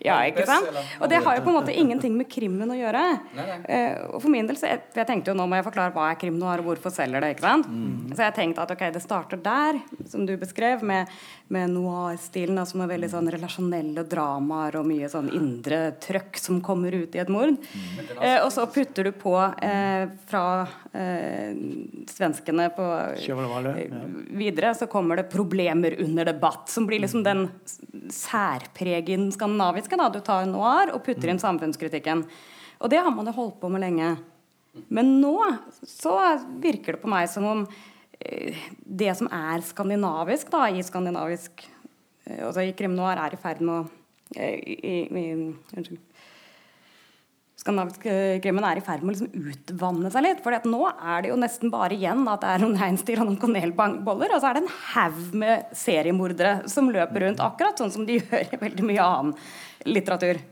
Ja, 0.00 0.16
ikke 0.24 0.46
sant? 0.48 0.70
Og 1.02 1.10
det 1.12 1.20
har 1.20 1.36
jo 1.36 1.42
på 1.44 1.52
en 1.52 1.58
måte 1.58 1.74
ingenting 1.76 2.16
med 2.16 2.30
krimmen 2.32 2.72
å 2.72 2.78
gjøre. 2.78 3.02
Uh, 3.36 4.16
og 4.16 4.22
for 4.24 4.32
min 4.32 4.48
del, 4.48 4.56
så 4.56 4.70
jeg, 4.70 4.80
jeg, 4.96 5.08
tenkte 5.08 5.32
jo 5.32 5.36
nå 5.36 5.44
må 5.50 5.60
jeg 5.60 5.66
forklare 5.68 5.92
hva 5.92 6.08
er 6.08 6.20
krim 6.22 6.38
noir, 6.40 6.62
og 6.62 6.70
hvorfor 6.70 6.94
selger 6.94 7.20
det. 7.20 7.34
ikke 7.34 7.44
sant? 7.44 7.68
Mm. 7.68 8.16
Så 8.16 8.24
jeg 8.24 8.36
tenkte 8.40 8.64
at 8.64 8.72
ok, 8.72 8.86
det 8.96 9.04
starter 9.04 9.44
der, 9.44 9.82
som 10.08 10.24
du 10.28 10.32
beskrev, 10.40 10.86
med, 10.88 11.12
med 11.52 11.74
noir-stilen, 11.76 12.62
som 12.68 12.86
er 12.86 12.92
veldig 12.94 13.12
sånn 13.12 13.28
relasjonelle 13.36 14.06
dramaer 14.08 14.80
og 14.80 14.88
mye 14.88 15.12
sånn 15.12 15.28
indre 15.36 15.84
trøkk 16.00 16.40
som 16.40 16.64
kommer 16.64 16.96
ut 16.96 17.20
i 17.20 17.20
et 17.20 17.32
mord. 17.32 17.52
Mm. 17.52 18.02
Uh, 18.16 18.38
og 18.46 18.50
så 18.56 18.64
putter 18.72 19.10
du 19.10 19.12
på 19.12 19.36
eh, 19.60 20.08
fra 20.30 20.44
svenskene 22.10 22.68
på 22.74 22.84
eh, 22.84 23.18
videre, 24.36 24.74
så 24.74 24.88
kommer 24.90 25.16
det 25.16 25.30
'problemer 25.32 25.96
under 26.00 26.24
debatt', 26.24 26.68
som 26.68 26.86
blir 26.86 27.00
liksom 27.00 27.24
den 27.24 27.48
særpregen 28.10 29.30
skandinaviske. 29.32 29.96
da, 29.96 30.08
Du 30.08 30.20
tar 30.20 30.46
noir 30.46 30.94
og 30.94 31.04
putter 31.04 31.28
inn 31.28 31.38
samfunnskritikken. 31.38 32.24
Og 32.80 32.90
det 32.90 32.98
har 32.98 33.10
man 33.10 33.26
jo 33.26 33.32
holdt 33.32 33.60
på 33.60 33.70
med 33.70 33.80
lenge. 33.80 34.16
Men 34.88 35.20
nå 35.20 35.38
så 35.84 36.16
virker 36.60 36.96
det 36.96 37.02
på 37.02 37.08
meg 37.08 37.28
som 37.28 37.44
om 37.44 37.66
eh, 38.20 38.56
det 38.84 39.16
som 39.16 39.28
er 39.28 39.60
skandinavisk 39.60 40.50
da, 40.50 40.68
i 40.68 40.82
skandinavisk 40.82 41.68
eh, 42.26 42.46
altså 42.46 42.64
i 42.64 42.72
krim 42.72 42.96
noir, 42.96 43.18
er 43.18 43.34
i 43.34 43.42
ferd 43.42 43.60
med 43.60 43.74
å 43.74 43.90
i, 44.32 44.48
i, 44.72 44.96
i, 45.12 45.26
skandinaviske 45.68 46.00
krimmen 47.62 48.64
er 48.66 48.78
i 48.78 48.82
ferd 48.84 49.04
med 49.04 49.12
å 49.12 49.14
liksom 49.14 49.50
utvanne 49.52 50.10
seg 50.10 50.24
litt. 50.26 50.40
For 50.42 50.54
nå 50.66 50.80
er 50.90 51.22
det 51.22 51.30
jo 51.30 51.38
nesten 51.38 51.70
bare 51.70 51.94
igjen 51.94 52.24
at 52.30 52.42
det 52.42 52.50
er 52.50 52.64
noen 52.64 52.78
reinsdyr 52.80 53.22
og 53.22 53.28
noen 53.28 53.40
kanelboller. 53.42 54.34
Og 54.34 54.42
så 54.42 54.50
er 54.50 54.58
det 54.58 54.64
en 54.64 54.74
haug 54.94 55.36
med 55.42 55.76
seriemordere 55.76 56.68
som 56.72 56.90
løper 56.90 57.26
rundt, 57.26 57.44
akkurat 57.44 57.78
sånn 57.78 57.94
som 57.94 58.08
de 58.08 58.18
gjør 58.20 58.50
i 58.56 58.60
veldig 58.64 58.88
mye 58.88 59.06
annen 59.06 59.36
litteratur. 59.86 60.42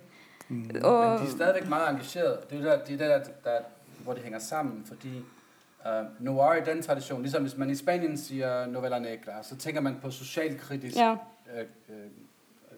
Mm. 0.50 0.62
Og, 0.82 1.00
Men 1.00 1.18
de 1.24 1.26
er 1.26 1.34
stadig 1.34 1.66
meget 1.70 1.92
engasjert. 1.94 2.46
Det 2.50 2.62
er 2.62 2.80
det 2.86 2.98
der, 3.02 3.28
der, 3.44 3.68
hvor 4.04 4.14
det 4.14 4.22
henger 4.22 4.38
sammen. 4.38 4.84
fordi 4.86 5.16
uh, 5.86 6.06
noir 6.20 6.60
i 6.60 6.64
den 6.66 6.82
tradisjonen 6.82 7.22
liksom 7.22 7.42
Hvis 7.42 7.56
man 7.58 7.70
i 7.70 7.74
Spania 7.74 8.16
sier 8.16 8.66
'novella 8.66 8.98
negra', 8.98 9.42
så 9.42 9.56
tenker 9.56 9.80
man 9.80 9.96
på 10.02 10.10
sosialkritisk 10.10 10.96
ja. 10.96 11.12
uh, 11.12 11.60
uh, 11.90 12.10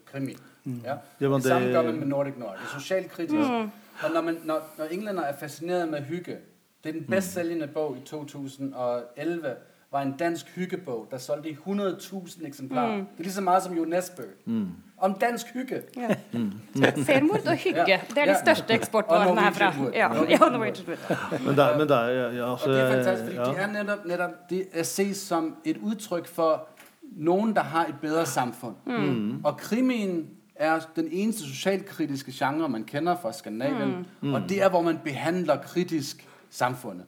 krimi. 0.05 0.35
Mm. 0.63 0.81
Ja? 0.85 0.97
Det, 1.19 1.29
det 1.29 1.43
samme 1.43 1.65
gjør 1.65 1.81
man 1.81 1.99
med 1.99 2.07
Nordic 2.07 2.37
Noir. 2.37 2.51
Det 2.51 2.63
er 2.63 2.79
sosialkritisk. 2.79 3.49
Mm. 3.49 3.71
Og 4.03 4.11
når, 4.13 4.21
man, 4.21 4.37
når, 4.43 4.73
når 4.77 4.85
englænder 4.85 5.23
er 5.23 5.37
fascineret 5.37 5.89
med 5.89 6.01
hygge, 6.01 6.37
det 6.83 6.89
er 6.89 6.93
den 6.93 7.05
bedst 7.09 7.33
sælgende 7.33 7.67
bog 7.67 7.97
i 7.97 8.01
2011, 8.05 9.55
var 9.93 10.01
en 10.01 10.17
dansk 10.17 10.55
hyggebog, 10.55 11.07
der 11.11 11.17
solgte 11.17 11.49
i 11.49 11.53
100.000 11.53 12.47
eksemplarer. 12.47 12.97
Mm. 12.97 13.05
Det 13.05 13.19
er 13.19 13.23
lige 13.23 13.33
så 13.33 13.41
meget 13.41 13.63
som 13.63 13.79
UNESCO. 13.79 14.21
Mm. 14.45 14.67
Om 14.97 15.13
dansk 15.13 15.53
hygge. 15.53 15.81
Ja. 15.97 16.15
Mm. 16.31 16.51
Selvmord 17.05 17.47
og 17.47 17.55
hygge. 17.55 17.83
Ja. 17.87 17.99
Det 18.09 18.17
er 18.17 18.33
de 18.33 18.39
største 18.45 18.73
eksportvarene 18.73 19.41
herfra. 19.41 19.73
Ja. 19.93 20.25
Ja, 20.29 20.49
men 21.45 21.57
der, 21.57 21.77
men 21.77 21.89
der, 21.89 22.07
ja, 22.07 22.31
ja, 22.31 22.51
altså, 22.51 22.69
og 22.69 22.75
det 22.75 22.81
er 22.81 22.91
fantastisk, 22.91 23.37
ja. 23.37 23.43
det 23.43 23.59
er 23.59 23.67
netop, 23.67 24.05
netop 24.05 24.49
det 24.49 24.67
er 24.73 24.83
ses 24.83 25.17
som 25.17 25.55
et 25.65 25.77
udtryk 25.77 26.27
for 26.27 26.67
nogen, 27.15 27.55
der 27.55 27.61
har 27.61 27.85
et 27.85 27.95
bedre 28.01 28.25
samfund. 28.25 28.75
Mm. 28.85 29.45
Og 29.45 29.57
krimien 29.57 30.29
er 30.63 30.79
den 30.95 31.07
eneste 31.11 31.43
socialkritiske 31.43 32.31
genre, 32.35 32.69
man 32.69 32.83
kender 32.83 33.15
fra 33.21 33.33
Skandinavien. 33.33 34.07
Mm. 34.21 34.33
Og 34.33 34.41
det 34.49 34.61
er, 34.61 34.69
hvor 34.69 34.81
man 34.81 34.99
behandler 35.03 35.57
kritisk 35.57 36.27
samfundet. 36.49 37.05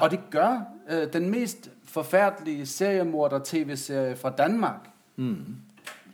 Og 0.00 0.10
det 0.10 0.20
gør 0.30 0.60
øh, 0.90 1.12
den 1.12 1.30
mest 1.30 1.70
forfærdelige 1.84 2.66
seriemorder 2.66 3.40
tv-serie 3.44 4.16
fra 4.16 4.30
Danmark, 4.30 4.90
mm. 5.16 5.56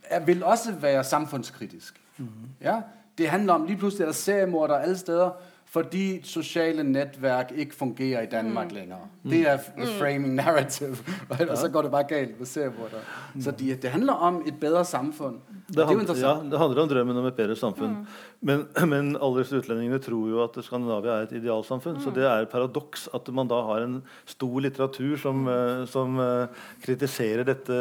er, 0.03 0.19
vil 0.19 0.43
også 0.43 0.71
være 0.71 1.03
samfundskritisk. 1.03 2.01
Mm. 2.17 2.27
Ja? 2.61 2.81
Det 3.17 3.29
handler 3.29 3.53
om, 3.53 3.65
lige 3.65 3.77
pludselig 3.77 4.03
er 4.03 4.07
der 4.07 4.13
seriemorder 4.13 4.75
alle 4.75 4.97
steder, 4.97 5.29
fordi 5.65 6.21
sociale 6.23 6.83
netværk 6.83 7.51
ikke 7.55 7.75
fungerer 7.75 8.21
i 8.21 8.25
Danmark 8.25 8.71
mm. 8.71 8.75
længere. 8.75 8.99
Det 9.23 9.49
er 9.49 9.57
the 9.57 9.85
mm. 9.85 9.99
framing 9.99 10.33
narrative, 10.33 10.97
og 11.51 11.57
så 11.57 11.69
går 11.69 11.81
det 11.81 11.91
bare 11.91 12.03
galt 12.03 12.39
med 12.39 12.47
seriemordere. 12.47 12.99
Så 13.41 13.51
de, 13.51 13.75
det 13.75 13.89
handler 13.89 14.13
om 14.13 14.43
et 14.47 14.59
bedre 14.59 14.85
samfunn. 14.85 15.39
Det, 15.73 15.85
hand, 15.89 16.11
ja, 16.21 16.33
det 16.51 16.59
handler 16.61 16.81
om 16.83 16.89
drømmen 16.91 17.19
om 17.19 17.27
et 17.27 17.37
bedre 17.37 17.55
samfunn. 17.57 17.95
Mm. 17.99 18.05
Men, 18.45 18.63
men 18.91 19.11
alle 19.17 19.41
disse 19.41 19.57
utlendingene 19.57 19.99
tror 20.03 20.29
jo 20.29 20.41
at 20.43 20.59
Skandinavia 20.65 21.15
er 21.17 21.27
et 21.27 21.35
idealsamfunn. 21.39 21.97
Mm. 21.97 22.03
Så 22.05 22.13
det 22.15 22.27
er 22.27 22.45
et 22.45 22.51
paradoks 22.51 23.07
at 23.17 23.31
man 23.35 23.49
da 23.49 23.59
har 23.67 23.85
en 23.85 23.99
stor 24.29 24.55
litteratur 24.65 25.17
som, 25.21 25.43
uh, 25.49 25.83
som 25.89 26.19
uh, 26.21 26.65
kritiserer 26.85 27.47
dette, 27.47 27.79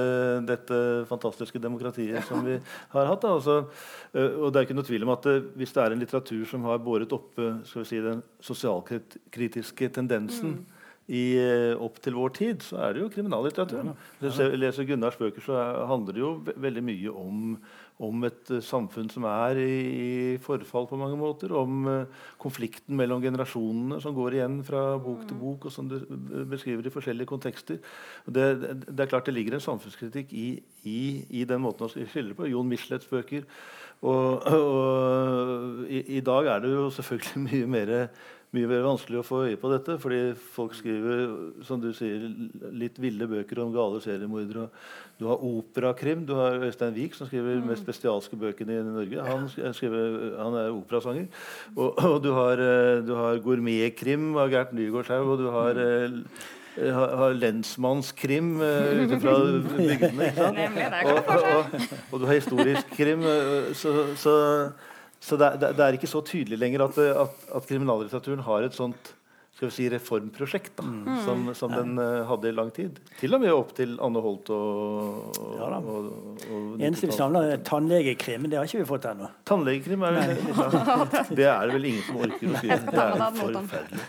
dette, 0.49 0.83
fantastiske 1.11 1.61
demokratiet 1.63 2.25
som 2.29 2.45
vi 2.47 2.59
har 2.97 3.11
hatt. 3.13 3.29
Altså, 3.29 3.63
uh, 4.17 4.31
og 4.43 4.51
det 4.51 4.63
er 4.63 4.69
ikke 4.69 4.79
noe 4.81 4.89
tvil 4.89 5.09
om 5.09 5.17
at 5.17 5.29
hvis 5.59 5.77
det 5.77 5.85
er 5.85 5.97
en 5.97 6.05
litteratur 6.05 6.47
som 6.49 6.71
har 6.71 6.81
båret 6.83 7.13
oppe 7.13 7.55
si, 7.69 8.01
den 8.01 8.25
sosialkritiske 8.43 9.93
tendensen 9.93 10.57
mm 10.61 10.79
i, 11.13 11.37
eh, 11.37 11.75
opp 11.77 11.99
til 12.01 12.17
vår 12.17 12.33
tid, 12.39 12.65
så 12.65 12.79
er 12.87 12.95
det 12.95 13.03
jo 13.03 13.13
kriminallitteraturen. 13.13 13.93
Hvis 14.23 14.39
jeg 14.41 14.59
leser 14.59 14.89
Gunnars 14.89 15.19
bøker, 15.21 15.45
så 15.45 15.59
er, 15.61 15.81
handler 15.91 16.17
det 16.17 16.23
jo 16.23 16.33
ve 16.47 16.55
veldig 16.65 16.83
mye 16.87 17.13
om, 17.13 17.43
om 18.03 18.25
et 18.25 18.53
uh, 18.55 18.63
samfunn 18.65 19.11
som 19.13 19.27
er 19.29 19.61
i, 19.61 19.75
i, 19.93 20.09
forfall 20.43 20.89
på 20.89 21.01
mange 21.01 21.19
måter. 21.21 21.53
Om 21.53 21.85
uh, 21.91 22.25
konflikten 22.41 22.97
mellom 22.97 23.21
generasjonene 23.25 24.01
som 24.01 24.17
går 24.17 24.39
igjen 24.39 24.59
fra 24.65 24.87
bok 25.03 25.27
til 25.29 25.41
bok, 25.43 25.69
og 25.69 25.77
som 25.77 25.91
du 25.91 25.99
beskriver 26.49 26.89
i 26.89 26.95
forskjellige 26.95 27.29
kontekster. 27.35 27.83
Det, 28.25 28.49
det, 28.63 28.75
det, 28.89 28.99
er 29.05 29.13
klart 29.13 29.29
det 29.29 29.37
ligger 29.37 29.59
en 29.59 29.67
samfunnskritikk 29.69 30.33
i, 30.33 30.49
i, 30.89 31.01
i 31.29 31.45
den 31.49 31.61
måten 31.67 31.89
å 31.89 31.93
skildre 31.93 32.39
på. 32.41 32.49
Jon 32.55 32.73
Michelets 32.73 33.11
bøker. 33.11 33.45
Og, 34.03 34.47
og 34.51 35.85
i, 35.87 36.01
i, 36.17 36.23
dag 36.25 36.49
er 36.57 36.65
det 36.65 36.73
jo 36.73 36.89
selvfølgelig 36.97 37.43
mye 37.51 37.69
mer 37.77 37.93
mye 38.53 38.69
mer 38.69 38.83
vanskelig 38.85 39.21
å 39.21 39.25
få 39.25 39.41
øye 39.47 39.59
på 39.61 39.71
dette. 39.73 39.97
Fordi 40.01 40.21
folk 40.55 40.77
skriver 40.77 41.25
som 41.67 41.81
du 41.81 41.91
sier, 41.97 42.27
litt 42.77 43.01
ville 43.01 43.29
bøker 43.31 43.63
om 43.65 43.73
gale 43.75 44.01
seriemordere. 44.05 44.69
Du 45.21 45.27
har 45.31 45.45
operakrim. 45.47 46.27
Du 46.29 46.35
har 46.37 46.61
Øystein 46.67 46.95
Wiik, 46.97 47.17
som 47.17 47.29
skriver 47.31 47.57
de 47.57 47.69
mest 47.71 47.87
bestialske 47.89 48.37
bøkene 48.37 48.79
i 48.79 48.87
Norge. 48.87 49.29
Han, 49.29 49.49
skriver, 49.49 50.35
han 50.41 50.59
er 50.61 50.73
operasanger. 50.75 51.29
Og, 51.77 51.95
og, 51.97 52.19
du 52.25 52.33
har, 52.37 52.61
eh, 52.61 53.03
du 53.07 53.15
har 53.17 53.41
gourmetkrim 53.45 54.35
av 54.37 54.53
Gert 54.53 54.77
Nygaardshaug. 54.77 55.33
Og 55.33 55.41
du 55.41 55.49
har 55.55 55.81
eh, 55.81 56.21
har, 56.77 57.17
har 57.21 57.35
lensmannskrim 57.37 58.55
uh, 58.61 59.03
ute 59.03 59.19
fra 59.21 59.35
bygdene. 59.77 60.31
Og, 60.41 61.19
og, 61.19 61.43
og, 61.43 61.83
og, 62.11 62.15
du 62.21 62.25
har 62.25 62.39
historisk 62.39 62.95
krim. 62.97 63.21
Uh, 63.21 63.73
så, 63.77 63.93
så 64.17 64.37
så 65.23 65.39
det, 65.39 65.53
det, 65.63 65.75
det, 65.79 65.85
er 65.85 65.97
ikke 65.99 66.11
så 66.11 66.21
tydelig 66.27 66.59
lenger 66.59 66.83
at, 66.89 66.99
at, 66.99 67.43
at 67.55 67.67
kriminallitteraturen 67.69 68.43
har 68.47 68.67
et 68.67 68.75
sånt 68.77 69.13
skal 69.55 69.69
vi 69.69 69.75
si, 69.75 69.89
reformprosjekt 69.93 70.73
da, 70.79 70.85
mm. 70.89 71.19
som, 71.25 71.55
som 71.55 71.75
ja. 71.75 71.83
den 71.83 71.99
uh, 72.01 72.25
hadde 72.29 72.49
i 72.49 72.55
lang 72.57 72.71
tid. 72.73 72.97
Til 73.21 73.37
og 73.37 73.43
med 73.43 73.53
opp 73.53 73.75
til 73.77 73.99
Anne 74.03 74.23
Holt 74.25 74.49
og, 74.55 75.37
og, 75.37 75.51
ja, 75.59 75.69
og, 75.79 76.07
og 76.49 76.81
Eneste 76.81 77.11
vi 77.11 77.17
savner, 77.17 77.53
er 77.53 77.61
tannlegekrim. 77.67 78.49
Det 78.49 78.59
har 78.59 78.65
ikke 78.69 78.81
vi 78.81 78.89
fått 78.89 79.11
ennå. 79.11 79.29
Tannlegekrim 79.49 80.07
er 80.09 80.17
vel 80.17 80.33
Det 81.39 81.47
er 81.47 81.69
det 81.69 81.77
vel 81.77 81.89
ingen 81.91 82.07
som 82.07 82.23
orker 82.25 82.49
å 82.49 82.63
skrive. 82.63 82.81
Det 82.93 83.05
er 83.05 83.37
forferdelig. 83.43 84.07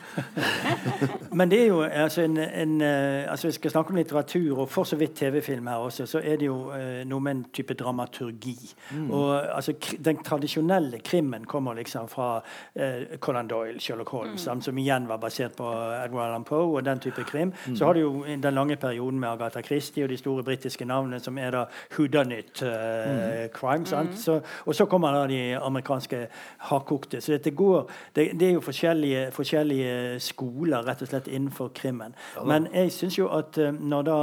Men 1.38 1.52
det 1.52 1.60
er 1.60 1.68
jo 1.68 1.82
altså, 1.82 2.22
en, 2.22 2.38
en, 2.38 2.82
eh, 2.82 3.32
altså 3.32 3.48
Vi 3.48 3.54
skal 3.54 3.72
snakke 3.72 3.90
om 3.90 3.96
litteratur, 3.96 4.60
og 4.64 4.70
for 4.70 4.84
så 4.88 4.96
vidt 4.96 5.16
TV-film 5.18 5.68
her 5.68 5.84
også, 5.84 6.06
så 6.06 6.22
er 6.24 6.38
det 6.40 6.48
jo 6.48 6.58
uh, 6.72 7.04
noe 7.10 7.24
med 7.24 7.36
en 7.36 7.44
type 7.54 7.74
dramaturgi. 7.78 8.58
Mm. 8.96 9.12
Og 9.12 9.56
altså, 9.56 9.74
Den 10.00 10.24
tradisjonelle 10.24 11.00
krimmen 11.04 11.46
kommer 11.46 11.74
liksom 11.74 12.08
fra 12.08 12.38
uh, 12.40 13.18
Conan 13.20 13.48
Doyle, 13.48 13.80
Sherlock 13.80 14.10
Holmes, 14.10 14.48
mm. 14.48 14.62
som 14.62 14.78
igjen 14.78 15.08
var 15.10 15.18
basert 15.18 15.43
basert 15.44 15.58
på 15.58 15.68
Edward 16.06 16.28
Allan 16.28 16.44
Poe 16.44 16.78
og 16.78 16.86
den 16.86 17.00
type 17.00 17.24
krim. 17.24 17.54
Mm. 17.68 17.76
Så 17.76 17.86
har 17.86 17.94
du 17.94 18.00
jo 18.00 18.26
den 18.26 18.54
lange 18.54 18.76
perioden 18.76 19.20
med 19.20 19.30
Agatha 19.30 19.62
Christie 19.62 20.04
og 20.04 20.10
de 20.10 20.18
store 20.18 20.44
britiske 20.44 20.86
navnene 20.86 21.20
som 21.20 21.38
er 21.38 21.52
da 21.52 21.66
hudanytt 21.98 22.62
uh, 22.64 22.70
mm. 22.70 23.50
crime. 23.54 23.86
Mm. 23.86 24.16
Så, 24.16 24.42
og 24.66 24.76
så 24.76 24.86
kommer 24.86 25.12
da 25.12 25.28
de 25.28 25.58
amerikanske 25.58 26.28
hardkokte. 26.58 27.22
Så 27.22 27.32
dette 27.32 27.52
går, 27.52 27.90
det, 28.16 28.32
det, 28.40 28.48
er 28.48 28.54
jo 28.54 28.62
forskjellige, 28.62 29.32
forskjellige, 29.32 30.20
skoler 30.20 30.84
rett 30.88 31.02
og 31.02 31.08
slett 31.08 31.28
innenfor 31.28 31.72
krimmen. 31.76 32.16
Ja, 32.36 32.44
Men 32.44 32.68
jeg 32.74 32.92
syns 32.92 33.18
jo 33.18 33.30
at 33.34 33.58
uh, 33.58 33.72
når 33.74 34.02
da 34.02 34.18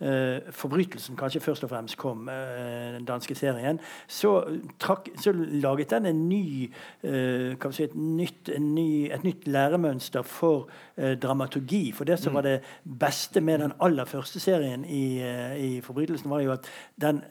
uh, 0.00 0.50
forbrytelsen 0.50 1.16
kanskje 1.16 1.40
først 1.40 1.64
og 1.64 1.70
fremst 1.70 1.96
kom, 1.98 2.28
den 2.28 3.04
danske 3.04 3.34
serien, 3.34 3.78
så, 4.06 4.42
trakk, 4.80 5.08
så 5.20 5.32
laget 5.32 5.90
den 5.90 6.06
en 6.06 6.28
ny, 6.28 6.70
si, 7.02 7.84
et, 7.84 7.94
nytt, 7.94 8.50
en 8.54 8.74
ny, 8.74 8.88
et 9.14 9.24
nytt 9.24 9.46
læremønster 9.48 10.22
for 10.22 10.47
for 10.48 10.68
eh, 10.96 11.16
dramaturgi. 11.20 11.92
For 11.92 12.08
det 12.08 12.18
som 12.22 12.36
var 12.38 12.46
det 12.46 12.58
beste 13.00 13.40
med 13.44 13.62
den 13.64 13.74
aller 13.84 14.08
første 14.08 14.40
serien 14.40 14.84
i, 14.84 15.20
eh, 15.22 15.56
i 15.56 15.80
'Forbrytelsen', 15.80 16.30
var 16.30 16.40
jo 16.40 16.52
at 16.52 16.70
den 17.00 17.22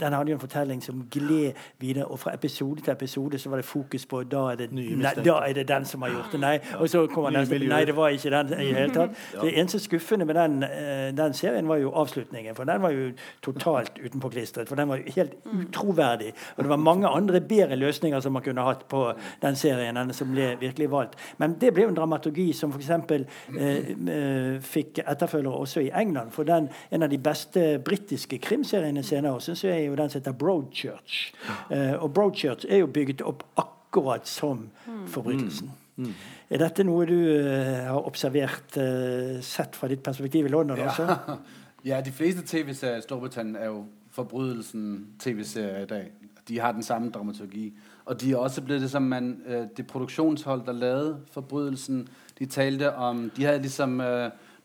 den 0.00 0.12
hadde 0.12 0.30
jo 0.30 0.36
en 0.36 0.40
fortelling 0.40 0.82
som 0.82 1.04
gled 1.10 1.52
videre. 1.78 2.04
Og 2.04 2.18
fra 2.18 2.34
episode 2.34 2.80
til 2.80 2.92
episode 2.92 3.38
så 3.38 3.50
var 3.50 3.56
det 3.56 3.64
fokus 3.64 4.06
på 4.06 4.22
da 4.22 4.42
er 4.52 4.56
det, 4.60 4.72
nei, 4.72 5.12
da 5.24 5.38
er 5.46 5.52
det 5.52 5.68
den 5.68 5.84
som 5.84 6.02
har 6.02 6.10
gjort 6.10 6.32
det. 6.32 6.40
Nei. 6.40 6.58
Og 6.78 6.88
så 6.90 7.06
kommer 7.06 7.30
den 7.30 7.68
Nei, 7.68 7.84
det 7.84 7.96
var 7.96 8.08
ikke 8.08 8.30
den 8.30 8.52
i 8.60 8.72
hele 8.72 8.94
tatt. 8.94 9.10
Det 9.42 9.52
eneste 9.58 9.78
skuffende 9.78 10.24
med 10.24 10.34
den, 10.34 10.62
eh, 10.62 11.16
den, 11.16 11.34
serien 11.34 11.68
var 11.68 11.76
jo 11.76 11.92
avslutningen. 11.94 12.54
For 12.54 12.64
den 12.64 12.82
var 12.82 12.90
jo 12.90 13.10
totalt 13.42 13.98
utenpåklistret. 14.04 14.68
For 14.68 14.76
den 14.76 14.88
var 14.88 14.96
jo 14.96 15.12
helt 15.16 15.34
utroverdig. 15.44 16.32
Og 16.56 16.64
det 16.64 16.68
var 16.68 16.76
mange 16.76 17.08
andre 17.08 17.40
bedre 17.40 17.76
løsninger 17.76 18.20
som 18.20 18.32
man 18.32 18.42
kunne 18.42 18.62
hatt 18.62 18.88
på 18.88 19.12
den 19.42 19.56
serien 19.56 19.96
enn 19.96 20.12
som 20.14 20.32
ble 20.32 20.54
virkelig 20.60 20.90
valgt. 20.90 21.18
Men 21.38 21.56
det 21.60 21.72
ble 21.74 21.86
jo 21.86 21.92
en 21.94 21.98
dramaturgi 21.98 22.52
som 22.52 22.72
f.eks. 22.74 22.90
Eh, 22.90 23.92
eh, 24.16 24.60
fikk 24.60 25.00
etterfølgere 25.06 25.54
også 25.54 25.80
i 25.80 25.90
England. 25.94 26.30
For 26.32 26.44
den, 26.44 26.68
en 26.90 27.02
av 27.02 27.10
de 27.10 27.18
beste 27.18 27.66
britiske 27.84 28.38
krimseriene 28.38 29.02
senere 29.06 29.40
syns 29.40 29.65
jeg 29.68 29.80
er 29.80 29.88
jo 29.90 29.96
den 29.98 30.10
som 30.10 30.20
heter 30.20 30.32
Broadchurch. 30.32 31.34
Eh, 31.70 31.94
og 31.94 32.14
Broadchurch 32.14 32.66
er 32.68 32.82
jo 32.82 32.86
bygget 32.86 33.22
opp 33.22 33.42
akkurat 33.56 34.28
som 34.28 34.68
forbrytelsen. 35.06 35.70
Mm. 35.96 36.14
Er 36.50 36.60
dette 36.60 36.84
noe 36.84 37.06
du 37.08 37.16
uh, 37.16 37.86
har 37.88 38.06
observert, 38.06 38.76
uh, 38.76 39.40
sett 39.42 39.76
fra 39.76 39.88
ditt 39.88 40.02
perspektiv 40.04 40.46
i 40.46 40.52
London 40.52 40.78
ja. 40.78 40.90
også? 40.90 41.36
Ja, 41.86 42.00
de 42.02 42.10
fleste 42.10 42.42
TV-serier 42.42 42.98
i 42.98 43.02
Storbritannia 43.04 43.60
er 43.62 43.68
jo 43.70 43.84
forbrytelsen 44.10 45.06
TV-serier 45.22 45.84
i 45.84 45.86
dag. 45.86 46.08
De 46.48 46.58
har 46.58 46.72
den 46.72 46.82
samme 46.82 47.12
dramaturgi. 47.14 47.68
Og 48.04 48.20
de 48.20 48.32
er 48.32 48.36
også 48.36 48.62
blevet 48.62 48.82
det 48.82 48.90
som 48.90 49.02
man, 49.02 49.36
det 49.76 49.86
produksjonshold 49.86 50.64
der 50.66 50.72
lavede 50.72 51.20
forbrytelsen, 51.30 52.08
de 52.38 52.46
talte 52.46 52.94
om 52.94 53.30
De 53.36 53.44
hadde 53.44 53.62
liksom 53.62 54.00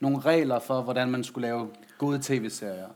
noen 0.02 0.18
regler 0.24 0.58
for 0.58 0.82
hvordan 0.82 1.10
man 1.10 1.24
skulle 1.24 1.48
lave 1.48 1.68
gode 1.98 2.18
TV-serier. 2.18 2.90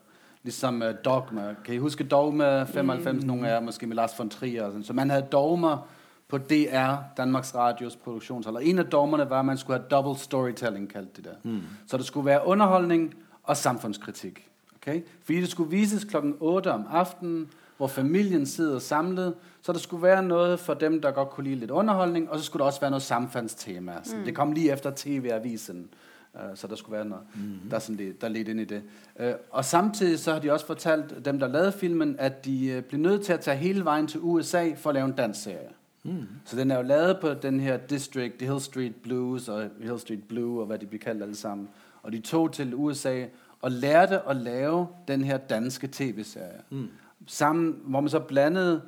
Ligesom 0.46 0.82
uh, 0.82 0.88
Dogma. 1.04 1.54
Kan 1.64 1.74
I 1.74 1.78
huske 1.78 2.04
Dogma 2.04 2.64
95? 2.64 3.22
Mm. 3.22 3.26
Nogle 3.26 3.48
af 3.48 3.54
jer 3.54 3.60
måske 3.60 3.86
med 3.86 3.96
Lars 3.96 4.18
von 4.18 4.30
Trier. 4.30 4.70
Så 4.82 4.92
man 4.92 5.10
havde 5.10 5.26
dogmer 5.32 5.88
på 6.28 6.38
DR, 6.38 6.94
Danmarks 7.16 7.54
Radios 7.54 7.96
produktionshold. 7.96 8.56
Og 8.56 8.64
en 8.64 8.78
af 8.78 8.84
dogmerne 8.84 9.30
var, 9.30 9.38
at 9.38 9.44
man 9.44 9.58
skulle 9.58 9.78
have 9.78 9.88
double 9.88 10.22
storytelling, 10.22 10.90
kaldt 10.90 11.16
det 11.16 11.24
der. 11.24 11.30
Mm. 11.42 11.60
Så 11.86 11.96
det 11.96 12.06
skulle 12.06 12.26
være 12.26 12.46
underholdning 12.46 13.14
og 13.42 13.56
samfundskritik. 13.56 14.48
Okay? 14.76 15.02
Fordi 15.24 15.40
det 15.40 15.48
skulle 15.48 15.70
vises 15.70 16.04
klokken 16.04 16.36
8 16.40 16.72
om 16.72 16.86
aftenen, 16.90 17.48
hvor 17.76 17.86
familien 17.86 18.46
sidder 18.46 18.78
samlet, 18.78 19.34
så 19.62 19.72
der 19.72 19.78
skulle 19.78 20.02
være 20.02 20.22
noget 20.22 20.60
for 20.60 20.74
dem, 20.74 21.00
der 21.00 21.10
godt 21.10 21.30
kunne 21.30 21.44
lide 21.44 21.56
lidt 21.56 21.70
underholdning, 21.70 22.30
og 22.30 22.38
så 22.38 22.44
skulle 22.44 22.60
der 22.60 22.66
også 22.66 22.80
være 22.80 22.90
noget 22.90 23.02
samfundstema. 23.02 23.92
Mm. 23.92 24.24
Det 24.24 24.34
kom 24.34 24.52
lige 24.52 24.72
efter 24.72 24.92
TV-avisen. 24.96 25.88
Øh, 26.36 26.56
så 26.56 26.66
der 26.66 26.76
skulle 26.76 26.96
være 26.96 27.04
noget, 27.04 27.24
mm-hmm. 27.34 27.70
der, 27.70 27.78
sådan 27.78 27.98
det, 27.98 28.20
der 28.20 28.28
ledte 28.28 28.50
ind 28.50 28.60
i 28.60 28.64
det. 28.64 28.82
Øh, 29.20 29.34
og 29.50 29.64
samtidig 29.64 30.18
så 30.18 30.32
har 30.32 30.38
de 30.38 30.52
også 30.52 30.66
fortalt 30.66 31.24
dem, 31.24 31.38
der 31.38 31.48
lavede 31.48 31.72
filmen, 31.72 32.16
at 32.18 32.44
de 32.44 32.66
øh, 32.66 32.82
blev 32.82 33.00
nødt 33.00 33.22
til 33.22 33.32
at 33.32 33.40
tage 33.40 33.56
hele 33.56 33.84
vejen 33.84 34.06
til 34.06 34.20
USA 34.22 34.72
for 34.76 34.90
at 34.90 34.94
lave 34.94 35.06
en 35.06 35.12
dansk 35.12 35.42
serie. 35.42 35.68
Mm. 36.04 36.26
Så 36.44 36.56
den 36.56 36.70
er 36.70 36.76
jo 36.76 36.82
lavet 36.82 37.18
på 37.20 37.34
den 37.34 37.60
her 37.60 37.76
district, 37.76 38.42
Hill 38.42 38.60
Street 38.60 38.94
Blues 39.02 39.48
og 39.48 39.70
Hill 39.80 39.98
Street 39.98 40.24
Blue 40.28 40.60
og 40.60 40.66
hvad 40.66 40.78
de 40.78 40.86
bliver 40.86 41.02
kaldt 41.02 41.22
alle 41.22 41.36
sammen. 41.36 41.68
Og 42.02 42.12
de 42.12 42.20
tog 42.20 42.52
til 42.52 42.74
USA 42.74 43.24
og 43.62 43.70
lærte 43.70 44.28
at 44.28 44.36
lave 44.36 44.86
den 45.08 45.24
her 45.24 45.36
danske 45.36 45.88
tv-serie. 45.92 46.60
Mm. 46.70 46.88
Sammen, 47.26 47.80
hvor 47.84 48.00
man 48.00 48.10
så 48.10 48.20
blandede 48.20 48.82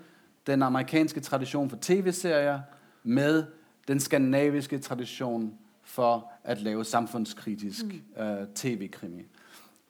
den 0.47 0.63
amerikanske 0.63 1.21
tradition 1.21 1.71
for 1.71 1.79
tv-serier 1.81 2.61
med 3.03 3.45
den 3.89 4.01
skandinaviske 4.01 4.79
tradition 4.79 5.55
for 5.89 6.31
at 6.45 6.61
lave 6.61 6.85
samfundskritisk 6.85 7.85
mm. 7.85 8.23
uh, 8.23 8.47
tv-krimi. 8.55 9.23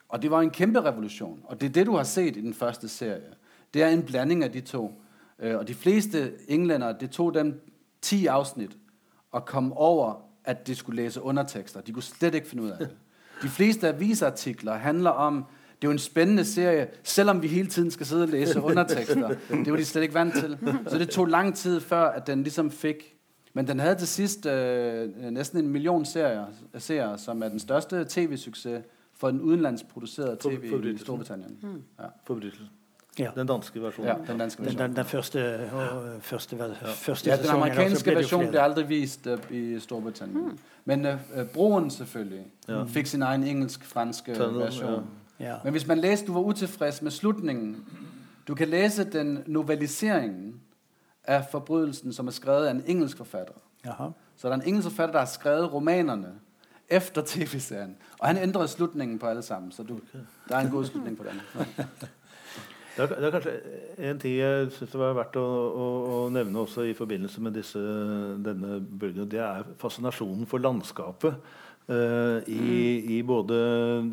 Og 0.08 0.22
det 0.22 0.30
var 0.30 0.40
en 0.40 0.50
kæmpe 0.50 0.80
revolution. 0.80 1.40
Og 1.44 1.60
det 1.60 1.66
er 1.66 1.70
det, 1.70 1.86
du 1.86 1.96
har 1.96 2.02
set 2.02 2.36
i 2.36 2.40
den 2.40 2.54
første 2.54 2.88
serie. 2.88 3.34
Det 3.74 3.82
er 3.82 3.88
en 3.88 4.02
blanding 4.02 4.44
af 4.44 4.52
de 4.52 4.60
to. 4.60 5.02
Uh, 5.44 5.54
og 5.54 5.68
de 5.68 5.74
fleste 5.74 6.32
englænder, 6.48 6.92
det 6.92 7.10
tog 7.10 7.34
dem 7.34 7.60
10 8.02 8.26
afsnit 8.26 8.76
og 9.32 9.44
kom 9.44 9.72
over, 9.72 10.14
at 10.44 10.66
de 10.66 10.74
skulle 10.74 11.02
læse 11.02 11.22
undertekster. 11.22 11.80
De 11.80 11.92
kunne 11.92 12.02
slet 12.02 12.34
ikke 12.34 12.48
finde 12.48 12.62
ud 12.62 12.70
af 12.70 12.78
det. 12.78 12.90
De 13.42 13.48
fleste 13.48 13.88
avisartikler 13.88 14.74
handler 14.74 15.10
om, 15.10 15.34
det 15.82 15.84
er 15.84 15.88
jo 15.88 15.92
en 15.92 15.98
spændende 15.98 16.44
serie, 16.44 16.88
selvom 17.02 17.42
vi 17.42 17.48
hele 17.48 17.68
tiden 17.68 17.90
skal 17.90 18.06
sidde 18.06 18.22
og 18.22 18.28
læse 18.28 18.62
undertekster. 18.70 19.34
Det 19.48 19.70
var 19.70 19.76
de 19.76 19.84
slet 19.84 20.02
ikke 20.02 20.14
vant 20.14 20.34
til. 20.34 20.58
Så 20.86 20.98
det 20.98 21.08
tog 21.08 21.26
lang 21.26 21.56
tid 21.56 21.80
før, 21.80 22.08
at 22.08 22.26
den 22.26 22.42
ligesom 22.42 22.70
fik 22.70 23.17
men 23.58 23.68
den 23.68 23.80
havde 23.80 23.94
til 23.94 24.08
sidst 24.08 24.46
øh, 24.46 25.10
næsten 25.30 25.58
en 25.58 25.68
million 25.68 26.04
serier, 26.04 26.44
serier, 26.78 27.16
som 27.16 27.42
er 27.42 27.48
den 27.48 27.58
største 27.58 28.04
tv-succes 28.08 28.82
for 29.14 29.28
en 29.28 29.40
udenlandsproduceret 29.40 30.38
tv 30.38 30.70
for, 30.70 30.88
i 30.88 30.98
Storbritannien. 30.98 31.58
Mm. 31.62 31.82
Ja. 31.98 32.34
Ja. 33.18 33.30
Den 33.34 33.46
danske 33.46 33.82
versjonen. 33.82 34.12
Ja, 34.12 34.32
den 34.32 34.38
danske 34.38 34.62
versjonen. 34.62 34.78
Den, 34.78 34.88
den, 34.88 34.96
den 34.96 35.04
første, 35.04 35.70
og, 35.72 36.22
første, 36.22 36.56
ja. 36.56 36.90
første 36.92 37.30
ja, 37.30 37.36
den 37.36 37.48
amerikanske 37.48 38.10
version 38.14 38.48
blev 38.48 38.60
aldrig 38.60 38.88
vist 38.88 39.26
uh, 39.26 39.56
i 39.56 39.78
Storbritannien. 39.80 40.44
Mm. 40.44 40.58
Men 40.84 41.06
uh, 41.06 41.46
broen 41.54 41.90
selvfølgelig 41.90 42.46
ja. 42.68 42.84
fik 42.84 43.06
sin 43.06 43.22
egen 43.22 43.44
engelsk-franske 43.44 44.32
version. 44.38 45.04
Ja. 45.40 45.50
Ja. 45.50 45.56
Men 45.64 45.70
hvis 45.70 45.86
man 45.86 45.98
læser, 45.98 46.26
du 46.26 46.32
var 46.32 46.40
utilfreds 46.40 47.02
med 47.02 47.10
slutningen, 47.10 47.84
du 48.48 48.54
kan 48.54 48.68
læse 48.68 49.04
den 49.04 49.42
novelliseringen, 49.46 50.60
af 51.28 51.44
forbrydelsen, 51.50 52.12
som 52.12 52.26
er 52.26 52.30
skrevet 52.30 52.66
af 52.66 52.70
en 52.70 52.82
engelsk 52.86 53.16
forfatter. 53.16 53.54
Jaha. 53.84 54.08
Så 54.36 54.48
der 54.48 54.54
er 54.54 54.60
en 54.60 54.66
engelsk 54.66 54.88
forfatter, 54.88 55.12
der 55.12 55.18
har 55.18 55.26
skrevet 55.26 55.72
romanerne, 55.72 56.32
efter 56.88 57.22
tv-serien. 57.26 57.96
Og 58.18 58.26
han 58.26 58.36
ændrede 58.36 58.68
slutningen 58.68 59.18
på 59.18 59.26
alle 59.26 59.42
sammen, 59.42 59.72
så 59.72 59.82
du, 59.82 60.00
der 60.48 60.56
er 60.56 60.60
en 60.60 60.70
god 60.70 60.84
slutning 60.84 61.16
på 61.16 61.24
den. 61.24 61.40
Det 62.96 63.02
er, 63.02 63.06
det 63.06 63.24
er, 63.24 63.30
kanskje 63.30 63.52
en 63.98 64.18
ting 64.18 64.38
jeg 64.38 64.70
syns 64.72 64.90
det 64.90 65.00
var 65.00 65.12
verdt 65.18 65.36
å, 65.36 65.44
å, 65.44 65.88
å, 66.14 66.22
nevne 66.32 66.64
også 66.64 66.86
i 66.88 66.94
forbindelse 66.96 67.42
med 67.44 67.54
disse, 67.60 67.82
denne 68.44 68.80
bølgen. 68.80 69.28
Det 69.30 69.42
er 69.44 69.68
fascinasjonen 69.78 70.48
for 70.48 70.64
landskapet. 70.64 71.36
Uh, 71.88 72.44
i, 72.52 73.16
i 73.16 73.22
både, 73.24 73.54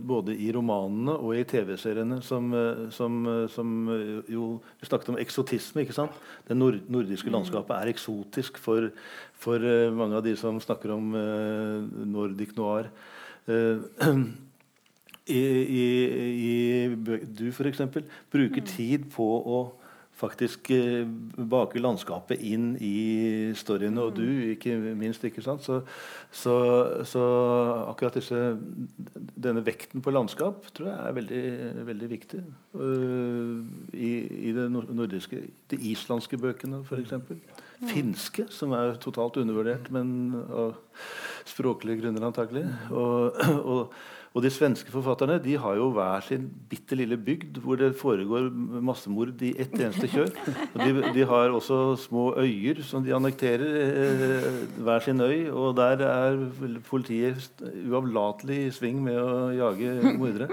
både, 0.07 0.31
i 0.39 0.47
romanene 0.55 1.11
og 1.19 1.33
i 1.35 1.41
TV-seriene 1.43 2.21
som, 2.23 2.45
eh, 2.55 2.85
som, 2.95 3.17
eh, 3.27 3.49
som, 3.51 3.73
jo 4.31 4.45
Vi 4.79 4.87
snakket 4.87 5.11
om 5.11 5.17
eksotisme. 5.19 5.83
ikke 5.83 5.97
sant? 5.97 6.15
Det 6.47 6.55
nord, 6.55 6.79
nordiske 6.87 7.27
mm. 7.27 7.33
landskapet 7.35 7.75
er 7.75 7.91
eksotisk 7.91 8.61
for, 8.63 8.87
for 9.35 9.59
uh, 9.59 9.91
mange 9.91 10.15
av 10.15 10.23
de 10.23 10.37
som 10.39 10.55
snakker 10.63 10.95
om 10.95 11.11
uh, 11.19 11.83
nordic 12.07 12.55
noir. 12.55 12.87
i, 15.27 15.43
i, 15.81 15.85
i 16.47 16.55
du 17.27 17.49
f.eks. 17.51 17.83
bruker 18.31 18.63
mm. 18.63 18.71
tid 18.71 19.11
på 19.11 19.27
å 19.43 19.59
faktisk 20.15 20.69
eh, 20.71 21.03
bake 21.51 21.81
landskapet 21.81 22.39
inn 22.47 22.73
i 22.79 23.51
storyene, 23.57 24.05
og 24.05 24.15
du 24.15 24.23
ikke 24.53 24.75
minst. 24.95 25.23
ikke 25.27 25.43
sant? 25.43 25.63
Så, 25.65 25.81
så, 26.31 26.55
så 27.07 27.23
akkurat 27.89 28.15
disse, 28.15 28.39
denne 29.35 29.63
vekten 29.65 30.03
på 30.05 30.13
landskap 30.15 30.69
tror 30.75 30.91
jeg 30.91 30.97
er 31.01 31.17
veldig, 31.19 31.43
veldig 31.91 32.09
viktig. 32.11 32.41
Uh, 32.75 33.63
i, 33.95 34.11
i, 34.49 34.55
det 34.55 34.69
nordiske, 34.71 35.41
de 35.71 35.79
islandske 35.91 36.39
bøkene 36.39 36.83
f.eks. 36.85 37.15
Mm. 37.15 37.87
Finske, 37.91 38.47
som 38.55 38.75
er 38.77 38.95
totalt 39.03 39.41
undervurdert, 39.41 39.91
men 39.91 40.35
av 40.47 40.77
språklige 41.45 42.03
grunner 42.03 42.29
antakelig. 42.29 42.67
og, 42.91 43.41
og 43.63 43.97
og 44.35 44.43
de 44.43 44.49
svenske 44.51 44.91
forfatterne 44.91 45.37
de 45.39 45.53
har 45.63 45.77
jo 45.79 45.87
hver 45.95 46.23
sin 46.25 46.49
bitte 46.69 46.97
lille 46.99 47.15
bygd 47.15 47.61
hvor 47.63 47.79
det 47.79 47.93
foregår 47.95 48.49
massemord 48.83 49.39
i 49.47 49.53
ett 49.55 49.71
eneste 49.79 50.09
kjør. 50.11 50.33
Og 50.73 50.81
de, 50.81 51.05
de, 51.15 51.23
har 51.29 51.55
også 51.55 51.77
små 52.03 52.25
øyer 52.41 52.81
som 52.83 53.05
de 53.05 53.15
annekterer, 53.15 53.63
eh, 53.85 54.49
hver 54.83 54.99
sin 55.07 55.23
øy. 55.23 55.47
Og 55.51 55.77
der 55.79 56.03
er 56.03 56.41
politiet 56.89 57.47
uavlatelig 57.87 58.59
i 58.65 58.75
sving 58.75 58.99
med 59.07 59.21
å 59.23 59.53
jage 59.55 59.95
mordere. 60.19 60.51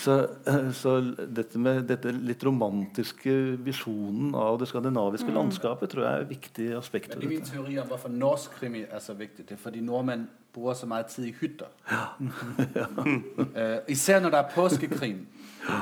Så, 0.00 0.16
så, 0.72 0.96
dette 1.28 1.60
med 1.60 1.82
dette 1.90 2.12
litt 2.14 2.40
romantiske 2.46 3.32
visjonen 3.66 4.32
av 4.38 4.60
det 4.62 4.70
skandinaviske 4.70 5.28
mm. 5.28 5.36
landskapet 5.36 5.92
tror 5.92 6.06
jeg 6.06 6.12
er 6.12 6.24
et 6.24 6.36
viktig 6.38 6.68
aspekt. 6.78 7.16
Men 7.18 7.26
er 7.26 7.34
min 7.36 7.48
teori 7.52 7.80
om 7.82 7.90
hvorfor 7.90 8.12
norsk 8.14 8.54
krimi 8.62 8.86
er 8.86 9.02
så 9.04 9.18
viktig. 9.18 9.44
Det 9.44 9.58
er 9.58 9.60
fordi 9.60 9.84
nordmenn 9.84 10.28
bruger 10.54 10.74
så 10.74 10.86
meget 10.86 11.06
tid 11.06 11.24
i 11.24 11.34
hytter. 11.40 11.64
Ja. 11.90 13.72
uh, 13.76 13.78
især 13.88 14.20
når 14.20 14.30
det 14.30 14.38
er 14.38 14.48
påskekrim. 14.54 15.26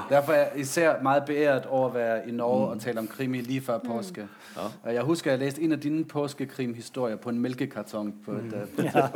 Derfor 0.09 0.33
er 0.33 0.37
jeg 0.37 0.51
især 0.57 1.03
meget 1.03 1.23
beæret 1.25 1.67
over 1.67 1.89
at 1.89 1.95
være 1.95 2.29
i 2.29 2.33
Norge 2.33 2.67
mm. 2.67 2.73
og 2.73 2.81
tale 2.81 2.99
om 2.99 3.07
krimi 3.07 3.41
lige 3.41 3.61
før 3.61 3.79
påske. 3.79 4.21
Mm. 4.21 4.63
Ja. 4.85 4.93
Jeg 4.93 5.03
husker, 5.03 5.31
jeg 5.31 5.39
læste 5.39 5.63
en 5.63 5.73
av 5.73 5.79
dine 5.79 6.05
påskekrimhistorier 6.05 7.17
på 7.17 7.29
en 7.29 7.39
mælkekarton. 7.39 8.15
På 8.25 8.33
et, 8.33 8.43
mm. 8.43 8.85
ja. 8.85 9.09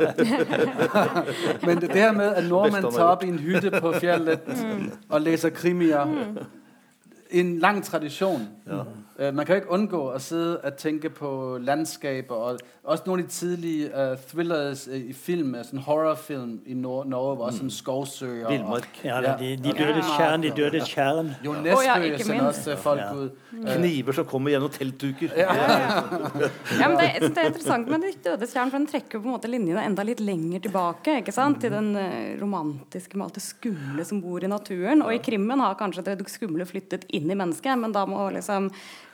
Men 1.67 1.81
det 1.81 1.91
her 1.91 2.11
med, 2.11 2.25
at 2.25 2.49
nordmænd 2.49 2.83
tager 2.91 3.03
op 3.03 3.23
i 3.23 3.27
en 3.27 3.39
hytte 3.39 3.71
på 3.81 3.93
fjellet 3.93 4.39
mm. 4.47 4.91
og 5.09 5.21
læser 5.21 5.49
krimier, 5.49 6.05
mm. 6.05 6.37
en 7.31 7.59
lang 7.59 7.83
tradition. 7.83 8.47
Uh, 9.19 9.35
man 9.35 9.45
kan 9.45 9.55
jo 9.55 9.55
ikke 9.55 9.69
undgå 9.69 10.07
at 10.07 10.21
sidde 10.21 10.57
og 10.57 10.75
tænke 10.77 11.09
på 11.09 11.57
landskaber, 11.61 12.35
og 12.35 12.59
også 12.83 13.03
nogle 13.05 13.23
af 13.23 13.27
de 13.27 13.33
tidlige 13.33 13.85
uh, 13.85 14.17
thrillers 14.27 14.87
uh, 14.87 14.95
i 14.95 15.13
film, 15.13 15.55
sådan 15.63 15.79
horrorfilm 15.79 16.61
i 16.65 16.73
Nor 16.73 17.03
Norge, 17.03 17.39
var 17.39 17.49
mm. 17.49 17.57
som 17.57 17.69
skovsøer. 17.69 18.49
Vildmark. 18.49 18.99
Ja, 19.03 19.21
ja, 19.21 19.35
de, 19.39 19.57
de 19.57 19.73
døde 19.77 20.01
kjern, 20.17 20.43
de 20.43 20.49
døde 20.49 20.81
kjern. 20.85 21.31
Jo 21.45 21.53
Nesbø 21.53 21.75
oh, 21.77 21.85
ja, 21.85 22.17
sender 22.17 22.47
også 22.47 22.75
folk 22.75 23.01
ja. 23.01 23.13
ud. 23.13 23.29
Mm. 23.51 23.65
Kniver 23.65 24.11
som 24.11 24.25
kommer 24.25 24.49
gjennom 24.49 24.69
teltduker. 24.69 25.29
Ja. 25.37 25.53
ja, 26.81 26.87
men 26.87 26.97
det, 26.97 27.09
det, 27.21 27.37
er 27.37 27.51
interessant 27.51 27.87
med 27.87 28.01
De 28.01 28.11
døde 28.25 28.47
kjern, 28.49 28.71
for 28.71 28.77
den 28.77 28.89
trekker 28.89 29.19
på 29.19 29.29
en 29.29 29.35
måte 29.35 29.51
linjene 29.51 29.85
enda 29.85 30.03
litt 30.07 30.23
lenger 30.23 30.65
tilbake 30.65 31.19
ikke 31.21 31.35
sant? 31.35 31.61
til 31.61 31.71
den 31.71 31.93
uh, 31.93 32.33
romantiske 32.41 33.17
med 33.17 33.27
alt 33.27 33.37
det 33.37 33.45
skumle 33.45 34.05
som 34.09 34.23
bor 34.25 34.43
i 34.43 34.49
naturen. 34.49 35.05
Og 35.05 35.13
i 35.13 35.21
krimmen 35.21 35.61
har 35.61 35.77
kanskje 35.77 36.07
det 36.09 36.17
skumle 36.33 36.65
flyttet 36.65 37.05
inn 37.13 37.29
i 37.29 37.37
mennesket, 37.37 37.77
men 37.77 37.93
da 37.93 38.07
må 38.09 38.25
liksom 38.33 38.71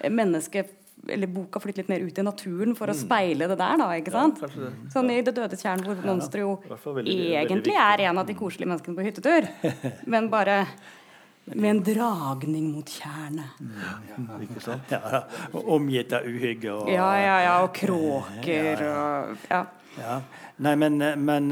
mennesket 0.07 0.75
eller 1.07 1.27
boka 1.31 1.59
flytte 1.59 1.81
litt 1.81 1.89
mer 1.91 2.03
ut 2.03 2.17
i 2.19 2.23
naturen 2.25 2.75
for 2.75 2.91
å 2.91 2.95
mm. 2.95 2.99
speile 2.99 3.47
det 3.47 3.57
der, 3.59 3.79
da. 3.79 3.89
ikke 3.95 4.13
sant? 4.13 4.41
Ja, 4.43 4.69
sånn 4.93 5.11
i 5.13 5.21
Det 5.23 5.33
døde 5.37 5.59
kjern, 5.59 5.83
hvor 5.85 5.99
monsteret 6.03 6.43
jo 6.43 6.93
veldig, 6.97 7.17
egentlig 7.39 7.75
veldig 7.75 7.77
er 7.85 8.05
en 8.09 8.21
av 8.21 8.27
de 8.27 8.35
koselige 8.37 8.71
menneskene 8.71 8.99
på 8.99 9.05
hyttetur, 9.07 9.47
men 10.11 10.27
bare 10.31 10.63
med 11.49 11.69
en 11.71 11.79
dragning 11.81 12.67
mot 12.69 12.89
tjernet. 12.89 13.57
Ja, 13.57 14.35
ikke? 14.43 14.75
Ja, 14.91 15.21
Omgitt 15.63 16.13
av 16.13 16.27
uhygge 16.29 16.75
og 16.75 16.91
Ja, 16.93 17.09
ja, 17.17 17.37
ja, 17.47 17.55
og 17.63 17.71
kråker 17.73 18.83
og 18.85 19.47
ja. 19.49 19.63
Ja. 19.99 20.21
Nei, 20.59 20.73
men, 20.75 20.97
men, 21.23 21.47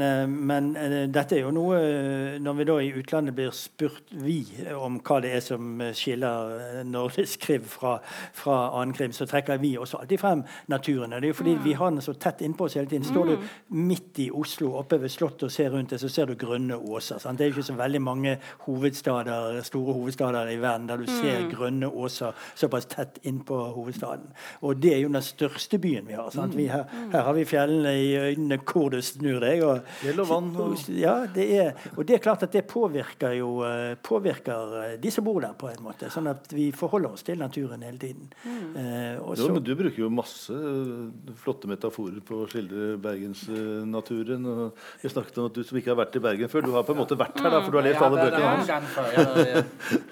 men, 0.46 0.66
eh, 0.76 1.06
dette 1.08 1.38
er 1.38 1.46
jo 1.46 1.52
noe 1.56 1.76
eh, 1.80 2.34
Når 2.44 2.56
vi 2.58 2.64
da 2.68 2.74
i 2.84 2.90
utlandet 3.00 3.36
blir 3.38 3.54
spurt 3.56 4.10
vi 4.20 4.42
om 4.76 4.98
hva 5.00 5.16
det 5.24 5.30
er 5.32 5.40
som 5.44 5.80
skiller 5.96 6.50
eh, 6.58 6.82
nordisk 6.84 7.46
krim 7.46 7.64
fra, 7.64 7.94
fra 8.36 8.56
annen 8.76 8.92
krim, 8.96 9.14
så 9.16 9.24
trekker 9.28 9.60
vi 9.62 9.72
også 9.80 10.02
alltid 10.02 10.20
frem 10.20 10.42
naturen. 10.68 11.14
Det 11.16 11.22
er 11.22 11.32
jo 11.32 11.38
fordi 11.38 11.54
mm. 11.56 11.62
vi 11.64 11.72
har 11.78 11.94
den 11.94 12.04
så 12.04 12.12
tett 12.20 12.42
innpå 12.44 12.66
oss 12.68 12.76
hele 12.76 12.90
tiden. 12.90 13.06
Står 13.08 13.30
du 13.30 13.34
mm. 13.38 13.46
midt 13.88 14.20
i 14.26 14.28
Oslo, 14.28 14.74
oppe 14.82 15.00
ved 15.00 15.12
Slottet 15.14 15.46
og 15.48 15.54
ser 15.54 15.72
rundt 15.72 15.94
deg, 15.94 16.02
så 16.02 16.12
ser 16.12 16.28
du 16.28 16.36
grønne 16.36 16.76
åser. 16.76 17.22
Sant? 17.22 17.40
Det 17.40 17.46
er 17.46 17.52
jo 17.52 17.56
ikke 17.56 17.68
så 17.70 17.78
veldig 17.80 18.02
mange 18.04 18.36
hovedstader, 18.66 19.62
store 19.64 19.96
hovedstader 19.96 20.52
i 20.52 20.60
verden 20.60 20.90
der 20.92 21.00
du 21.00 21.08
ser 21.08 21.46
mm. 21.46 21.50
grønne 21.54 21.88
åser 21.88 22.36
såpass 22.58 22.90
tett 22.92 23.22
innpå 23.24 23.62
hovedstaden. 23.78 24.28
Og 24.68 24.76
det 24.84 24.94
er 24.98 25.02
jo 25.06 25.12
den 25.16 25.24
største 25.24 25.80
byen 25.80 26.08
vi 26.10 26.18
har. 26.18 26.28
Sant? 26.34 26.56
Vi 26.58 26.68
her, 26.68 26.84
her 27.14 27.24
har 27.30 27.40
vi 27.40 27.48
fjellene 27.48 27.96
i 27.96 28.36
øynene. 28.38 28.58
hvor 28.68 28.90
du 28.90 29.00
snur 29.02 29.40
deg. 29.42 29.62
Og, 29.64 29.80
Gjell 30.04 30.20
og 30.22 30.28
vann. 30.28 30.50
Og... 30.56 30.76
Ja, 30.92 31.26
det 31.34 31.46
er, 31.58 31.72
og 31.96 32.06
det 32.06 32.18
er 32.18 32.22
klart 32.22 32.42
at 32.46 32.52
det 32.52 32.64
påvirker 32.68 33.34
jo 33.38 33.62
eh, 33.66 33.96
påvirker 34.02 34.76
eh, 34.82 34.94
de 35.00 35.10
som 35.10 35.24
bor 35.26 35.40
der, 35.42 35.54
på 35.58 35.70
en 35.70 35.82
måte. 35.84 36.10
Sånn 36.12 36.28
at 36.30 36.50
vi 36.54 36.70
forholder 36.76 37.16
oss 37.16 37.24
til 37.26 37.38
naturen 37.40 37.82
hele 37.86 37.98
tiden. 38.00 38.28
Mm. 38.44 38.76
Eh, 38.76 39.48
men 39.48 39.62
du 39.64 39.74
bruker 39.78 40.02
jo 40.02 40.10
masse 40.12 40.54
eh, 40.54 41.32
flotte 41.42 41.70
metaforer 41.70 42.20
på 42.24 42.42
å 42.44 42.48
skildre 42.50 42.96
bergensnaturen. 43.02 44.46
Uh, 44.48 44.88
vi 45.02 45.10
snakket 45.12 45.40
om 45.40 45.48
at 45.48 45.56
du 45.56 45.62
som 45.66 45.78
ikke 45.78 45.92
har 45.92 45.98
vært 45.98 46.16
i 46.18 46.22
Bergen 46.22 46.50
før, 46.50 46.66
du 46.66 46.72
har 46.74 46.86
på 46.86 46.94
en 46.94 47.00
måte 47.00 47.18
vært 47.18 47.38
her, 47.40 47.50
da, 47.52 47.60
for 47.64 47.74
du 47.74 47.80
har 47.80 47.86
lest 47.86 48.04
alle 48.04 48.24
bøkene 48.24 48.52
hans. 48.52 48.68
Gang 48.68 48.86
før. 48.92 49.10
Jeg, 49.14 49.64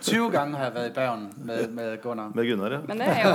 20 0.07 0.31
ganger 0.35 0.61
har 0.61 0.69
jeg 0.69 0.75
vært 0.77 0.91
i 0.91 0.95
Bergen 0.97 1.27
med, 1.49 1.75
med 1.77 1.93
Gunnar. 2.03 2.33
Med 2.37 2.51
Gunnar, 2.51 2.77
ja. 2.77 2.81
Men 2.89 3.03
det 3.03 3.11
er 3.13 3.23
jo 3.23 3.33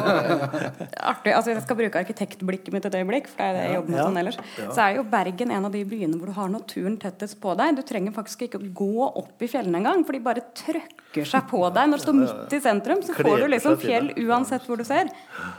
artig. 1.12 1.36
Altså, 1.36 1.54
jeg 1.54 1.66
skal 1.66 1.80
bruke 1.82 2.04
arkitektblikket 2.06 2.76
mitt 2.76 2.88
et 2.90 2.98
øyeblikk, 3.02 3.30
for 3.32 3.42
det 3.42 3.50
er 3.50 3.58
det 3.58 3.66
jeg 3.66 3.78
jobber 3.80 3.96
med 3.96 4.02
sånn 4.02 4.22
ellers. 4.22 4.40
Så 4.62 4.81
er 4.84 4.98
jo 4.98 5.04
Bergen 5.08 5.52
en 5.54 5.66
av 5.68 5.74
de 5.74 5.82
byene 5.88 6.18
hvor 6.20 6.30
du 6.32 6.36
har 6.36 6.50
naturen 6.52 6.98
tettest 7.02 7.38
på 7.42 7.54
deg. 7.60 7.78
Du 7.78 7.84
trenger 7.88 8.14
faktisk 8.16 8.46
ikke 8.46 8.60
å 8.60 8.70
gå 8.78 9.08
opp 9.08 9.44
i 9.44 9.50
fjellene 9.52 9.82
engang, 9.82 10.06
for 10.08 10.18
de 10.18 10.22
bare 10.24 10.44
trøkker 10.58 11.28
seg 11.28 11.48
på 11.50 11.62
deg. 11.74 11.90
Når 11.92 12.02
du 12.02 12.06
står 12.06 12.18
midt 12.20 12.56
i 12.58 12.62
sentrum, 12.64 13.02
så 13.06 13.16
får 13.18 13.44
du 13.44 13.48
liksom 13.54 13.78
fjell 13.82 14.12
uansett 14.26 14.68
hvor 14.68 14.82
du 14.82 14.86
ser. 14.88 15.12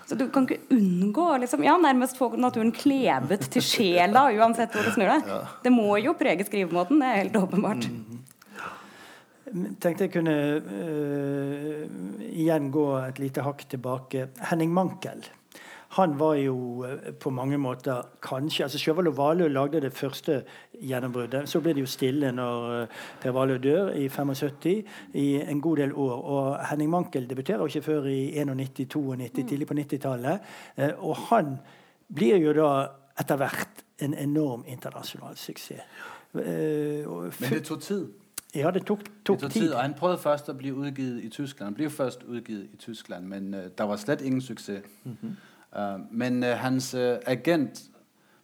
Så 0.08 0.18
du 0.18 0.26
kan 0.32 0.48
ikke 0.48 0.76
unngå 0.76 1.28
liksom, 1.44 1.66
ja, 1.66 1.76
nærmest 1.80 2.18
få 2.20 2.32
naturen 2.36 2.72
klebet 2.76 3.48
til 3.52 3.66
sjela 3.66 4.28
uansett 4.32 4.74
hvor 4.74 4.86
du 4.86 4.94
snur 4.94 5.12
deg. 5.12 5.36
Det 5.64 5.74
må 5.74 5.90
jo 6.02 6.16
prege 6.18 6.46
skrivemåten, 6.48 7.02
det 7.02 7.10
er 7.10 7.22
helt 7.24 7.38
åpenbart. 7.42 7.88
tenkte 9.82 10.06
jeg 10.06 10.14
kunne 10.14 10.38
uh, 10.64 11.84
igjen 12.32 12.72
gå 12.72 12.88
et 13.02 13.22
lite 13.22 13.44
hakk 13.44 13.66
tilbake. 13.70 14.30
Henning 14.50 14.72
Mankel 14.72 15.24
han 15.92 16.18
var 16.18 16.34
jo 16.34 16.84
eh, 16.84 17.12
på 17.20 17.30
mange 17.30 17.58
måter 17.58 18.02
kanskje 18.22 18.64
altså 18.64 18.78
Sjøvald 18.78 19.10
og 19.10 19.16
Valø 19.16 19.48
lagde 19.48 19.80
det 19.80 19.92
første 19.92 20.42
gjennombruddet. 20.80 21.48
Så 21.48 21.60
ble 21.60 21.74
det 21.76 21.84
jo 21.84 21.90
stille 21.90 22.32
når 22.32 22.72
eh, 22.76 23.02
Per 23.20 23.34
Valø 23.36 23.58
dør 23.58 23.92
i 24.00 24.08
75 24.08 24.84
i 25.14 25.26
en 25.42 25.60
god 25.60 25.76
del 25.76 25.92
år. 25.92 26.14
Og 26.22 26.66
Henning 26.70 26.90
Mankel 26.90 27.28
debuterer 27.28 27.58
jo 27.58 27.66
ikke 27.66 27.82
før 27.82 28.08
i 28.08 28.32
91-92, 28.40 28.98
mm. 29.16 29.28
tidlig 29.36 29.68
på 29.68 29.74
90-tallet. 29.74 30.40
Eh, 30.76 30.94
og 30.98 31.16
han 31.28 31.56
blir 32.14 32.40
jo 32.40 32.56
da 32.56 32.72
etter 33.20 33.36
hvert 33.36 33.84
en 34.00 34.14
enorm 34.14 34.64
internasjonal 34.66 35.36
suksess. 35.36 35.84
Men 36.32 37.52
det 37.52 37.64
tok 37.68 37.80
tid? 37.84 38.08
Ja, 38.54 38.70
det 38.70 38.86
tok, 38.86 39.04
tok, 39.24 39.40
det 39.40 39.42
tok 39.42 39.52
tid. 39.52 39.72
Og 39.72 39.80
han 39.80 39.94
prøvde 39.96 40.18
først 40.20 40.48
å 40.48 40.56
bli 40.56 40.72
utgitt 40.72 41.24
i 41.24 41.28
Tyskland. 41.32 41.70
Han 41.70 41.76
ble 41.76 41.88
først 41.92 42.24
utgitt 42.24 42.72
i 42.72 42.80
Tyskland, 42.80 43.28
men 43.28 43.54
uh, 43.54 43.68
der 43.78 43.88
var 43.88 44.00
slett 44.00 44.20
ingen 44.20 44.40
suksess. 44.40 44.84
Mm 45.04 45.16
-hmm. 45.22 45.32
Uh, 45.76 46.00
men 46.10 46.42
uh, 46.42 46.48
hans 46.48 46.94
uh, 46.94 47.00
agent 47.26 47.82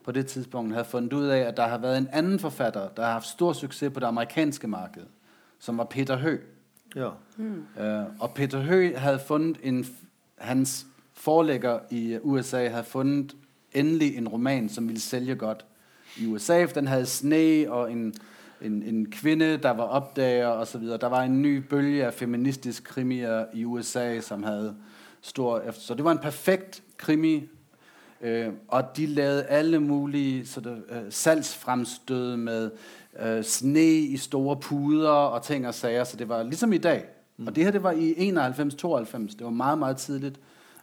på 0.04 0.12
det 0.12 0.26
tidspunkt 0.26 0.72
havde 0.72 0.84
fundet 0.84 1.12
ud 1.12 1.26
af, 1.26 1.38
at 1.38 1.56
der 1.56 1.66
har 1.66 1.78
været 1.78 1.98
en 1.98 2.08
anden 2.12 2.38
forfatter, 2.38 2.88
der 2.88 3.04
har 3.04 3.12
haft 3.12 3.26
stor 3.26 3.52
succes 3.52 3.92
på 3.92 4.00
det 4.00 4.06
amerikanske 4.06 4.68
marked, 4.68 5.02
som 5.58 5.78
var 5.78 5.84
Peter 5.84 6.16
Hø. 6.16 6.38
Ja. 6.96 7.08
Mm. 7.36 7.64
og 8.20 8.34
Peter 8.34 8.60
Hø 8.60 8.96
havde 8.96 9.18
fundet 9.18 9.58
en, 9.62 9.86
hans 10.38 10.86
forlægger 11.12 11.78
i 11.90 12.18
USA 12.22 12.68
havde 12.68 12.84
fundet 12.84 13.36
endelig 13.72 14.16
en 14.16 14.28
roman, 14.28 14.68
som 14.68 14.88
ville 14.88 15.00
sælge 15.00 15.34
godt 15.34 15.64
i 16.16 16.26
USA, 16.26 16.64
for 16.64 16.74
den 16.74 16.86
havde 16.86 17.06
sne 17.06 17.66
og 17.68 17.92
en 17.92 18.14
en, 18.60 18.82
en 18.82 19.10
kvinde, 19.10 19.56
der 19.56 19.70
var 19.70 19.84
opdager 19.84 20.46
og 20.46 20.66
så 20.66 20.78
videre. 20.78 20.98
Der 20.98 21.06
var 21.06 21.22
en 21.22 21.42
ny 21.42 21.56
bølge 21.56 22.06
af 22.06 22.14
feministisk 22.14 22.84
krimier 22.84 23.44
i 23.52 23.64
USA, 23.64 24.20
som 24.20 24.42
havde 24.42 24.76
stor. 25.20 25.62
Så 25.72 25.94
det 25.94 26.04
var 26.04 26.12
en 26.12 26.18
perfekt 26.18 26.82
krimi, 26.98 27.48
øh, 28.20 28.48
og 28.68 28.96
de 28.96 29.06
lavede 29.06 29.44
alle 29.44 29.80
mulige 29.80 30.46
sådan, 30.46 30.84
øh, 30.90 31.02
salgsfremstød 31.10 32.36
med 32.36 32.70
øh, 33.22 33.44
sne 33.44 33.86
i 33.86 34.16
store 34.16 34.56
puder 34.56 35.10
og 35.10 35.42
ting 35.42 35.66
og 35.66 35.74
sager, 35.74 36.04
så 36.04 36.16
det 36.16 36.28
var 36.28 36.42
ligesom 36.42 36.72
i 36.72 36.78
dag. 36.78 37.04
Mm. 37.36 37.46
Og 37.46 37.56
det 37.56 37.64
her, 37.64 37.70
det 37.70 37.82
var 37.82 37.92
i 37.92 38.30
91-92. 38.30 39.36
Det 39.36 39.44
var 39.44 39.50
meget, 39.50 39.78
meget 39.78 39.96
tidligt. 39.96 40.40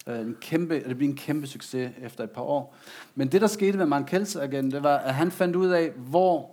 Øh, 0.07 0.19
en 0.19 0.35
kæmpe, 0.41 0.83
det 0.87 0.97
blev 0.97 1.09
en 1.09 1.15
kæmpe 1.15 1.47
succes 1.47 1.91
efter 2.01 2.23
et 2.23 2.31
par 2.31 2.41
år. 2.41 2.75
Men 3.15 3.27
det, 3.27 3.41
der 3.41 3.47
skete 3.47 3.77
med 3.77 3.85
Mankels 3.85 4.35
agent, 4.35 4.73
det 4.73 4.83
var, 4.83 4.97
at 4.97 5.13
han 5.13 5.31
fandt 5.31 5.55
ud 5.55 5.67
af, 5.67 5.91
hvor, 5.91 6.51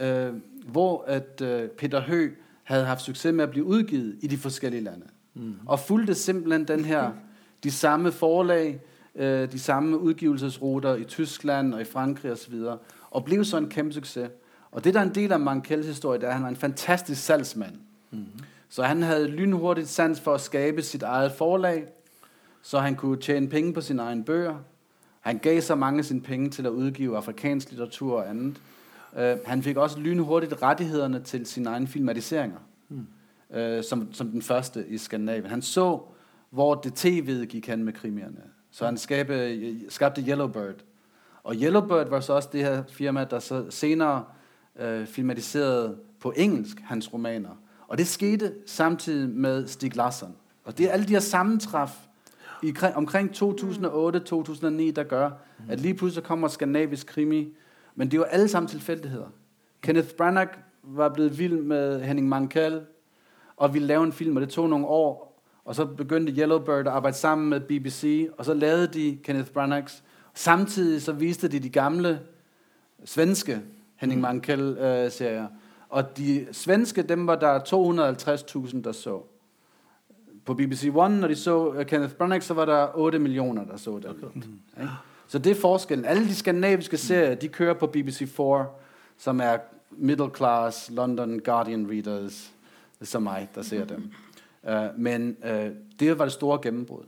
øh, 0.00 0.32
hvor 0.66 1.04
at, 1.06 1.40
øh, 1.42 1.68
Peter 1.68 2.00
Hø 2.00 2.30
havde 2.62 2.84
haft 2.84 3.02
succes 3.02 3.32
med 3.32 3.44
at 3.44 3.50
blive 3.50 3.64
udgivet 3.64 4.16
i 4.20 4.26
de 4.26 4.36
forskellige 4.36 4.84
lande. 4.84 5.06
Mm. 5.34 5.54
Og 5.66 5.80
fulgte 5.80 6.14
simpelthen 6.14 6.68
den 6.68 6.84
her, 6.84 7.10
de 7.64 7.70
samme 7.70 8.12
forlag, 8.12 8.80
øh, 9.16 9.52
de 9.52 9.58
samme 9.58 9.98
udgivelsesruter 9.98 10.94
i 10.94 11.04
Tyskland 11.04 11.74
og 11.74 11.80
i 11.80 11.84
Frankrig 11.84 12.32
osv., 12.32 12.54
og, 12.54 12.78
og 13.10 13.24
blev 13.24 13.44
så 13.44 13.56
en 13.56 13.68
kæmpe 13.68 13.92
succes. 13.92 14.30
Og 14.70 14.84
det, 14.84 14.94
der 14.94 15.00
er 15.00 15.04
en 15.04 15.14
del 15.14 15.32
af 15.32 15.40
Mankels 15.40 15.86
historie, 15.86 16.20
det 16.20 16.24
er, 16.24 16.28
at 16.28 16.34
han 16.34 16.42
var 16.42 16.48
en 16.48 16.56
fantastisk 16.56 17.22
salgsmand. 17.22 17.74
Mm. 18.10 18.26
Så 18.68 18.82
han 18.82 19.02
havde 19.02 19.28
lynhurtigt 19.28 19.88
sans 19.88 20.20
for 20.20 20.34
at 20.34 20.40
skabe 20.40 20.82
sit 20.82 21.02
eget 21.02 21.32
forlag, 21.32 21.86
så 22.62 22.78
han 22.78 22.94
kunne 22.94 23.20
tjene 23.20 23.48
penge 23.48 23.72
på 23.72 23.80
sine 23.80 24.02
egne 24.02 24.24
bøger. 24.24 24.56
Han 25.20 25.38
gav 25.38 25.60
så 25.60 25.74
mange 25.74 25.98
af 25.98 26.04
sine 26.04 26.20
penge 26.20 26.50
til 26.50 26.66
at 26.66 26.70
udgive 26.70 27.16
afrikansk 27.16 27.70
litteratur 27.70 28.18
og 28.18 28.30
andet. 28.30 28.60
Uh, 29.12 29.46
han 29.46 29.62
fik 29.62 29.76
også 29.76 30.00
lynhurtigt 30.00 30.62
rettighederne 30.62 31.20
til 31.20 31.46
sine 31.46 31.68
egne 31.68 31.86
filmatiseringer, 31.86 32.58
mm. 32.88 33.06
uh, 33.56 33.84
som, 33.88 34.08
som 34.12 34.28
den 34.28 34.42
første 34.42 34.86
i 34.88 34.98
Skandinavien. 34.98 35.46
Han 35.46 35.62
så, 35.62 36.00
hvor 36.50 36.74
det 36.74 36.94
tv 36.94 37.44
gik 37.46 37.68
hen 37.68 37.84
med 37.84 37.92
krimierne. 37.92 38.40
Så 38.76 38.84
han 38.84 38.96
skabte, 38.96 39.90
skabte 39.90 40.24
Yellowbird. 40.28 40.74
Og 41.42 41.54
Yellowbird 41.54 42.08
var 42.08 42.20
så 42.20 42.32
også 42.32 42.48
det 42.52 42.60
her 42.60 42.82
firma, 42.88 43.24
der 43.24 43.38
så 43.38 43.70
senere 43.70 44.24
øh, 44.78 45.06
filmatiserede 45.06 45.98
på 46.20 46.32
engelsk 46.36 46.80
hans 46.80 47.12
romaner. 47.12 47.50
Og 47.88 47.98
det 47.98 48.06
skete 48.06 48.54
samtidig 48.66 49.28
med 49.28 49.66
Stig 49.66 49.96
Larsson. 49.96 50.36
Og 50.64 50.78
det 50.78 50.86
er 50.86 50.92
alle 50.92 51.06
de 51.06 51.12
her 51.12 51.20
sammentræf 51.20 51.90
i, 52.62 52.74
omkring 52.94 53.30
2008-2009, 53.30 53.36
der 54.90 55.04
gør, 55.08 55.30
at 55.68 55.80
lige 55.80 55.94
pludselig 55.94 56.24
kommer 56.24 56.48
skandinavisk 56.48 57.06
krimi. 57.06 57.54
Men 57.94 58.10
det 58.10 58.20
var 58.20 58.26
alle 58.26 58.48
sammen 58.48 58.68
tilfældigheder. 58.68 59.28
Kenneth 59.82 60.08
Branagh 60.08 60.52
var 60.82 61.08
blevet 61.08 61.38
vild 61.38 61.62
med 61.62 62.00
Henning 62.00 62.28
Mankell, 62.28 62.82
og 63.56 63.74
ville 63.74 63.88
lave 63.88 64.04
en 64.04 64.12
film, 64.12 64.36
og 64.36 64.42
det 64.42 64.50
tog 64.50 64.68
nogle 64.68 64.86
år. 64.86 65.25
Og 65.66 65.74
så 65.74 65.84
begyndte 65.84 66.32
Yellowbird 66.32 66.80
at 66.80 66.86
arbejde 66.86 67.16
sammen 67.16 67.48
med 67.48 67.60
BBC, 67.60 68.28
og 68.38 68.44
så 68.44 68.54
lavede 68.54 68.86
de 68.86 69.18
Kenneth 69.22 69.50
Branaghs. 69.50 70.02
Samtidig 70.34 71.02
så 71.02 71.12
viste 71.12 71.48
de 71.48 71.58
de 71.58 71.68
gamle 71.68 72.20
svenske 73.04 73.60
Henning 73.96 74.20
Mankell-serier. 74.20 75.42
Øh, 75.42 75.48
og 75.88 76.16
de 76.16 76.46
svenske, 76.52 77.02
dem 77.02 77.26
var 77.26 77.36
der 77.36 77.58
250.000, 77.58 78.82
der 78.82 78.92
så. 78.92 79.22
På 80.44 80.54
BBC 80.54 80.90
One, 80.94 81.20
når 81.20 81.28
de 81.28 81.36
så 81.36 81.68
uh, 81.68 81.84
Kenneth 81.84 82.14
Branagh, 82.14 82.42
så 82.42 82.54
var 82.54 82.64
der 82.64 82.88
8 82.94 83.18
millioner, 83.18 83.64
der 83.64 83.76
så 83.76 83.98
det. 83.98 84.06
Okay. 84.06 84.26
Mm. 84.34 84.88
Så 85.26 85.38
det 85.38 85.50
er 85.50 85.60
forskellen. 85.60 86.04
Alle 86.04 86.24
de 86.24 86.34
skandinaviske 86.34 86.96
serier, 86.96 87.34
de 87.34 87.48
kører 87.48 87.74
på 87.74 87.92
BBC4, 87.96 88.64
som 89.18 89.40
er 89.40 89.56
middle 89.90 90.30
class 90.36 90.90
London 90.90 91.40
Guardian 91.40 91.90
readers, 91.90 92.52
som 93.02 93.22
mig, 93.22 93.48
der 93.54 93.62
ser 93.62 93.84
dem. 93.84 94.12
Uh, 94.70 95.00
men 95.00 95.36
uh, 95.44 95.50
det 96.00 96.18
var 96.18 96.24
det 96.24 96.32
store 96.32 96.58
gennembrud. 96.62 97.04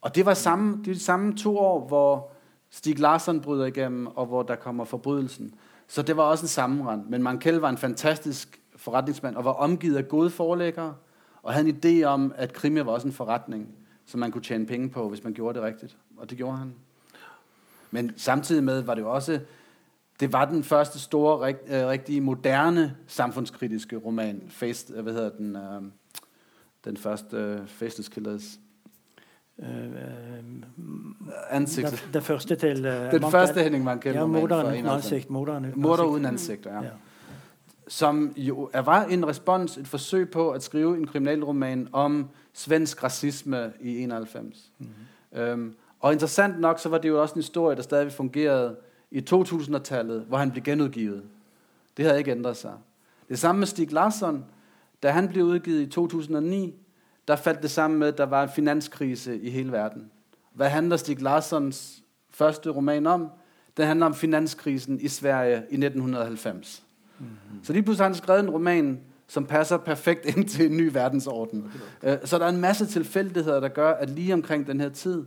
Og 0.00 0.14
det 0.14 0.26
var 0.26 0.34
samme, 0.34 0.84
de 0.84 0.98
samme 0.98 1.36
to 1.36 1.58
år, 1.58 1.86
hvor 1.86 2.32
Stig 2.70 2.98
Larsson 2.98 3.40
bryder 3.40 3.66
igennem, 3.66 4.06
og 4.06 4.26
hvor 4.26 4.42
der 4.42 4.54
kommer 4.54 4.84
forbrydelsen. 4.84 5.54
Så 5.88 6.02
det 6.02 6.16
var 6.16 6.22
også 6.22 6.44
en 6.44 6.48
sammenrend. 6.48 7.04
Men 7.06 7.22
Mankell 7.22 7.56
var 7.56 7.68
en 7.68 7.76
fantastisk 7.76 8.60
forretningsmand, 8.76 9.36
og 9.36 9.44
var 9.44 9.52
omgivet 9.52 9.96
af 9.96 10.08
gode 10.08 10.30
forlæggere, 10.30 10.94
og 11.42 11.52
havde 11.52 11.68
en 11.68 11.76
idé 11.84 12.04
om, 12.04 12.32
at 12.36 12.52
krimi 12.52 12.86
var 12.86 12.92
også 12.92 13.06
en 13.06 13.12
forretning, 13.12 13.68
som 14.06 14.20
man 14.20 14.30
kunne 14.30 14.42
tjene 14.42 14.66
penge 14.66 14.90
på, 14.90 15.08
hvis 15.08 15.24
man 15.24 15.32
gjorde 15.32 15.58
det 15.58 15.66
rigtigt. 15.66 15.96
Og 16.16 16.30
det 16.30 16.38
gjorde 16.38 16.56
han. 16.56 16.74
Men 17.90 18.12
samtidig 18.16 18.64
med 18.64 18.82
var 18.82 18.94
det 18.94 19.02
jo 19.02 19.12
også, 19.12 19.40
det 20.20 20.32
var 20.32 20.44
den 20.44 20.64
første 20.64 20.98
store, 21.00 21.54
øh, 22.08 22.22
moderne 22.22 22.96
samfundskritiske 23.06 23.96
roman. 23.96 24.42
Face, 24.48 25.02
hvad 25.02 25.12
hedder 25.12 25.30
den? 25.30 25.56
Den 26.84 26.96
første 26.96 27.64
Faceless 27.66 28.08
Killers. 28.08 28.58
Uh, 29.58 29.66
ansigt. 31.50 31.90
Det, 31.90 32.08
det 32.12 32.22
første 32.22 32.56
til 32.56 32.86
uh, 32.86 33.10
Den 33.10 33.30
første 33.30 33.62
Henning 33.62 33.84
Mankell. 33.84 34.16
Ja, 34.16 34.26
morderen 34.26 34.66
uden 34.66 34.86
ansikt'. 34.86 35.26
Morderen 35.28 35.64
uden 35.64 35.82
Morder 35.82 36.04
uden 36.04 36.24
ansigt, 36.24 36.66
ja. 36.66 36.82
ja 36.82 36.90
som 37.88 38.32
jo 38.36 38.70
var 38.84 39.04
en 39.04 39.26
respons, 39.26 39.78
et 39.78 39.88
forsøg 39.88 40.30
på 40.30 40.50
at 40.50 40.62
skrive 40.62 40.96
en 40.96 41.06
kriminalroman 41.06 41.88
om 41.92 42.28
svensk 42.52 43.04
rasisme 43.04 43.72
i 43.80 44.02
91. 44.02 44.72
Mm-hmm. 44.78 45.52
um, 45.52 45.74
og 46.00 46.12
interessant 46.12 46.60
nok, 46.60 46.78
så 46.78 46.88
var 46.88 46.98
det 46.98 47.08
jo 47.08 47.22
også 47.22 47.34
en 47.34 47.38
historie, 47.38 47.76
der 47.76 47.82
stadig 47.82 48.12
fungerede 48.12 48.76
i 49.10 49.24
2000-tallet, 49.30 50.24
hvor 50.28 50.38
han 50.38 50.50
ble 50.50 50.60
genudgivet. 50.60 51.22
Det 51.96 52.04
hadde 52.04 52.18
ikke 52.18 52.30
ændret 52.30 52.56
seg. 52.56 52.72
Det 53.28 53.38
samme 53.38 53.58
med 53.58 53.66
Stig 53.66 53.92
Larsson. 53.92 54.44
Da 55.04 55.10
han 55.10 55.28
blev 55.28 55.44
udgivet 55.44 55.80
i 55.80 55.86
2009, 55.86 56.74
der 57.28 57.36
faldt 57.36 57.62
det 57.62 57.70
sammen 57.70 57.98
med, 57.98 58.08
at 58.08 58.18
der 58.18 58.26
var 58.26 58.42
en 58.42 58.48
finanskrise 58.48 59.40
i 59.40 59.50
hele 59.50 59.72
verden. 59.72 60.10
Hvad 60.54 60.68
handler 60.68 60.96
Stig 60.96 61.22
Larssons 61.22 62.02
første 62.30 62.70
roman 62.70 63.06
om? 63.06 63.30
Det 63.76 63.86
handler 63.86 64.06
om 64.06 64.14
finanskrisen 64.14 65.00
i 65.00 65.08
Sverige 65.08 65.56
i 65.56 65.74
1990. 65.74 66.84
Mm-hmm. 67.18 67.64
Så 67.64 67.72
lige 67.72 67.82
pludselig 67.82 68.04
har 68.04 68.08
han 68.08 68.14
skrevet 68.14 68.40
en 68.40 68.50
roman, 68.50 69.00
som 69.26 69.46
passer 69.46 69.76
perfekt 69.76 70.36
ind 70.36 70.48
til 70.48 70.66
en 70.66 70.76
ny 70.76 70.90
verdensorden. 70.92 71.72
Øh, 72.02 72.16
så 72.24 72.38
der 72.38 72.44
er 72.44 72.48
en 72.48 72.60
masse 72.60 72.86
tilfældigheder, 72.86 73.60
der 73.60 73.68
gør, 73.68 73.92
at 73.92 74.10
lige 74.10 74.34
omkring 74.34 74.66
den 74.66 74.80
her 74.80 74.88
tid, 74.88 75.24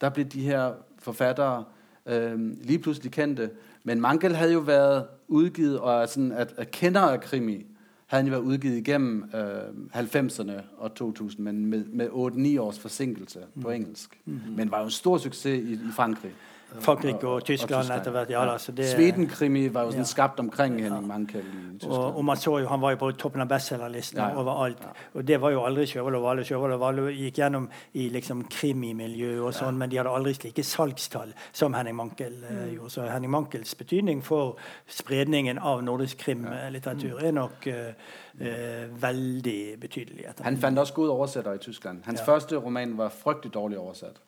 der 0.00 0.08
blev 0.08 0.26
de 0.26 0.40
her 0.40 0.72
forfattere 0.98 1.64
øh, 2.06 2.38
lige 2.38 2.78
pludselig 2.78 3.12
kendte. 3.12 3.50
Men 3.84 4.00
Mangel 4.00 4.36
havde 4.36 4.52
jo 4.52 4.60
været 4.60 5.06
udgivet, 5.28 5.78
og 5.78 6.08
sådan 6.08 6.32
at, 6.32 6.54
at 6.56 6.70
kender 6.70 7.00
af 7.00 7.20
krimi, 7.20 7.66
havde 8.06 8.22
han 8.22 8.32
jo 8.32 8.38
været 8.38 8.48
udgivet 8.50 8.76
igennem 8.76 9.24
øh, 9.34 10.00
90'erne 10.00 10.52
og 10.78 10.94
2000, 10.94 11.44
men 11.44 11.66
med, 11.66 11.84
med 11.84 12.08
8-9 12.08 12.60
års 12.60 12.78
forsinkelse 12.78 13.40
mm. 13.54 13.62
på 13.62 13.70
engelsk. 13.70 14.20
Mm-hmm. 14.24 14.52
Men 14.52 14.70
var 14.70 14.78
jo 14.78 14.84
en 14.84 14.90
stor 14.90 15.18
succes 15.18 15.62
i, 15.62 15.72
i 15.72 15.78
Frankrig. 15.92 16.32
Frankrike 16.80 17.28
og 17.28 17.44
Tyskland 17.44 17.90
etter 17.94 18.10
hvert. 18.10 18.30
Ja, 18.30 18.42
ja. 18.44 18.56
det, 18.76 18.88
Sweden-krimi 18.90 19.68
var 19.72 19.86
jo 19.86 19.94
sånn 19.94 20.02
ja. 20.02 20.08
skapt 20.10 20.40
omkring 20.42 20.76
Henning 20.82 21.06
Mankell 21.06 21.44
i 21.44 21.60
Tyskland. 21.78 21.92
Og, 21.92 22.18
og, 22.18 22.24
man 22.26 22.40
så 22.40 22.56
jo, 22.60 22.68
Han 22.68 22.82
var 22.82 22.96
jo 22.96 23.00
på 23.04 23.10
toppen 23.20 23.44
av 23.44 23.48
bestselgerlisten 23.50 24.20
ja, 24.20 24.28
overalt. 24.40 24.82
Og 25.14 25.24
det 25.26 25.38
var 25.42 25.54
jo 25.54 25.62
aldri 25.68 25.86
Sjøvold 25.90 26.18
og 26.18 26.26
Valle. 26.26 26.44
Sjøvold 26.48 26.76
og 26.76 26.82
Valle 26.82 27.06
gikk 27.14 27.40
gjennom 27.40 27.68
i 27.94 28.08
liksom 28.12 28.44
krimimiljø 28.52 29.32
og 29.46 29.54
sånn, 29.56 29.78
men 29.78 29.92
de 29.92 30.00
hadde 30.00 30.12
aldri 30.18 30.34
slike 30.36 30.66
salgstall 30.66 31.32
som 31.52 31.76
Henning 31.78 31.96
Mankel 31.98 32.36
eh, 32.42 32.52
mm. 32.58 32.74
gjorde. 32.74 32.92
Så 32.98 33.08
Henning 33.08 33.32
Mankels 33.32 33.74
betydning 33.78 34.22
for 34.26 34.58
spredningen 34.90 35.62
av 35.62 35.84
nordisk 35.86 36.26
krimlitteratur 36.26 37.22
er 37.22 37.34
nok 37.36 37.70
eh, 37.70 38.14
eh, 38.40 38.86
veldig 39.06 39.60
betydelig. 39.80 40.30
Han 40.42 40.60
fant 40.60 40.82
også 40.82 40.98
gode 40.98 41.16
oversetter 41.16 41.56
i 41.56 41.62
Tyskland. 41.62 42.04
Hans 42.10 42.22
ja. 42.22 42.26
første 42.26 42.58
roman 42.58 42.98
var 42.98 43.14
fryktelig 43.14 43.54
dårlig 43.54 43.78
oversatt. 43.78 44.20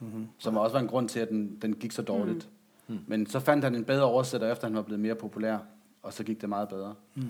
Mm-hmm. 0.00 0.28
Som 0.38 0.56
også 0.56 0.72
var 0.72 0.80
en 0.80 0.86
grund 0.86 1.08
til, 1.08 1.20
at 1.20 1.28
den, 1.28 1.58
den 1.62 1.72
gik 1.74 1.92
så 1.92 2.02
dårligt. 2.02 2.48
Mm. 2.88 2.98
Men 3.06 3.26
så 3.26 3.40
fandt 3.40 3.64
han 3.64 3.74
en 3.74 3.84
bedre 3.84 4.04
oversætter, 4.04 4.52
efter 4.52 4.66
han 4.66 4.76
var 4.76 4.82
blevet 4.82 5.00
mere 5.00 5.14
populær. 5.14 5.58
Og 6.02 6.12
så 6.12 6.24
gik 6.24 6.40
det 6.40 6.48
meget 6.48 6.68
bedre. 6.68 6.94
Mm. 7.14 7.28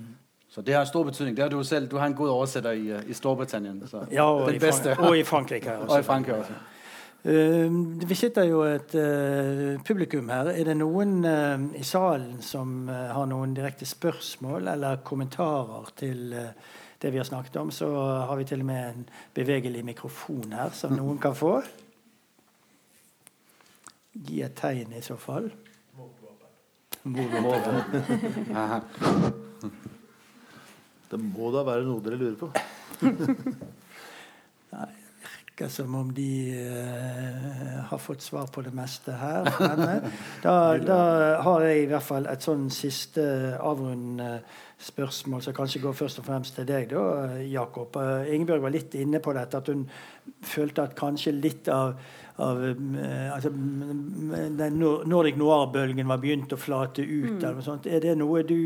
Så 0.48 0.60
det 0.60 0.74
har 0.74 0.84
stor 0.84 1.04
betydning. 1.04 1.36
Det 1.36 1.42
har 1.42 1.50
du 1.50 1.64
selv. 1.64 1.88
Du 1.88 1.96
har 1.96 2.06
en 2.06 2.14
god 2.14 2.28
oversætter 2.28 2.70
i, 2.70 2.92
uh, 2.94 3.10
i 3.10 3.12
Storbritannien. 3.12 3.82
Så 3.86 4.04
ja, 4.12 4.22
og, 4.22 4.46
den 4.46 4.56
i 4.56 4.58
bedste. 4.58 4.96
og 4.98 5.18
i 5.18 5.22
Frankrike 5.22 5.76
også. 5.76 5.92
og 5.94 6.00
i 6.00 6.02
Frankrike 6.02 6.38
også. 6.38 6.52
Uh, 7.24 8.08
vi 8.08 8.14
sitter 8.14 8.42
jo 8.42 8.62
et 8.62 8.94
uh, 8.94 9.84
publikum 9.84 10.28
her. 10.28 10.50
Er 10.50 10.64
det 10.64 10.76
noen 10.76 11.24
uh, 11.24 11.80
i 11.80 11.82
salen 11.82 12.42
som 12.42 12.88
har 12.88 13.26
noen 13.26 13.54
direkte 13.54 13.86
spørsmål 13.86 14.68
eller 14.68 14.96
kommentarer 15.04 15.92
til 15.96 16.34
det 17.02 17.12
vi 17.12 17.16
har 17.16 17.24
snakket 17.24 17.56
om? 17.56 17.70
Så 17.70 17.90
har 18.00 18.36
vi 18.36 18.44
til 18.44 18.60
og 18.60 18.66
med 18.66 18.88
en 18.88 19.08
bevegelig 19.34 19.84
mikrofon 19.84 20.52
her 20.52 20.70
som 20.72 20.96
noen 21.00 21.18
kan 21.18 21.34
få. 21.34 21.60
Gi 24.14 24.40
et 24.42 24.56
tegn 24.58 24.92
i 24.98 25.02
så 25.06 25.16
fall. 25.20 25.50
det 31.10 31.20
må 31.20 31.50
da 31.54 31.62
være 31.66 31.86
noe 31.86 32.02
dere 32.04 32.18
lurer 32.20 32.38
på. 32.40 32.50
Virker 35.60 35.72
som 35.72 35.94
om 35.94 36.14
de 36.14 36.56
uh, 36.56 37.80
har 37.90 37.98
fått 37.98 38.22
svar 38.22 38.46
på 38.46 38.62
det 38.64 38.70
meste 38.72 39.12
her. 39.12 39.44
Men, 39.76 40.06
da, 40.42 40.54
da, 40.80 40.96
har 41.44 41.64
jeg 41.66 41.82
i 41.82 41.88
hvert 41.90 42.06
fall 42.06 42.28
et 42.32 42.40
sånn 42.40 42.70
siste 42.72 43.20
avrundende 43.60 44.38
spørsmål 44.80 45.44
som 45.44 45.56
kanskje 45.58 45.82
går 45.84 45.98
først 45.98 46.22
og 46.22 46.28
fremst 46.30 46.56
til 46.56 46.64
deg, 46.64 46.88
da, 46.94 47.36
Jakob. 47.44 47.92
Uh, 47.92 48.24
Ingebjørg 48.32 48.64
var 48.64 48.72
litt 48.78 48.96
inne 48.96 49.20
på 49.20 49.36
dette, 49.36 49.60
at 49.60 49.68
hun 49.68 49.84
følte 50.40 50.88
at 50.88 50.96
kanskje 50.96 51.36
litt 51.36 51.68
av, 51.68 51.92
av 52.40 52.64
uh, 52.64 53.28
altså, 53.36 53.52
den 53.52 54.80
Nordic 54.80 55.36
Noir-bølgen 55.36 56.08
var 56.08 56.24
begynt 56.24 56.56
å 56.56 56.60
flate 56.60 57.04
ut. 57.04 57.36
Mm. 57.36 57.40
eller 57.42 57.60
noe 57.60 57.68
sånt. 57.68 57.90
Er 57.90 58.00
det 58.00 58.16
noe 58.16 58.46
du 58.48 58.60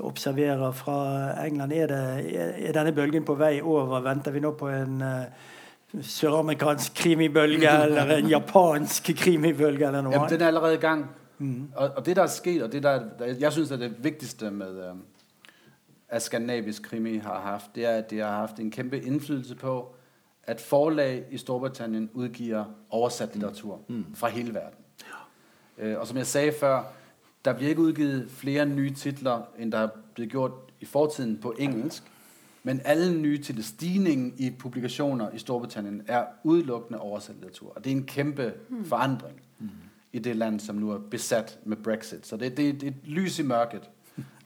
observerer 0.00 0.72
fra 0.72 1.00
England? 1.44 1.76
Er, 1.76 1.92
det, 1.92 2.04
er, 2.32 2.76
denne 2.80 2.96
bølgen 2.96 3.28
på 3.28 3.36
vei 3.36 3.58
over? 3.60 4.00
Venter 4.08 4.32
vi 4.32 4.40
nå 4.40 4.56
på 4.56 4.72
en 4.72 5.02
uh, 5.04 5.50
søramerikansk 6.00 6.94
krimibølge 6.94 7.70
eller 7.84 8.16
en 8.16 8.28
japansk 8.28 9.10
krimibølge? 9.16 9.86
eller 9.86 10.02
noe? 10.02 10.12
Jamen, 10.12 10.30
den 10.30 10.40
er 10.40 10.46
allerede 10.46 10.74
i 10.74 10.80
gang. 10.80 11.10
Mm. 11.38 11.68
Og, 11.76 11.90
og, 11.96 12.06
det 12.06 12.16
der 12.16 12.22
er 12.22 12.26
sket, 12.26 12.62
og 12.62 12.72
det 12.72 12.82
der, 12.82 13.00
jeg 13.40 13.52
syns 13.52 13.70
er 13.70 13.76
det 13.76 14.04
viktigste 14.04 14.50
med 14.50 14.94
at 16.08 16.22
skandinavisk 16.22 16.82
krimi 16.82 17.16
har 17.16 17.40
hatt, 17.40 17.70
det 17.74 17.86
er 17.86 17.90
at 17.90 18.10
de 18.10 18.18
har 18.18 18.46
hatt 18.46 18.60
en 18.60 18.70
kjempe 18.70 19.00
innflytelse 19.02 19.54
på 19.54 19.94
at 20.44 20.60
forlag 20.60 21.24
i 21.30 21.38
Storbritannia 21.38 22.08
utgir 22.14 22.64
oversatt 22.90 23.34
litteratur 23.34 23.80
mm. 23.88 24.04
fra 24.14 24.28
hele 24.28 24.54
verden. 24.54 24.78
Uh, 25.82 26.00
og 26.00 26.06
som 26.06 26.16
jeg 26.16 26.26
sa 26.26 26.50
før 26.50 26.82
der 27.44 27.52
blir 27.52 27.68
ikke 27.68 27.80
udgivet 27.80 28.30
flere 28.30 28.66
nye 28.66 28.94
titler, 28.94 29.40
end 29.58 29.72
der 29.72 29.78
er 29.78 29.88
blevet 30.14 30.30
gjort 30.30 30.52
i 30.80 30.84
fortiden 30.84 31.38
på 31.42 31.54
engelsk. 31.58 32.02
Men 32.62 32.80
alle 32.84 33.12
nye 33.22 33.38
titler, 33.38 33.62
stigningen 33.62 34.34
i 34.38 34.50
publikationer 34.50 35.30
i 35.30 35.38
Storbritannien, 35.38 36.02
er 36.06 36.24
utelukkende 36.44 37.00
oversat 37.00 37.34
litteratur. 37.34 37.72
Og 37.76 37.84
det 37.84 37.92
er 37.92 37.96
en 37.96 38.06
kæmpe 38.06 38.52
mm. 38.68 38.84
forandring 38.84 39.40
mm. 39.58 39.68
i 40.12 40.18
det 40.18 40.36
land, 40.36 40.60
som 40.60 40.76
nå 40.76 40.92
er 40.94 40.98
besatt 40.98 41.58
med 41.64 41.76
Brexit. 41.76 42.26
Så 42.26 42.36
det, 42.36 42.56
det, 42.56 42.80
det 42.80 42.86
er 42.86 42.90
et 42.90 43.08
lys 43.08 43.38
i 43.38 43.42
mørket, 43.42 43.90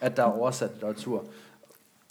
at 0.01 0.17
der 0.17 0.23
er 0.23 0.39
oversatt 0.41 0.73
litteratur. 0.73 1.25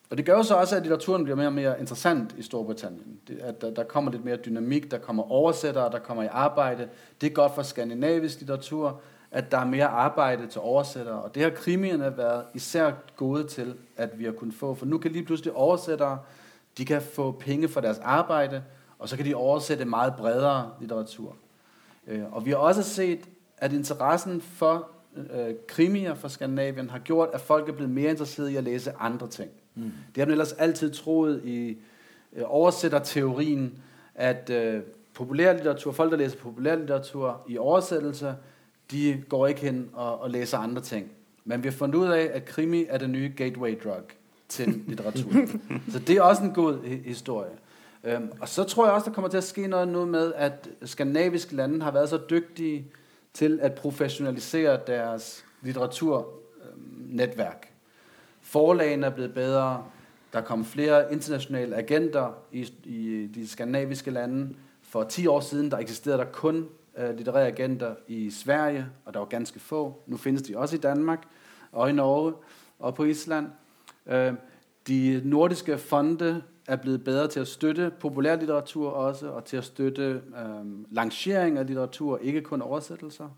Og 0.09 0.17
det 0.17 0.25
gjør 0.25 0.37
jo 0.37 0.43
så 0.43 0.55
også, 0.55 0.75
at 0.75 0.83
litteraturen 0.83 1.23
blir 1.23 1.35
mer 1.35 1.47
og 1.47 1.53
mer 1.53 1.75
interessant 1.75 2.35
i 2.37 2.41
Storbritannien. 2.41 3.19
Det, 3.27 3.39
at 3.41 3.61
der, 3.61 3.71
der 3.73 3.83
kommer 3.83 4.11
litt 4.11 4.25
mer 4.25 4.35
dynamikk, 4.35 4.91
der 4.91 4.97
kommer 4.97 5.31
oversettere, 5.31 5.91
der 5.91 5.99
kommer 5.99 6.23
i 6.23 6.27
arbeid. 6.31 6.87
Det 7.21 7.29
er 7.29 7.33
godt 7.33 7.55
for 7.55 7.63
skandinavisk 7.63 8.39
litteratur 8.39 9.01
at 9.35 9.51
der 9.51 9.57
er 9.57 9.65
mere 9.65 9.87
arbejde 9.87 10.47
til 10.47 10.61
oversættere. 10.61 11.21
Og 11.21 11.35
det 11.35 11.43
har 11.43 11.49
krimierne 11.49 12.17
været 12.17 12.43
især 12.53 12.91
gode 13.15 13.43
til, 13.43 13.75
at 13.97 14.19
vi 14.19 14.25
har 14.25 14.31
kunnet 14.31 14.55
få. 14.55 14.73
For 14.73 14.85
nu 14.85 14.97
kan 14.97 15.11
lige 15.11 15.25
pludselig 15.25 15.53
oversættere, 15.53 16.19
de 16.77 16.85
kan 16.85 17.01
få 17.01 17.31
penge 17.31 17.67
for 17.67 17.81
deres 17.81 17.99
arbejde, 17.99 18.63
og 18.99 19.09
så 19.09 19.17
kan 19.17 19.25
de 19.25 19.35
oversætte 19.35 19.85
meget 19.85 20.13
bredere 20.15 20.71
litteratur. 20.79 21.35
Øh, 22.07 22.23
og 22.31 22.45
vi 22.45 22.49
har 22.49 22.57
også 22.57 22.83
set, 22.83 23.19
at 23.57 23.73
interessen 23.73 24.41
for 24.41 24.89
øh, 25.15 25.55
krimier 25.67 26.13
fra 26.13 26.29
Skandinavien 26.29 26.89
har 26.89 26.99
gjort, 26.99 27.29
at 27.33 27.41
folk 27.41 27.69
er 27.69 27.73
blevet 27.73 27.91
mere 27.91 28.09
interesserede 28.09 28.53
i 28.53 28.55
at 28.55 28.63
læse 28.63 28.91
andre 28.99 29.27
ting. 29.27 29.49
Mm. 29.75 29.83
Det 29.83 30.21
har 30.21 30.25
man 30.25 30.31
ellers 30.31 30.53
altid 30.53 30.91
troet 30.91 31.41
i 31.43 31.77
øh, 32.33 32.43
oversætterteorien, 32.45 33.83
at 34.15 34.51
populærlitteratur, 35.13 35.91
folk 35.91 36.11
der 36.11 36.17
læser 36.17 36.37
populærlitteratur 36.37 37.41
i 37.47 37.57
oversættelse, 37.57 38.35
de 38.91 39.23
går 39.29 39.47
ikke 39.47 39.61
hen 39.61 39.89
og, 39.93 40.21
og 40.21 40.29
læser 40.29 40.57
andre 40.57 40.81
ting. 40.81 41.11
Men 41.45 41.63
vi 41.63 41.67
har 41.67 41.73
fundet 41.73 41.95
ud 41.95 42.07
af, 42.07 42.29
at 42.33 42.45
krimi 42.45 42.85
er 42.89 42.97
det 42.97 43.09
nye 43.09 43.33
gateway 43.37 43.79
drug 43.83 44.03
til 44.49 44.67
litteratur. 44.87 45.31
så 45.91 45.99
det 45.99 46.17
er 46.17 46.21
også 46.21 46.43
en 46.43 46.53
god 46.53 47.01
historie. 47.05 47.51
Um, 48.17 48.31
og 48.41 48.49
så 48.49 48.63
tror 48.63 48.85
jeg 48.85 48.93
også, 48.93 49.05
der 49.05 49.11
kommer 49.13 49.29
til 49.29 49.37
at 49.37 49.43
ske 49.43 49.67
noget 49.67 49.87
nu 49.87 50.05
med, 50.05 50.33
at 50.35 50.69
skandinaviske 50.83 51.55
lande 51.55 51.81
har 51.81 51.91
været 51.91 52.09
så 52.09 52.19
dygtige 52.29 52.87
til 53.33 53.59
at 53.61 53.73
professionalisere 53.73 54.79
deres 54.87 55.45
litteraturnetværk. 55.61 57.71
Forlagene 58.41 59.05
er 59.05 59.09
blevet 59.09 59.33
bedre. 59.33 59.83
Der 60.33 60.41
kom 60.41 60.65
flere 60.65 61.13
internationale 61.13 61.75
agenter 61.75 62.31
i, 62.51 62.73
i 62.83 63.29
de 63.35 63.47
skandinaviske 63.47 64.11
lande. 64.11 64.55
For 64.81 65.03
10 65.03 65.27
år 65.27 65.39
siden, 65.39 65.71
der 65.71 65.77
eksisterede 65.77 66.19
der 66.19 66.25
kun 66.25 66.67
litterære 66.97 67.47
agenter 67.47 67.95
i 68.07 68.29
Sverige, 68.29 68.85
og 69.05 69.13
der 69.13 69.19
var 69.19 69.25
ganske 69.25 69.59
få. 69.59 70.03
Nå 70.07 70.17
finnes 70.17 70.41
de 70.41 70.57
også 70.57 70.75
i 70.75 70.79
Danmark 70.79 71.27
og 71.71 71.89
i 71.89 71.93
Norge 71.93 72.33
og 72.79 72.95
på 72.95 73.03
Island. 73.03 73.47
Øh, 74.07 74.33
de 74.87 75.21
nordiske 75.23 75.77
fonde 75.77 76.41
er 76.67 76.75
blevet 76.75 77.03
bedre 77.03 77.27
til 77.27 77.41
å 77.41 77.45
støtte 77.45 77.91
populærlitteratur 77.99 78.89
også, 78.89 79.27
og 79.27 79.45
til 79.45 79.59
å 79.59 79.61
støtte 79.61 80.01
øh, 80.01 80.65
av 80.91 81.57
af 81.57 81.67
litteratur, 81.67 82.17
ikke 82.17 82.41
kun 82.41 82.61
oversettelser. 82.61 83.29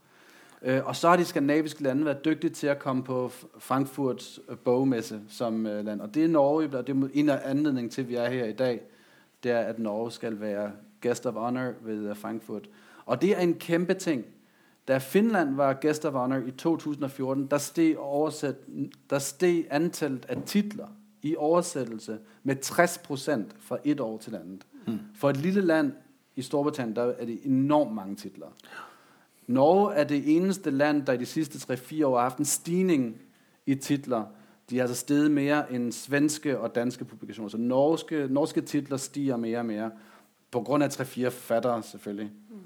Øh, 0.61 0.85
og 0.85 0.95
så 0.95 1.09
har 1.09 1.17
de 1.17 1.25
skandinaviske 1.25 1.83
lande 1.83 2.05
vært 2.05 2.25
dygtige 2.25 2.51
til 2.51 2.69
å 2.69 2.79
komme 2.79 3.03
på 3.03 3.31
Frankfurts 3.59 4.39
øh, 4.49 4.57
bogmesse 4.57 5.21
som 5.29 5.65
øh, 5.65 5.85
land. 5.85 6.01
Og 6.01 6.15
det 6.15 6.23
er 6.23 6.27
Norge, 6.27 6.77
og 6.77 6.87
det 6.87 6.95
er 6.95 7.09
en 7.13 7.29
av 7.29 7.39
anledningen 7.45 7.89
til, 7.89 8.01
at 8.01 8.09
vi 8.09 8.15
er 8.15 8.29
her 8.29 8.45
i 8.45 8.53
dag, 8.53 8.81
det 9.43 9.51
er, 9.51 9.59
at 9.59 9.79
Norge 9.79 10.11
skal 10.11 10.41
være 10.41 10.71
guest 11.01 11.25
of 11.25 11.33
honor 11.33 11.73
ved 11.81 12.15
Frankfurt. 12.15 12.69
Og 13.07 13.21
det 13.21 13.37
er 13.37 13.39
en 13.39 13.53
kæmpe 13.53 13.93
ting. 13.93 14.25
Da 14.87 14.97
Finland 14.97 15.55
var 15.55 15.77
guest 15.81 16.05
of 16.05 16.13
honor 16.13 16.37
i 16.47 16.51
2014, 16.51 17.47
der 17.47 17.57
steg, 17.57 17.97
oversæt, 17.97 18.55
der 19.09 19.19
steg 19.19 19.67
antallet 19.69 20.25
av 20.29 20.41
titler 20.45 20.87
i 21.21 21.35
oversættelse 21.35 22.19
med 22.43 22.55
60 22.55 22.97
procent 22.97 23.55
fra 23.59 23.77
et 23.83 23.99
år 23.99 24.17
til 24.17 24.35
andet. 24.35 24.65
Mm. 24.87 24.99
For 25.15 25.29
et 25.29 25.37
lille 25.37 25.61
land 25.61 25.91
i 26.35 26.41
Storbritannien, 26.41 26.95
der 26.95 27.03
er 27.03 27.25
det 27.25 27.39
enormt 27.43 27.95
mange 27.95 28.15
titler. 28.15 28.47
Norge 29.47 29.93
er 29.93 30.03
det 30.03 30.35
eneste 30.35 30.71
land, 30.71 31.05
der 31.05 31.13
i 31.13 31.17
de 31.17 31.25
sidste 31.25 31.73
3-4 31.73 32.05
år 32.05 32.15
har 32.15 32.23
haft 32.23 32.37
en 32.37 32.45
stigning 32.45 33.15
i 33.65 33.75
titler. 33.75 34.23
De 34.69 34.77
har 34.77 34.83
altså 34.83 34.99
steget 34.99 35.31
mer 35.31 35.63
enn 35.71 35.91
svenske 35.91 36.59
og 36.59 36.75
danske 36.75 37.05
publikationer. 37.05 37.49
Så 37.49 37.57
norske, 37.57 38.27
norske 38.29 38.61
titler 38.61 38.97
stiger 38.97 39.37
mer 39.37 39.59
og 39.59 39.65
mer. 39.65 39.89
På 40.51 40.61
grunn 40.61 40.81
av 40.81 40.89
3-4 40.89 41.29
fattere 41.29 41.83
selvfølgelig. 41.83 42.31
Uh, 42.51 42.57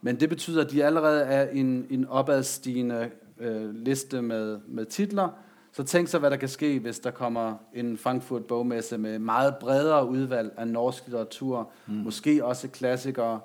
men 0.00 0.20
det 0.20 0.28
betyder, 0.28 0.64
at 0.64 0.70
de 0.70 0.84
allerede 0.84 1.24
er 1.24 1.48
en, 1.50 1.86
en 1.90 2.06
opadstigende 2.08 3.10
uh, 3.40 3.74
liste 3.74 4.22
med, 4.22 4.58
med 4.68 4.84
titler. 4.84 5.28
Så 5.72 5.82
tænk 5.82 6.08
så, 6.08 6.18
hvad 6.18 6.30
der 6.30 6.36
kan 6.36 6.48
ske, 6.48 6.78
hvis 6.78 6.98
der 6.98 7.10
kommer 7.10 7.54
en 7.74 7.98
Frankfurt 7.98 8.44
bogmesse 8.44 8.98
med 8.98 9.18
meget 9.18 9.56
bredere 9.56 10.08
udvalg 10.08 10.52
af 10.56 10.68
norsk 10.68 11.06
litteratur. 11.06 11.70
Mm. 11.86 11.94
Måske 11.94 12.44
også 12.44 12.68
klassikere. 12.68 13.40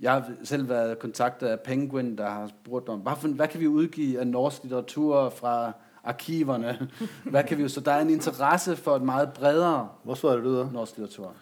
Jeg 0.00 0.12
har 0.12 0.30
selv 0.44 0.68
været 0.68 0.98
kontaktet 0.98 1.46
af 1.46 1.60
Penguin, 1.60 2.18
der 2.18 2.30
har 2.30 2.46
spurgt 2.48 2.88
om, 2.88 3.00
hvad, 3.00 3.48
kan 3.48 3.60
vi 3.60 3.66
udgive 3.66 4.20
af 4.20 4.26
norsk 4.26 4.62
litteratur 4.62 5.30
fra 5.30 5.72
arkiverne? 6.04 6.88
hvad 7.30 7.44
kan 7.44 7.58
vi, 7.58 7.68
så 7.68 7.80
der 7.80 7.92
er 7.92 8.00
en 8.00 8.10
interesse 8.10 8.76
for 8.76 8.96
et 8.96 9.02
meget 9.02 9.32
bredere 9.32 9.88
Hvor 10.04 10.14
svarer 10.14 10.36
du 10.36 10.58
da? 10.58 10.66
norsk 10.72 10.96
litteratur. 10.96 11.32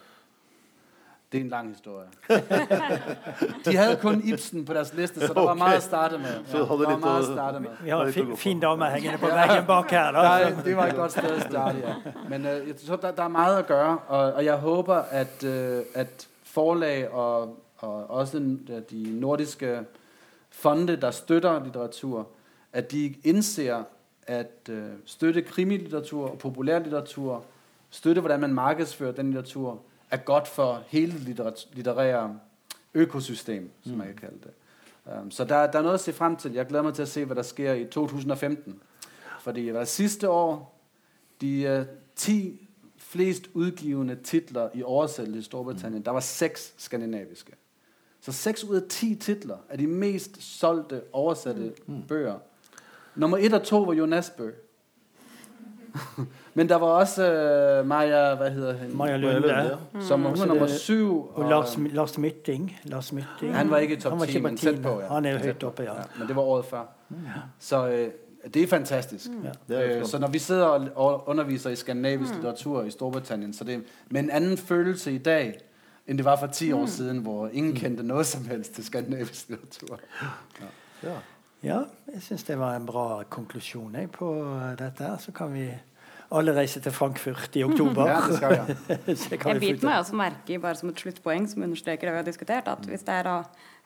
Det 1.31 1.37
er 1.37 1.41
en 1.41 1.49
lang 1.49 1.69
historie. 1.69 2.07
de 3.65 3.77
hadde 3.77 3.95
kun 4.01 4.21
Ibsen 4.23 4.65
på 4.65 4.73
deres 4.73 4.93
liste, 4.93 5.19
så 5.19 5.33
det 5.33 5.43
var 5.43 5.57
mye 5.59 5.75
å 5.77 5.81
starte 5.83 6.17
med. 6.17 6.37
Ja, 6.53 6.59
det 6.59 6.67
var 6.69 6.99
meget 7.01 7.25
å 7.25 7.33
starte 7.33 7.59
med. 7.59 7.73
Vi 7.83 7.89
har 7.89 8.03
en 8.05 8.13
fin, 8.15 8.29
fin 8.39 8.61
dame 8.63 8.87
hengende 8.93 9.19
på 9.19 9.31
veggen 9.35 9.65
bak 9.67 9.91
her. 9.91 10.11
Da. 10.17 10.21
Der, 10.23 10.61
det 10.63 10.75
var 10.77 10.87
et 10.87 10.95
godt 10.95 11.11
sted 11.11 11.27
å 11.27 11.41
starte, 11.41 11.81
ja. 11.83 12.13
Men 12.31 12.45
uh, 12.47 12.53
jeg 12.69 12.77
tror, 12.79 13.01
der, 13.03 13.11
der 13.17 13.23
er 13.25 13.33
mye 13.33 13.57
å 13.57 13.57
gjøre, 13.57 13.89
og, 14.07 14.21
og 14.37 14.45
jeg 14.45 14.61
håper 14.61 15.11
at, 15.19 15.43
uh, 15.43 15.99
at 15.99 16.27
forlag 16.47 17.11
og, 17.11 17.57
og 17.83 18.15
også 18.21 18.39
de 18.89 19.03
nordiske 19.19 19.73
fonde, 20.61 20.95
der 20.95 21.11
støtter 21.11 21.59
litteratur, 21.65 22.23
at 22.73 22.87
de 22.91 23.03
indser, 23.27 23.83
at 24.27 24.71
uh, 24.71 24.95
støtte 25.05 25.43
krimilitteratur 25.43 26.29
og 26.29 26.39
populærlitteratur, 26.39 27.43
støtte, 27.89 28.23
hvordan 28.23 28.47
man 28.47 28.53
markedsfører 28.63 29.19
den 29.19 29.35
litteratur, 29.35 29.77
er 30.11 30.17
godt 30.17 30.47
for 30.47 30.83
hele 30.87 31.13
litterære 31.73 32.39
økosystem, 32.93 33.71
som 33.83 33.91
mm. 33.91 33.97
man 33.97 34.07
kan 34.07 34.15
kalde 34.15 34.37
det. 34.43 34.51
Um, 35.21 35.31
så 35.31 35.43
der, 35.43 35.71
der 35.71 35.79
er 35.79 35.83
noget 35.83 35.93
at 35.93 35.99
se 35.99 36.13
frem 36.13 36.35
til. 36.35 36.53
Jeg 36.53 36.65
glæder 36.65 36.83
mig 36.83 36.93
til 36.93 37.01
at 37.01 37.07
se, 37.07 37.25
hvad 37.25 37.35
der 37.35 37.41
sker 37.41 37.73
i 37.73 37.85
2015. 37.85 38.81
Fordi 39.39 39.73
var 39.73 39.83
sidste 39.83 40.29
år, 40.29 40.81
de 41.41 41.77
uh, 41.79 41.95
10 42.15 42.67
flest 42.97 43.49
udgivende 43.53 44.15
titler 44.15 44.69
i 44.73 44.83
oversættelse 44.83 45.39
i 45.39 45.43
Storbritannien, 45.43 45.99
mm. 45.99 46.03
der 46.03 46.11
var 46.11 46.19
seks 46.19 46.73
skandinaviske. 46.77 47.53
Så 48.21 48.31
6 48.31 48.63
ud 48.63 48.75
af 48.75 48.81
10 48.89 49.15
titler 49.15 49.57
er 49.69 49.77
de 49.77 49.87
mest 49.87 50.43
solgte 50.43 51.01
oversatte 51.13 51.73
mm. 51.85 52.01
bøger. 52.07 52.39
Nummer 53.15 53.37
1 53.37 53.53
og 53.53 53.63
2 53.63 53.81
var 53.81 53.93
Jonas 53.93 54.29
Bøh. 54.29 54.53
Men 56.53 56.69
der 56.69 56.75
var 56.75 56.87
også 56.87 57.23
uh, 57.81 57.87
Maja, 57.87 58.35
hvad 58.35 58.51
hedder 58.51 58.77
han? 58.77 58.97
Maja 58.97 59.17
Lunde. 59.17 59.47
Ja. 59.47 59.69
Mm. 59.93 60.01
Som 60.01 60.21
hun 60.21 60.39
var 60.39 60.45
nummer 60.45 60.67
syv. 60.67 61.19
Og, 61.19 61.35
og 61.35 61.49
Lars, 61.49 61.77
Lars 61.77 62.17
Mytting. 62.17 62.79
Lars 62.83 63.13
Mytting. 63.13 63.55
Han 63.55 63.71
var 63.71 63.77
ikke 63.77 63.97
i 63.97 63.99
top 63.99 64.27
10, 64.27 64.39
men 64.39 64.57
tæt 64.57 64.81
på. 64.81 64.99
Ja. 65.01 65.13
Han 65.13 65.25
er 65.25 65.31
jo 65.31 65.37
højt 65.37 65.63
oppe, 65.63 65.83
ja. 65.83 65.95
ja. 65.95 66.01
Men 66.19 66.27
det 66.27 66.35
var 66.35 66.41
året 66.41 66.65
før. 66.65 66.85
Ja. 67.11 67.15
Så 67.59 67.87
uh, 67.87 68.51
det 68.53 68.63
er 68.63 68.67
fantastisk. 68.67 69.29
Mm. 69.29 69.45
Ja. 69.69 69.99
Uh, 69.99 70.05
så 70.05 70.19
når 70.19 70.27
vi 70.27 70.39
sidder 70.39 70.65
og 70.95 71.29
underviser 71.29 71.69
i 71.69 71.75
skandinavisk 71.75 72.31
mm. 72.31 72.35
litteratur 72.35 72.83
i 72.83 72.91
Storbritannien, 72.91 73.53
så 73.53 73.63
det 73.63 73.75
er 73.75 73.79
med 74.09 74.23
en 74.23 74.29
anden 74.29 74.57
følelse 74.57 75.11
i 75.11 75.17
dag, 75.17 75.59
enn 76.07 76.17
det 76.17 76.25
var 76.25 76.35
for 76.39 76.47
ti 76.47 76.71
år 76.71 76.85
siden, 76.85 77.17
hvor 77.17 77.49
ingen 77.53 77.75
kjente 77.75 78.03
noe 78.03 78.23
som 78.23 78.45
helst 78.47 78.73
til 78.73 78.85
skandinavisk 78.85 79.49
litteratur. 79.49 79.99
Ja. 80.21 80.27
Ja, 81.03 81.17
jeg 81.65 82.21
syns 82.23 82.43
det 82.47 82.57
var 82.59 82.77
en 82.77 82.85
bra 82.87 83.23
konklusjon 83.33 83.95
jeg, 83.97 84.11
på 84.13 84.29
dette. 84.79 85.11
Så 85.23 85.33
kan 85.35 85.53
vi 85.53 85.67
alle 86.29 86.53
reise 86.55 86.81
til 86.83 86.91
Frankfurt 86.91 87.55
i 87.55 87.63
oktober. 87.63 88.07
Ja, 88.11 88.19
det 88.27 88.35
skal 88.37 88.53
vi. 88.57 89.15
Så 89.23 89.39
kan 89.39 89.55
Jeg 89.55 89.63
biter 89.63 89.87
meg 89.87 90.01
også 90.01 90.19
merke 90.19 90.53
i 90.53 90.59
bare 90.61 90.75
som 90.79 90.91
et 90.91 91.01
sluttpoeng 91.01 91.47
som 91.49 91.63
understreker 91.63 92.09
det 92.09 92.13
vi 92.17 92.21
har 92.21 92.27
diskutert, 92.27 92.67
at 92.67 92.85
hvis 92.89 93.05
det 93.07 93.15
er 93.15 93.27
da 93.29 93.37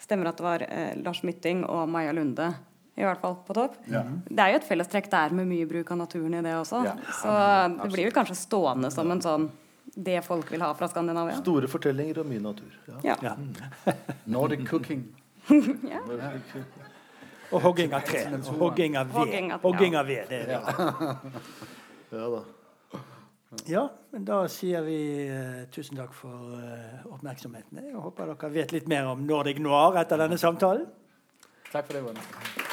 stemmer 0.02 0.32
at 0.32 0.42
det 0.42 0.46
var 0.46 0.66
eh, 0.66 0.92
Lars 1.06 1.22
Mytting 1.28 1.64
og 1.70 1.88
Maja 1.90 2.14
Lunde 2.18 2.50
i 2.98 3.06
hvert 3.06 3.22
fall 3.22 3.38
på 3.48 3.56
topp. 3.56 3.78
Ja. 3.90 4.04
Det 4.28 4.42
er 4.44 4.52
jo 4.52 4.60
et 4.60 4.68
fellestrekk 4.68 5.08
der 5.14 5.34
med 5.38 5.48
mye 5.50 5.70
bruk 5.70 5.94
av 5.94 6.02
naturen 6.02 6.36
i 6.38 6.42
det 6.44 6.58
også. 6.58 6.82
Ja, 6.86 6.96
Så 7.22 7.36
det 7.78 7.92
blir 7.94 8.10
vel 8.10 8.16
kanskje 8.18 8.36
stående 8.38 8.92
som 8.94 9.10
en 9.14 9.24
sånn 9.24 9.48
det 9.92 10.22
folk 10.24 10.52
vil 10.52 10.62
ha 10.64 10.70
fra 10.78 10.88
Skandinavia. 10.88 11.40
Store 11.42 11.68
fortellinger 11.72 12.22
og 12.22 12.30
mye 12.30 12.44
natur. 12.44 12.76
Ja. 13.04 13.18
Ja. 13.24 13.34
Ja. 13.36 13.96
Nordic 14.26 14.68
cooking. 14.70 15.08
Og 17.52 17.62
hogging 17.62 17.94
av 17.94 18.06
tre. 18.08 18.24
Og 18.40 18.58
hogging 18.62 18.98
av 18.98 19.12
ved. 19.12 19.38
Hogging 19.64 19.96
av- 20.00 20.08
ved, 20.08 20.26
det 20.30 20.42
er 20.42 20.48
det. 20.48 20.62
ja 22.18 22.30
da. 22.36 22.42
Ja, 23.68 23.82
men 24.16 24.24
da 24.24 24.38
sier 24.48 24.86
vi 24.86 24.98
uh, 25.28 25.66
tusen 25.76 26.00
takk 26.00 26.14
for 26.16 26.56
uh, 26.56 27.04
oppmerksomheten. 27.12 27.82
Jeg 27.84 28.00
håper 28.00 28.32
dere 28.32 28.52
vet 28.54 28.72
litt 28.72 28.88
mer 28.88 29.12
om 29.12 29.26
Nordic 29.28 29.60
Noir 29.60 30.00
etter 30.00 30.24
denne 30.24 30.40
samtalen. 30.40 30.88
Takk 31.72 31.90
for 31.90 31.98
det, 31.98 32.06
Gunnar. 32.08 32.71